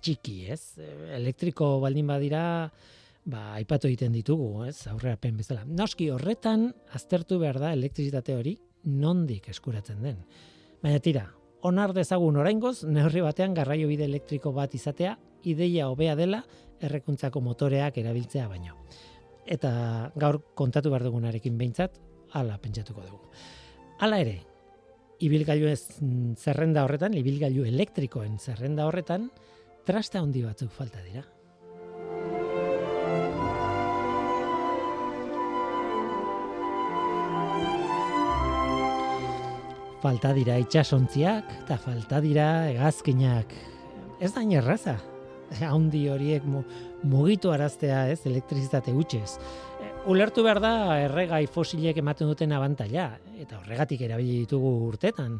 txiki, 0.01 0.37
ez? 0.55 0.79
Elektriko 1.18 1.75
baldin 1.83 2.07
badira, 2.07 2.45
ba, 3.25 3.53
aipatu 3.59 3.89
egiten 3.91 4.12
ditugu, 4.14 4.64
ez, 4.66 4.87
aurrerapen 4.91 5.37
bezala. 5.39 5.64
Noski 5.66 6.09
horretan, 6.11 6.70
aztertu 6.97 7.39
behar 7.43 7.61
da 7.62 7.73
elektrizitate 7.77 8.37
hori, 8.37 8.57
nondik 8.85 9.49
eskuratzen 9.53 10.03
den. 10.03 10.20
Baina 10.83 10.99
tira, 11.03 11.27
onar 11.62 11.95
dezagun 11.95 12.41
oraingoz, 12.43 12.83
neurri 12.85 13.23
batean 13.23 13.55
garraio 13.55 13.89
bide 13.91 14.09
elektriko 14.09 14.53
bat 14.53 14.75
izatea, 14.75 15.16
ideia 15.47 15.89
hobea 15.91 16.16
dela, 16.18 16.43
errekuntzako 16.83 17.43
motoreak 17.43 17.99
erabiltzea 18.03 18.49
baino. 18.51 18.79
Eta 19.47 19.73
gaur 20.18 20.41
kontatu 20.59 20.91
behar 20.91 21.07
dugunarekin 21.07 21.59
behintzat, 21.59 21.99
ala 22.39 22.57
pentsatuko 22.59 23.05
dugu. 23.07 23.31
Hala 24.03 24.18
ere, 24.23 24.41
ibilgailu 25.23 25.68
ez 25.70 25.99
zerrenda 26.41 26.83
horretan, 26.87 27.14
ibilgailu 27.14 27.66
elektrikoen 27.68 28.39
zerrenda 28.39 28.89
horretan, 28.89 29.29
trasta 29.87 30.23
handi 30.23 30.43
batzuk 30.43 30.73
falta 30.75 31.03
dira. 31.07 31.23
Falta 40.03 40.32
dira 40.34 40.59
itxasontziak 40.59 41.50
eta 41.62 41.78
falta 41.78 42.20
dira 42.20 42.68
hegazkinak. 42.72 43.53
Ez 44.20 44.32
da 44.34 44.42
erraza. 44.42 44.96
Haundi 45.70 46.09
horiek 46.09 46.42
mugitu 47.03 47.53
araztea 47.53 48.09
ez, 48.11 48.22
elektrizitate 48.26 48.92
utxez 48.92 49.38
ulertu 50.07 50.42
behar 50.42 50.59
da 50.62 50.72
erregai 51.05 51.44
fosilek 51.46 52.00
ematen 52.03 52.30
duten 52.30 52.53
abantaila, 52.57 53.07
eta 53.38 53.61
horregatik 53.61 54.03
erabili 54.03 54.42
ditugu 54.42 54.72
urtetan. 54.88 55.38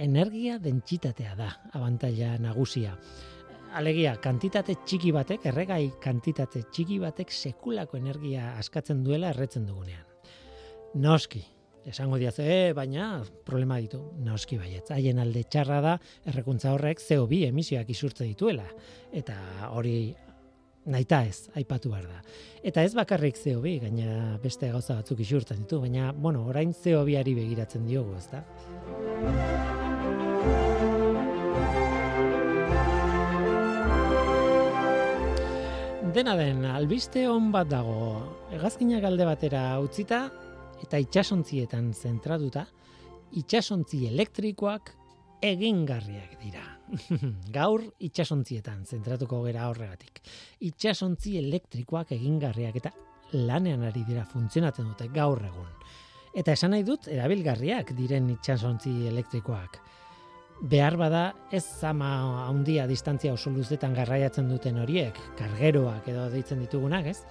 Energia 0.00 0.58
dentsitatea 0.62 1.34
da 1.36 1.50
abantaila 1.74 2.36
nagusia. 2.40 2.94
Alegia, 3.76 4.16
kantitate 4.22 4.76
txiki 4.86 5.12
batek, 5.14 5.44
erregai 5.50 5.92
kantitate 6.02 6.64
txiki 6.72 6.98
batek 7.02 7.30
sekulako 7.30 7.98
energia 7.98 8.54
askatzen 8.58 9.04
duela 9.04 9.30
erretzen 9.34 9.66
dugunean. 9.66 10.06
Noski, 11.02 11.42
esango 11.88 12.18
diaz, 12.20 12.36
e, 12.38 12.72
baina 12.76 13.22
problema 13.46 13.78
ditu, 13.80 14.00
noski 14.24 14.58
baietz. 14.60 14.90
Haien 14.94 15.20
alde 15.22 15.44
txarra 15.48 15.80
da, 15.84 15.94
errekuntza 16.28 16.74
horrek 16.74 17.00
CO2 17.00 17.46
emisioak 17.48 17.90
isurtze 17.90 18.26
dituela. 18.28 18.66
Eta 19.12 19.36
hori 19.70 20.14
naita 20.90 21.22
ez, 21.28 21.50
aipatu 21.56 21.92
behar 21.92 22.08
da. 22.08 22.20
Eta 22.66 22.84
ez 22.84 22.92
bakarrik 22.96 23.38
CO2, 23.38 23.78
gaina 23.84 24.36
beste 24.42 24.70
gauza 24.72 24.98
batzuk 25.00 25.20
isurtzen 25.24 25.64
ditu, 25.64 25.80
baina, 25.80 26.12
bueno, 26.12 26.46
orain 26.48 26.72
CO2ari 26.76 27.34
begiratzen 27.36 27.86
diogu, 27.88 28.16
ez 28.16 28.28
da? 28.32 28.44
Dena 36.10 36.34
den, 36.34 36.64
albiste 36.66 37.22
hon 37.30 37.52
bat 37.54 37.68
dago, 37.70 38.18
egazkinak 38.56 39.04
alde 39.06 39.28
batera 39.28 39.62
utzita, 39.78 40.24
eta 40.82 40.98
itxasontzietan 41.02 41.92
zentratuta, 41.94 42.66
itxasontzi 43.38 44.06
elektrikoak 44.08 44.94
egingarriak 45.40 46.36
dira. 46.42 46.64
Gaur 47.56 47.84
itsasontzietan 48.02 48.84
zentratuko 48.84 49.42
gera 49.46 49.68
horregatik. 49.70 50.20
Itsasontzi 50.66 51.36
elektrikoak 51.40 52.12
egingarriak 52.16 52.80
eta 52.82 52.92
lanean 53.32 53.84
ari 53.86 54.02
dira 54.06 54.24
funtzionatzen 54.26 54.90
dute 54.90 55.08
gaur 55.14 55.40
egun. 55.46 55.70
Eta 56.36 56.54
esan 56.54 56.74
nahi 56.74 56.84
dut 56.86 57.08
erabilgarriak 57.10 57.94
diren 57.98 58.28
itsasontzi 58.34 58.92
elektrikoak. 59.10 59.80
Behar 60.70 60.98
bada 61.00 61.22
ez 61.56 61.64
zama 61.64 62.10
handia 62.44 62.84
distantzia 62.86 63.32
oso 63.32 63.50
luzetan 63.50 63.94
garraiatzen 63.96 64.50
duten 64.50 64.76
horiek, 64.82 65.16
kargeroak 65.38 66.10
edo 66.12 66.26
deitzen 66.30 66.60
ditugunak, 66.60 67.06
ez? 67.14 67.22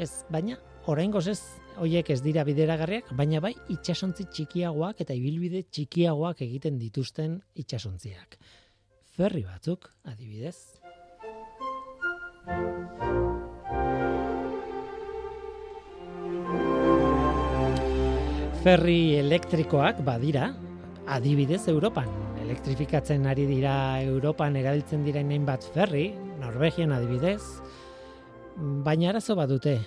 Ez, 0.00 0.24
baina 0.32 0.56
oraingoz 0.86 1.26
ez 1.28 1.40
hoiek 1.80 2.10
ez 2.12 2.20
dira 2.24 2.44
bideragarriak, 2.44 3.12
baina 3.16 3.40
bai 3.40 3.54
itsasontzi 3.72 4.26
txikiagoak 4.32 5.00
eta 5.04 5.16
ibilbide 5.16 5.64
txikiagoak 5.72 6.42
egiten 6.46 6.78
dituzten 6.80 7.38
itsasontziak. 7.60 8.36
Ferri 9.16 9.44
batzuk, 9.44 9.88
adibidez. 10.08 10.56
Ferri 18.60 19.16
elektrikoak 19.16 20.02
badira, 20.04 20.50
adibidez 21.08 21.62
Europan. 21.72 22.08
Elektrifikatzen 22.44 23.24
ari 23.30 23.46
dira 23.48 23.72
Europan 24.02 24.56
erabiltzen 24.60 25.04
direnein 25.06 25.46
bat 25.48 25.64
ferri, 25.74 26.10
Norvegian 26.40 26.92
adibidez, 26.92 27.40
baina 28.84 29.10
arazo 29.14 29.36
badute, 29.38 29.78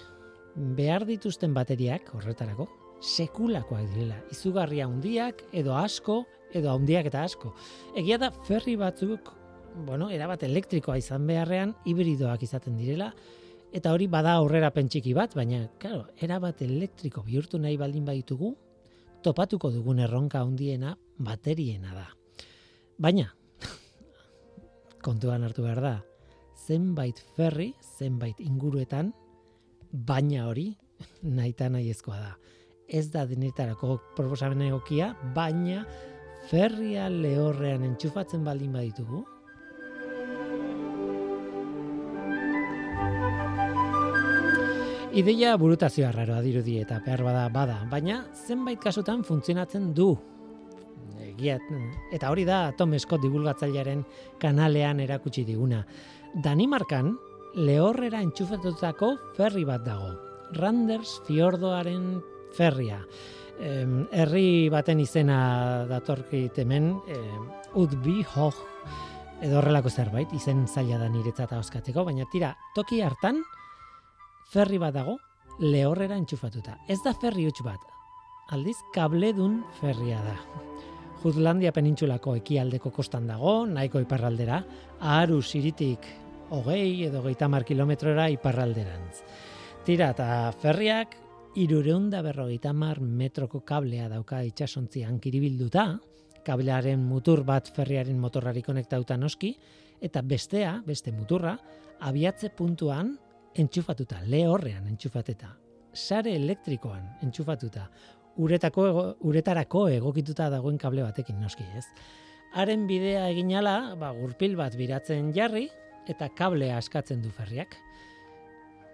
behar 0.55 1.05
dituzten 1.05 1.53
bateriak 1.53 2.13
horretarako 2.15 2.67
sekulakoak 3.03 3.87
direla. 3.91 4.17
Izugarria 4.31 4.87
handiak 4.87 5.43
edo 5.51 5.75
asko 5.75 6.23
edo 6.55 6.71
handiak 6.71 7.09
eta 7.09 7.23
asko. 7.27 7.53
Egia 7.97 8.19
da 8.21 8.29
ferri 8.47 8.75
batzuk, 8.79 9.31
bueno, 9.87 10.09
erabat 10.13 10.45
elektrikoa 10.47 10.99
izan 11.01 11.25
beharrean 11.27 11.73
hibridoak 11.89 12.45
izaten 12.45 12.77
direla 12.77 13.11
eta 13.73 13.91
hori 13.91 14.05
bada 14.07 14.35
aurrera 14.37 14.69
pentsiki 14.69 15.15
bat, 15.17 15.33
baina 15.33 15.65
claro, 15.81 16.05
erabat 16.21 16.61
elektriko 16.61 17.23
bihurtu 17.25 17.57
nahi 17.57 17.77
baldin 17.77 18.05
baitugu, 18.05 18.53
topatuko 19.25 19.71
dugun 19.73 20.03
erronka 20.05 20.43
handiena 20.45 20.93
bateriena 21.17 21.95
da. 21.95 22.05
Baina 23.01 23.31
kontuan 25.05 25.43
hartu 25.43 25.65
behar 25.65 25.81
da, 25.81 25.95
zenbait 26.67 27.17
ferri, 27.35 27.71
zenbait 27.97 28.37
inguruetan 28.45 29.09
baina 29.93 30.47
hori 30.49 30.71
nahita 31.21 31.69
nahi 31.69 31.91
ezkoa 31.93 32.17
da. 32.17 32.33
Ez 32.89 33.09
da 33.13 33.25
denetarako 33.29 33.99
proposamen 34.17 34.65
egokia, 34.67 35.13
baina 35.35 35.85
ferria 36.49 37.07
lehorrean 37.09 37.85
entxufatzen 37.85 38.43
baldin 38.43 38.73
baditugu. 38.73 39.23
Ideia 45.13 45.53
burutazioa 45.61 46.09
raroa 46.11 46.41
dirudi 46.41 46.79
eta 46.81 46.97
behar 47.05 47.21
bada 47.21 47.45
bada, 47.53 47.83
baina 47.89 48.23
zenbait 48.33 48.79
kasutan 48.81 49.21
funtzionatzen 49.23 49.91
du. 49.93 50.15
Egiat, 51.21 51.61
eta 52.13 52.31
hori 52.33 52.45
da 52.49 52.71
Tom 52.77 52.97
Scott 52.97 53.21
divulgatzailearen 53.21 54.01
kanalean 54.41 54.99
erakutsi 55.05 55.45
diguna. 55.45 55.83
Danimarkan, 56.43 57.13
lehorrera 57.55 58.21
entxufatutako 58.23 59.13
ferri 59.37 59.63
bat 59.65 59.83
dago. 59.85 60.13
Randers 60.57 61.19
fiordoaren 61.27 62.21
ferria. 62.57 62.99
herri 64.11 64.69
baten 64.73 64.99
izena 64.99 65.85
datorkit 65.89 66.57
hemen, 66.57 66.95
Udbi 67.77 68.23
Hoch 68.35 68.57
edo 69.43 69.59
horrelako 69.59 69.89
zerbait, 69.89 70.31
izen 70.33 70.65
zaila 70.67 70.97
da 70.97 71.09
niretzat 71.09 71.51
auskatzeko, 71.53 72.05
baina 72.07 72.25
tira, 72.31 72.53
toki 72.75 73.01
hartan 73.03 73.41
ferri 74.53 74.79
bat 74.79 74.93
dago 74.95 75.17
lehorrera 75.59 76.17
entxufatuta. 76.17 76.77
Ez 76.87 77.01
da 77.03 77.13
ferri 77.13 77.45
huts 77.45 77.61
bat, 77.65 77.79
aldiz 78.55 78.77
kabledun 78.93 79.61
ferria 79.79 80.21
da. 80.23 80.37
Jutlandia 81.23 81.71
penintxulako 81.71 82.37
ekialdeko 82.41 82.91
kostan 82.91 83.27
dago, 83.27 83.65
nahiko 83.67 84.01
iparraldera, 84.03 84.63
aharu 84.99 85.41
siritik 85.41 86.22
hogei 86.53 87.07
edo 87.07 87.23
geita 87.25 87.47
mar 87.49 87.65
kilometrora 87.65 88.27
iparralderantz. 88.29 89.23
Tira, 89.83 90.11
eta 90.13 90.51
ferriak 90.61 91.15
irureunda 91.59 92.21
berrogeita 92.25 92.73
mar 92.77 93.01
metroko 93.01 93.63
kablea 93.65 94.07
dauka 94.11 94.43
itxasontzian 94.45 95.19
kiribilduta, 95.23 95.87
kablearen 96.45 97.01
mutur 97.07 97.43
bat 97.47 97.71
ferriaren 97.73 98.19
motorrari 98.19 98.61
konektauta 98.61 99.17
noski, 99.17 99.53
eta 100.03 100.21
bestea, 100.21 100.75
beste 100.85 101.11
muturra, 101.15 101.55
abiatze 102.05 102.51
puntuan 102.53 103.15
entxufatuta, 103.57 104.21
lehorrean 104.27 104.87
entxufateta, 104.91 105.53
sare 105.93 106.35
elektrikoan 106.35 107.23
entxufatuta, 107.25 107.87
uretako 108.37 108.89
uretarako 109.29 109.87
egokituta 109.93 110.49
dagoen 110.53 110.77
kable 110.81 111.05
batekin 111.05 111.39
noski, 111.41 111.65
ez? 111.77 111.85
Haren 112.53 112.85
bidea 112.89 113.29
eginala, 113.33 113.95
ba, 113.97 114.11
gurpil 114.13 114.57
bat 114.57 114.75
biratzen 114.77 115.31
jarri, 115.33 115.69
eta 116.07 116.29
kablea 116.35 116.77
askatzen 116.77 117.21
du 117.21 117.31
ferriak. 117.31 117.77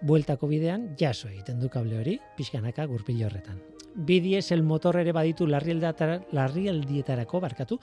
Bueltako 0.02 0.48
bidean 0.48 0.94
jaso 0.98 1.28
egiten 1.28 1.60
du 1.60 1.68
kable 1.68 1.98
hori, 2.00 2.16
pixkanaka 2.36 2.86
gurpil 2.88 3.24
horretan. 3.26 3.60
Bidies 3.94 4.50
el 4.52 4.62
motor 4.62 4.96
ere 5.00 5.12
baditu 5.12 5.46
larrialdietarako 5.46 7.40
barkatu, 7.40 7.80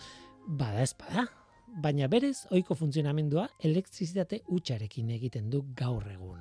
bada 0.47 0.81
ez 0.81 0.93
bada. 0.97 1.27
Baina 1.67 2.07
berez, 2.07 2.47
ohiko 2.49 2.75
funtzionamendua 2.79 3.49
elektrizitate 3.59 4.41
utxarekin 4.47 5.11
egiten 5.13 5.49
du 5.51 5.65
gaur 5.75 6.07
egun. 6.09 6.39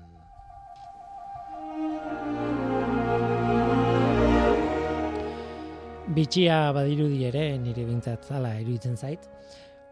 Bitxia 6.17 6.71
badirudi 6.73 7.27
ere, 7.29 7.59
nire 7.59 7.85
bintzat 7.85 8.25
zala 8.25 8.55
iruditzen 8.63 8.97
zait, 8.97 9.27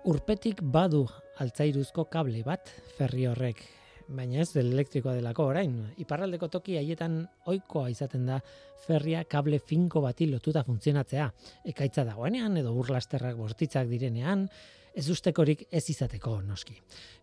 urpetik 0.09 0.63
badu 0.63 1.03
altzairuzko 1.43 2.07
kable 2.13 2.43
bat 2.47 2.71
ferri 2.99 3.27
horrek. 3.27 3.63
Baina 4.05 4.43
ez 4.43 4.51
del 4.53 4.69
elektrikoa 4.75 5.15
delako 5.17 5.49
orain. 5.49 5.79
Iparraldeko 6.03 6.51
toki 6.53 6.77
haietan 6.77 7.23
ohikoa 7.49 7.89
izaten 7.89 8.27
da 8.29 8.39
ferria 8.85 9.25
kable 9.25 9.59
finko 9.59 10.03
bati 10.05 10.29
lotuta 10.29 10.63
funtzionatzea. 10.67 11.31
Ekaitza 11.73 12.05
dagoenean 12.05 12.59
edo 12.61 12.75
urlasterrak 12.77 13.37
bortitzak 13.39 13.89
direnean 13.89 14.49
ez 14.95 15.09
ustekorik 15.11 15.67
ez 15.73 15.83
izateko 15.91 16.37
noski. 16.47 16.77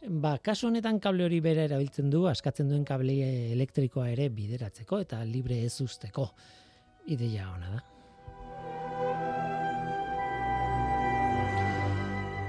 Ba 0.09 0.35
kasu 0.43 0.67
honetan 0.67 0.99
kable 0.99 1.25
hori 1.27 1.39
bere 1.39 1.67
erabiltzen 1.69 2.09
du 2.11 2.25
askatzen 2.27 2.69
duen 2.69 2.83
kable 2.85 3.15
elektrikoa 3.53 4.09
ere 4.11 4.27
bideratzeko 4.33 4.99
eta 5.05 5.23
libre 5.23 5.61
ez 5.63 5.77
usteko. 5.85 6.31
Ideia 7.13 7.47
ona 7.53 7.77
da. 7.77 7.81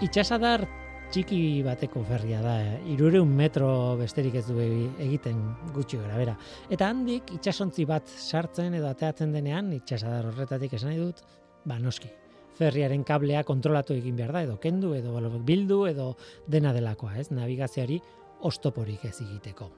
Itxasadar 0.02 0.66
txiki 1.12 1.60
bateko 1.66 2.00
ferria 2.08 2.38
da, 2.40 2.54
irureun 2.88 3.28
metro 3.36 3.68
besterik 4.00 4.38
ez 4.40 4.46
du 4.46 4.56
egiten 4.62 5.42
gutxi 5.74 6.00
gara, 6.00 6.16
bera. 6.16 6.36
Eta 6.72 6.88
handik 6.88 7.34
itxasontzi 7.36 7.84
bat 7.88 8.08
sartzen 8.08 8.78
edo 8.78 8.88
ateatzen 8.88 9.34
denean, 9.34 9.68
itxasadar 9.76 10.30
horretatik 10.30 10.72
esan 10.78 10.92
nahi 10.92 11.02
dut, 11.02 11.20
ba 11.68 11.76
noski, 11.82 12.08
ferriaren 12.56 13.04
kablea 13.04 13.44
kontrolatu 13.44 13.92
egin 13.98 14.16
behar 14.16 14.32
da, 14.32 14.44
edo 14.48 14.56
kendu, 14.62 14.94
edo 14.96 15.12
bildu, 15.44 15.84
edo 15.90 16.14
dena 16.48 16.72
delakoa, 16.72 17.18
ez, 17.20 17.28
navigazioari 17.30 18.00
ostoporik 18.48 19.04
ez 19.04 19.18
egiteko. 19.20 19.68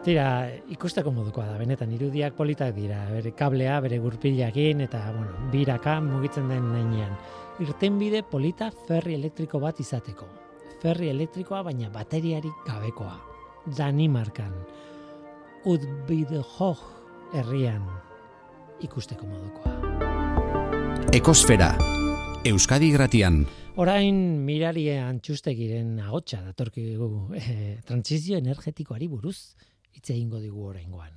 Tira, 0.00 0.48
ikusteko 0.72 1.12
modukoa 1.12 1.44
da, 1.52 1.58
benetan 1.60 1.90
irudiak 1.92 2.34
politak 2.34 2.72
dira, 2.74 3.02
bere 3.12 3.30
kablea, 3.36 3.78
bere 3.84 3.98
gurpilakin, 4.00 4.80
eta, 4.88 5.04
bueno, 5.12 5.50
biraka 5.52 5.98
mugitzen 6.00 6.48
den 6.48 6.66
nainean. 6.72 7.14
Irtenbide 7.60 8.22
polita 8.24 8.70
ferri 8.86 9.14
elektriko 9.18 9.60
bat 9.60 9.80
izateko. 9.82 10.24
Ferri 10.80 11.10
elektrikoa, 11.12 11.60
baina 11.66 11.90
bateriarik 11.92 12.62
gabekoa. 12.64 13.18
Danimarkan. 13.76 14.54
Udbide 15.68 16.40
hoch 16.56 16.80
herrian 17.36 17.84
ikusteko 18.80 19.28
modukoa. 19.28 19.76
Ekosfera, 21.12 21.74
Euskadi 22.48 22.88
gratian. 22.94 23.42
Orain 23.76 24.16
mirari 24.46 24.88
antxustegiren 24.96 25.98
ahotsa 26.00 26.40
datorki 26.46 26.86
dugu 26.96 27.36
eh, 27.36 27.78
transizio 27.86 28.40
energetikoari 28.40 29.08
buruz 29.08 29.54
hitz 29.92 30.08
egingo 30.08 30.40
digu 30.40 30.64
oraingoan. 30.72 31.12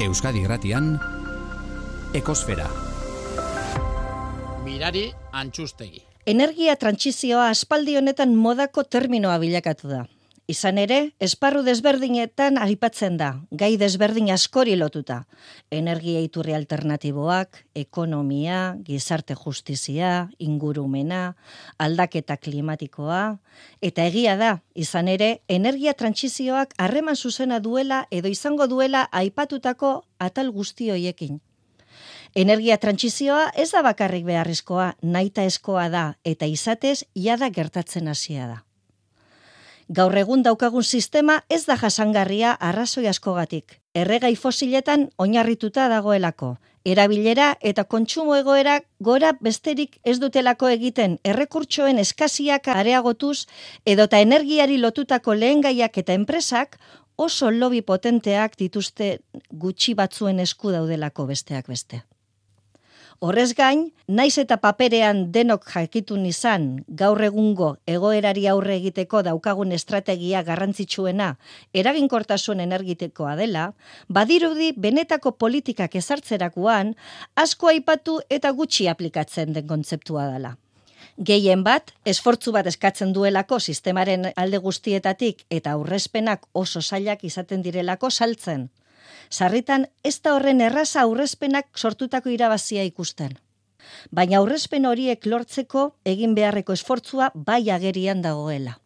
Euskadi 0.00 0.42
Gratian 0.42 0.94
Ekosfera. 2.16 2.89
Mirari 4.60 5.06
antxustegi. 5.32 6.02
Energia 6.28 6.74
trantsizioa 6.76 7.46
aspaldi 7.48 7.94
honetan 7.96 8.34
modako 8.36 8.84
terminoa 8.84 9.38
bilakatu 9.40 9.88
da. 9.88 10.00
Izan 10.50 10.80
ere, 10.82 10.98
esparru 11.22 11.62
desberdinetan 11.64 12.58
aripatzen 12.60 13.16
da, 13.16 13.30
gai 13.62 13.70
desberdin 13.80 14.28
askori 14.34 14.74
lotuta. 14.76 15.22
Energia 15.70 16.20
iturri 16.20 16.56
alternatiboak, 16.58 17.62
ekonomia, 17.78 18.60
gizarte 18.84 19.36
justizia, 19.38 20.28
ingurumena, 20.38 21.36
aldaketa 21.78 22.36
klimatikoa, 22.36 23.22
eta 23.80 24.08
egia 24.10 24.34
da, 24.36 24.56
izan 24.74 25.08
ere, 25.08 25.36
energia 25.48 25.94
trantsizioak 25.94 26.74
harreman 26.76 27.16
zuzena 27.16 27.60
duela 27.60 28.06
edo 28.10 28.28
izango 28.28 28.66
duela 28.66 29.06
aipatutako 29.22 30.00
atal 30.18 30.50
guzti 30.50 30.90
hoiekin. 30.90 31.40
Energia 32.34 32.76
trantsizioa 32.78 33.50
ez 33.58 33.72
da 33.72 33.82
bakarrik 33.82 34.24
beharrezkoa, 34.24 34.92
naita 35.02 35.42
eskoa 35.42 35.88
da, 35.90 36.02
eta 36.24 36.46
izatez, 36.46 37.02
iada 37.14 37.48
gertatzen 37.50 38.08
hasia 38.08 38.46
da. 38.46 38.58
Gaur 39.90 40.14
egun 40.14 40.44
daukagun 40.46 40.84
sistema 40.84 41.40
ez 41.48 41.64
da 41.66 41.74
jasangarria 41.76 42.52
arrazoi 42.52 43.08
askogatik. 43.10 43.80
Erregai 43.94 44.36
fosiletan 44.36 45.08
oinarrituta 45.18 45.88
dagoelako. 45.90 46.58
Erabilera 46.86 47.56
eta 47.60 47.82
kontsumo 47.84 48.36
egoera 48.36 48.76
gora 49.00 49.32
besterik 49.40 49.98
ez 50.04 50.20
dutelako 50.20 50.70
egiten 50.70 51.18
errekurtsoen 51.24 51.98
eskaziak 51.98 52.68
areagotuz 52.68 53.48
edota 53.84 54.20
energiari 54.22 54.78
lotutako 54.78 55.34
lehengaiak 55.34 55.98
eta 55.98 56.14
enpresak 56.14 56.78
oso 57.16 57.50
lobby 57.50 57.82
potenteak 57.82 58.56
dituzte 58.56 59.18
gutxi 59.50 59.94
batzuen 59.98 60.38
esku 60.38 60.70
daudelako 60.70 61.26
besteak 61.26 61.66
beste. 61.66 62.04
Horrez 63.20 63.50
gain, 63.52 63.80
naiz 64.08 64.38
eta 64.40 64.56
paperean 64.62 65.18
denok 65.32 65.66
jakitun 65.68 66.22
izan 66.24 66.62
gaur 67.00 67.20
egungo 67.26 67.66
egoerari 67.94 68.46
aurre 68.48 68.78
egiteko 68.80 69.20
daukagun 69.26 69.74
estrategia 69.76 70.40
garrantzitsuena 70.46 71.26
eraginkortasun 71.82 72.64
energitikoa 72.64 73.34
dela, 73.42 73.66
badirudi 74.08 74.70
benetako 74.72 75.34
politikak 75.44 76.00
ezartzerakoan 76.00 76.94
asko 77.44 77.68
aipatu 77.74 78.16
eta 78.38 78.54
gutxi 78.62 78.88
aplikatzen 78.88 79.52
den 79.52 79.68
kontzeptua 79.68 80.24
dela. 80.32 80.56
Gehien 81.20 81.60
bat, 81.60 81.92
esfortzu 82.08 82.56
bat 82.56 82.72
eskatzen 82.72 83.12
duelako 83.12 83.60
sistemaren 83.60 84.30
alde 84.34 84.64
guztietatik 84.64 85.44
eta 85.50 85.76
aurrezpenak 85.76 86.48
oso 86.54 86.80
zailak 86.80 87.28
izaten 87.28 87.60
direlako 87.68 88.08
saltzen 88.08 88.70
sarritan 89.30 89.86
ez 90.04 90.16
da 90.20 90.34
horren 90.34 90.60
erraza 90.60 91.02
aurrezpenak 91.02 91.70
sortutako 91.76 92.30
irabazia 92.30 92.84
ikusten. 92.84 93.38
Baina 94.10 94.38
aurrezpen 94.38 94.86
horiek 94.86 95.26
lortzeko 95.26 95.90
egin 96.04 96.34
beharreko 96.34 96.76
esfortzua 96.76 97.30
bai 97.34 97.62
agerian 97.70 98.22
dagoela. 98.22 98.78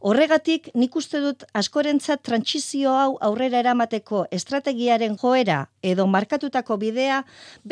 Horregatik 0.00 0.70
nik 0.80 0.94
uste 0.96 1.18
dut 1.20 1.42
askorentzat 1.60 2.22
trantsizio 2.24 2.92
hau 2.96 3.18
aurrera 3.26 3.58
eramateko 3.60 4.22
estrategiaren 4.32 5.18
joera 5.20 5.58
edo 5.90 6.06
markatutako 6.08 6.78
bidea 6.80 7.18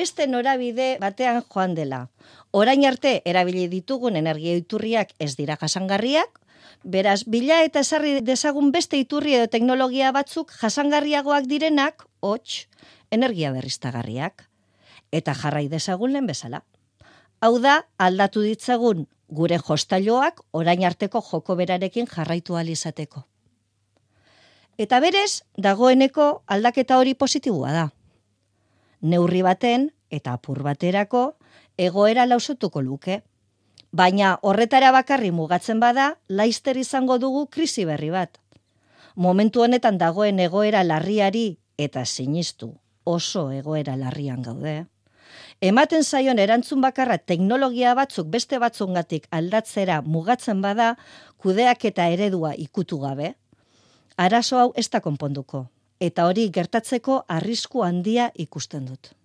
beste 0.01 0.27
norabide 0.27 0.91
batean 1.01 1.41
joan 1.41 1.73
dela. 1.79 2.03
Orain 2.53 2.85
arte 2.85 3.15
erabili 3.25 3.65
ditugun 3.73 4.21
energia 4.21 4.61
iturriak 4.61 5.15
ez 5.19 5.37
dira 5.41 5.57
jasangarriak, 5.57 6.29
Beraz, 6.85 7.25
bila 7.27 7.63
eta 7.65 7.81
esarri 7.81 8.21
dezagun 8.25 8.73
beste 8.73 8.99
iturri 8.99 9.35
edo 9.35 9.47
teknologia 9.53 10.13
batzuk 10.13 10.53
jasangarriagoak 10.61 11.47
direnak, 11.51 12.07
hots, 12.21 12.69
energia 13.11 13.53
berriztagarriak. 13.53 14.49
Eta 15.13 15.35
jarrai 15.35 15.69
dezagun 15.69 16.13
lehen 16.13 16.27
bezala. 16.27 16.63
Hau 17.41 17.59
da, 17.63 17.85
aldatu 17.99 18.43
ditzagun 18.43 19.07
gure 19.29 19.59
jostailoak 19.59 20.41
orain 20.53 20.85
arteko 20.85 21.23
joko 21.23 21.57
berarekin 21.57 22.07
jarraitu 22.07 22.57
alizateko. 22.57 23.25
Eta 24.79 25.01
berez, 25.01 25.43
dagoeneko 25.59 26.43
aldaketa 26.47 26.99
hori 26.99 27.15
positiboa 27.15 27.73
da. 27.73 27.87
Neurri 29.03 29.43
baten 29.43 29.91
eta 30.11 30.35
apur 30.39 30.63
baterako 30.63 31.35
egoera 31.77 32.27
lausotuko 32.27 32.83
luke. 32.83 33.23
Baina 33.93 34.39
horretara 34.43 34.91
bakarri 34.93 35.31
mugatzen 35.33 35.81
bada, 35.81 36.19
laister 36.29 36.77
izango 36.77 37.17
dugu 37.19 37.47
krisi 37.47 37.87
berri 37.89 38.11
bat. 38.11 38.37
Momentu 39.17 39.63
honetan 39.65 39.97
dagoen 39.99 40.39
egoera 40.39 40.83
larriari 40.85 41.59
eta 41.79 42.05
sinistu 42.05 42.75
oso 43.05 43.51
egoera 43.51 43.97
larrian 43.97 44.43
gaude. 44.43 44.85
Ematen 45.61 46.05
zaion 46.05 46.39
erantzun 46.39 46.81
bakarra 46.85 47.17
teknologia 47.19 47.95
batzuk 47.95 48.29
beste 48.29 48.59
batzungatik 48.59 49.27
aldatzera 49.31 50.03
mugatzen 50.03 50.61
bada, 50.61 50.97
kudeak 51.39 51.85
eta 51.85 52.09
eredua 52.09 52.53
ikutu 52.55 53.01
gabe. 53.01 53.35
Arazo 54.17 54.59
hau 54.59 54.73
ez 54.77 54.89
da 54.91 55.01
konponduko, 55.01 55.67
eta 56.01 56.27
hori 56.27 56.51
gertatzeko 56.51 57.25
arrisku 57.29 57.83
handia 57.83 58.31
ikusten 58.37 58.85
dut 58.85 59.18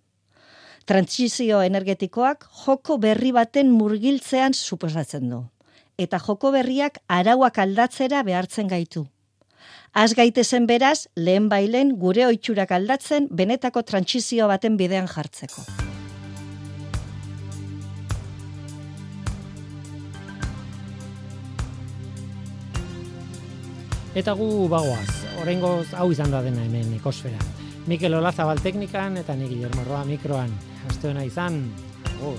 trantsizio 0.84 1.62
energetikoak 1.64 2.44
joko 2.64 2.98
berri 3.00 3.32
baten 3.32 3.70
murgiltzean 3.72 4.52
suposatzen 4.54 5.30
du. 5.30 5.40
Eta 5.96 6.18
joko 6.18 6.50
berriak 6.52 6.98
arauak 7.08 7.58
aldatzera 7.58 8.22
behartzen 8.26 8.68
gaitu. 8.68 9.06
Az 9.94 10.12
gaitezen 10.18 10.66
beraz, 10.66 11.06
lehen 11.14 11.48
bailen 11.48 11.94
gure 11.96 12.26
oitxurak 12.26 12.72
aldatzen 12.74 13.28
benetako 13.30 13.84
trantsizio 13.86 14.48
baten 14.50 14.76
bidean 14.76 15.06
jartzeko. 15.08 15.62
Eta 24.14 24.34
gu 24.38 24.68
bagoaz, 24.70 25.10
horrengoz 25.40 25.86
hau 25.94 26.10
izan 26.12 26.30
da 26.30 26.42
dena 26.42 26.62
hemen 26.62 26.92
ekosfera. 26.98 27.63
Mikel 27.86 28.14
Olazabal 28.16 28.62
teknikan 28.64 29.16
eta 29.20 29.34
ni 29.36 29.48
Guillermo 29.48 29.84
Roa 29.84 30.04
mikroan. 30.08 30.52
Aste 30.88 31.12
izan. 31.24 31.60
Oh. 32.22 32.38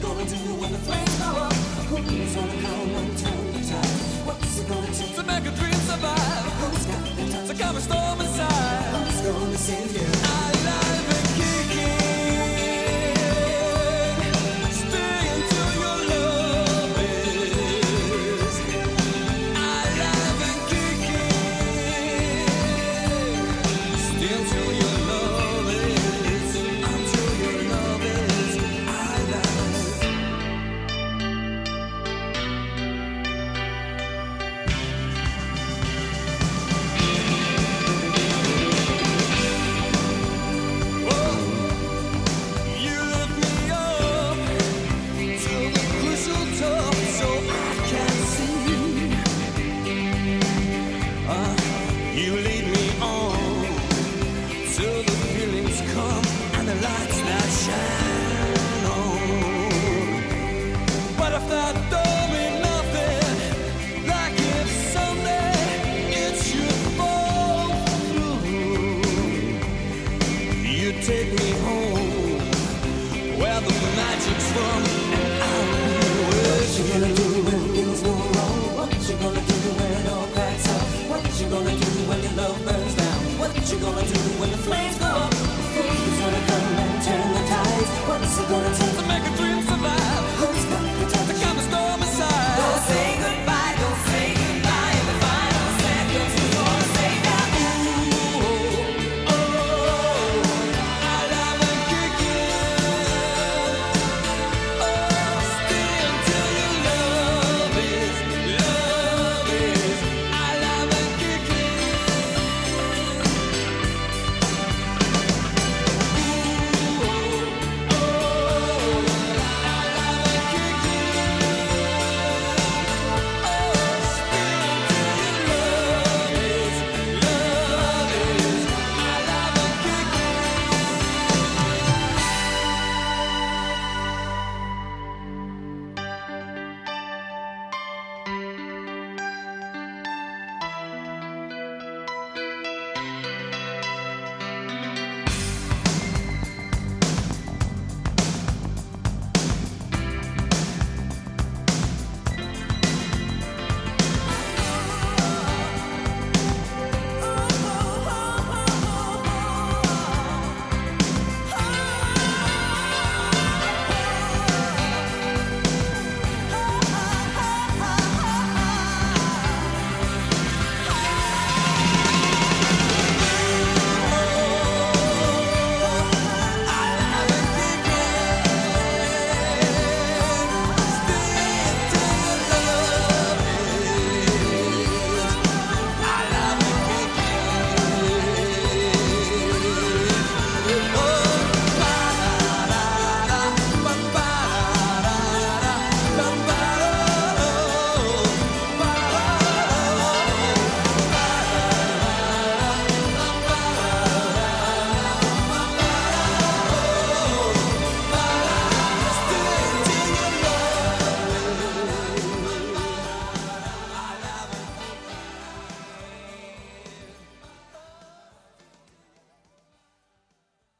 gonna 0.00 0.24
do 0.24 0.36
when 0.60 0.72
the 0.72 0.78
flames 0.78 1.18
go 1.18 1.26
up? 1.26 1.52
Who's? 1.90 2.36
What's 4.26 4.58
it 4.58 4.68
gonna 4.68 4.86
take 4.86 5.14
to 5.16 5.22
make 5.22 5.46
a 5.46 5.50
dream 5.50 5.80
survive? 5.88 6.52
Who's 6.60 6.86
got 6.86 7.04
the 7.16 7.32
touch 7.32 7.48
to 7.48 7.62
calm 7.62 7.76
a 7.76 7.80
storm 7.80 8.20
inside? 8.20 9.24
Gonna 9.24 9.56
save 9.58 9.92
you? 9.92 10.06
I 10.24 10.59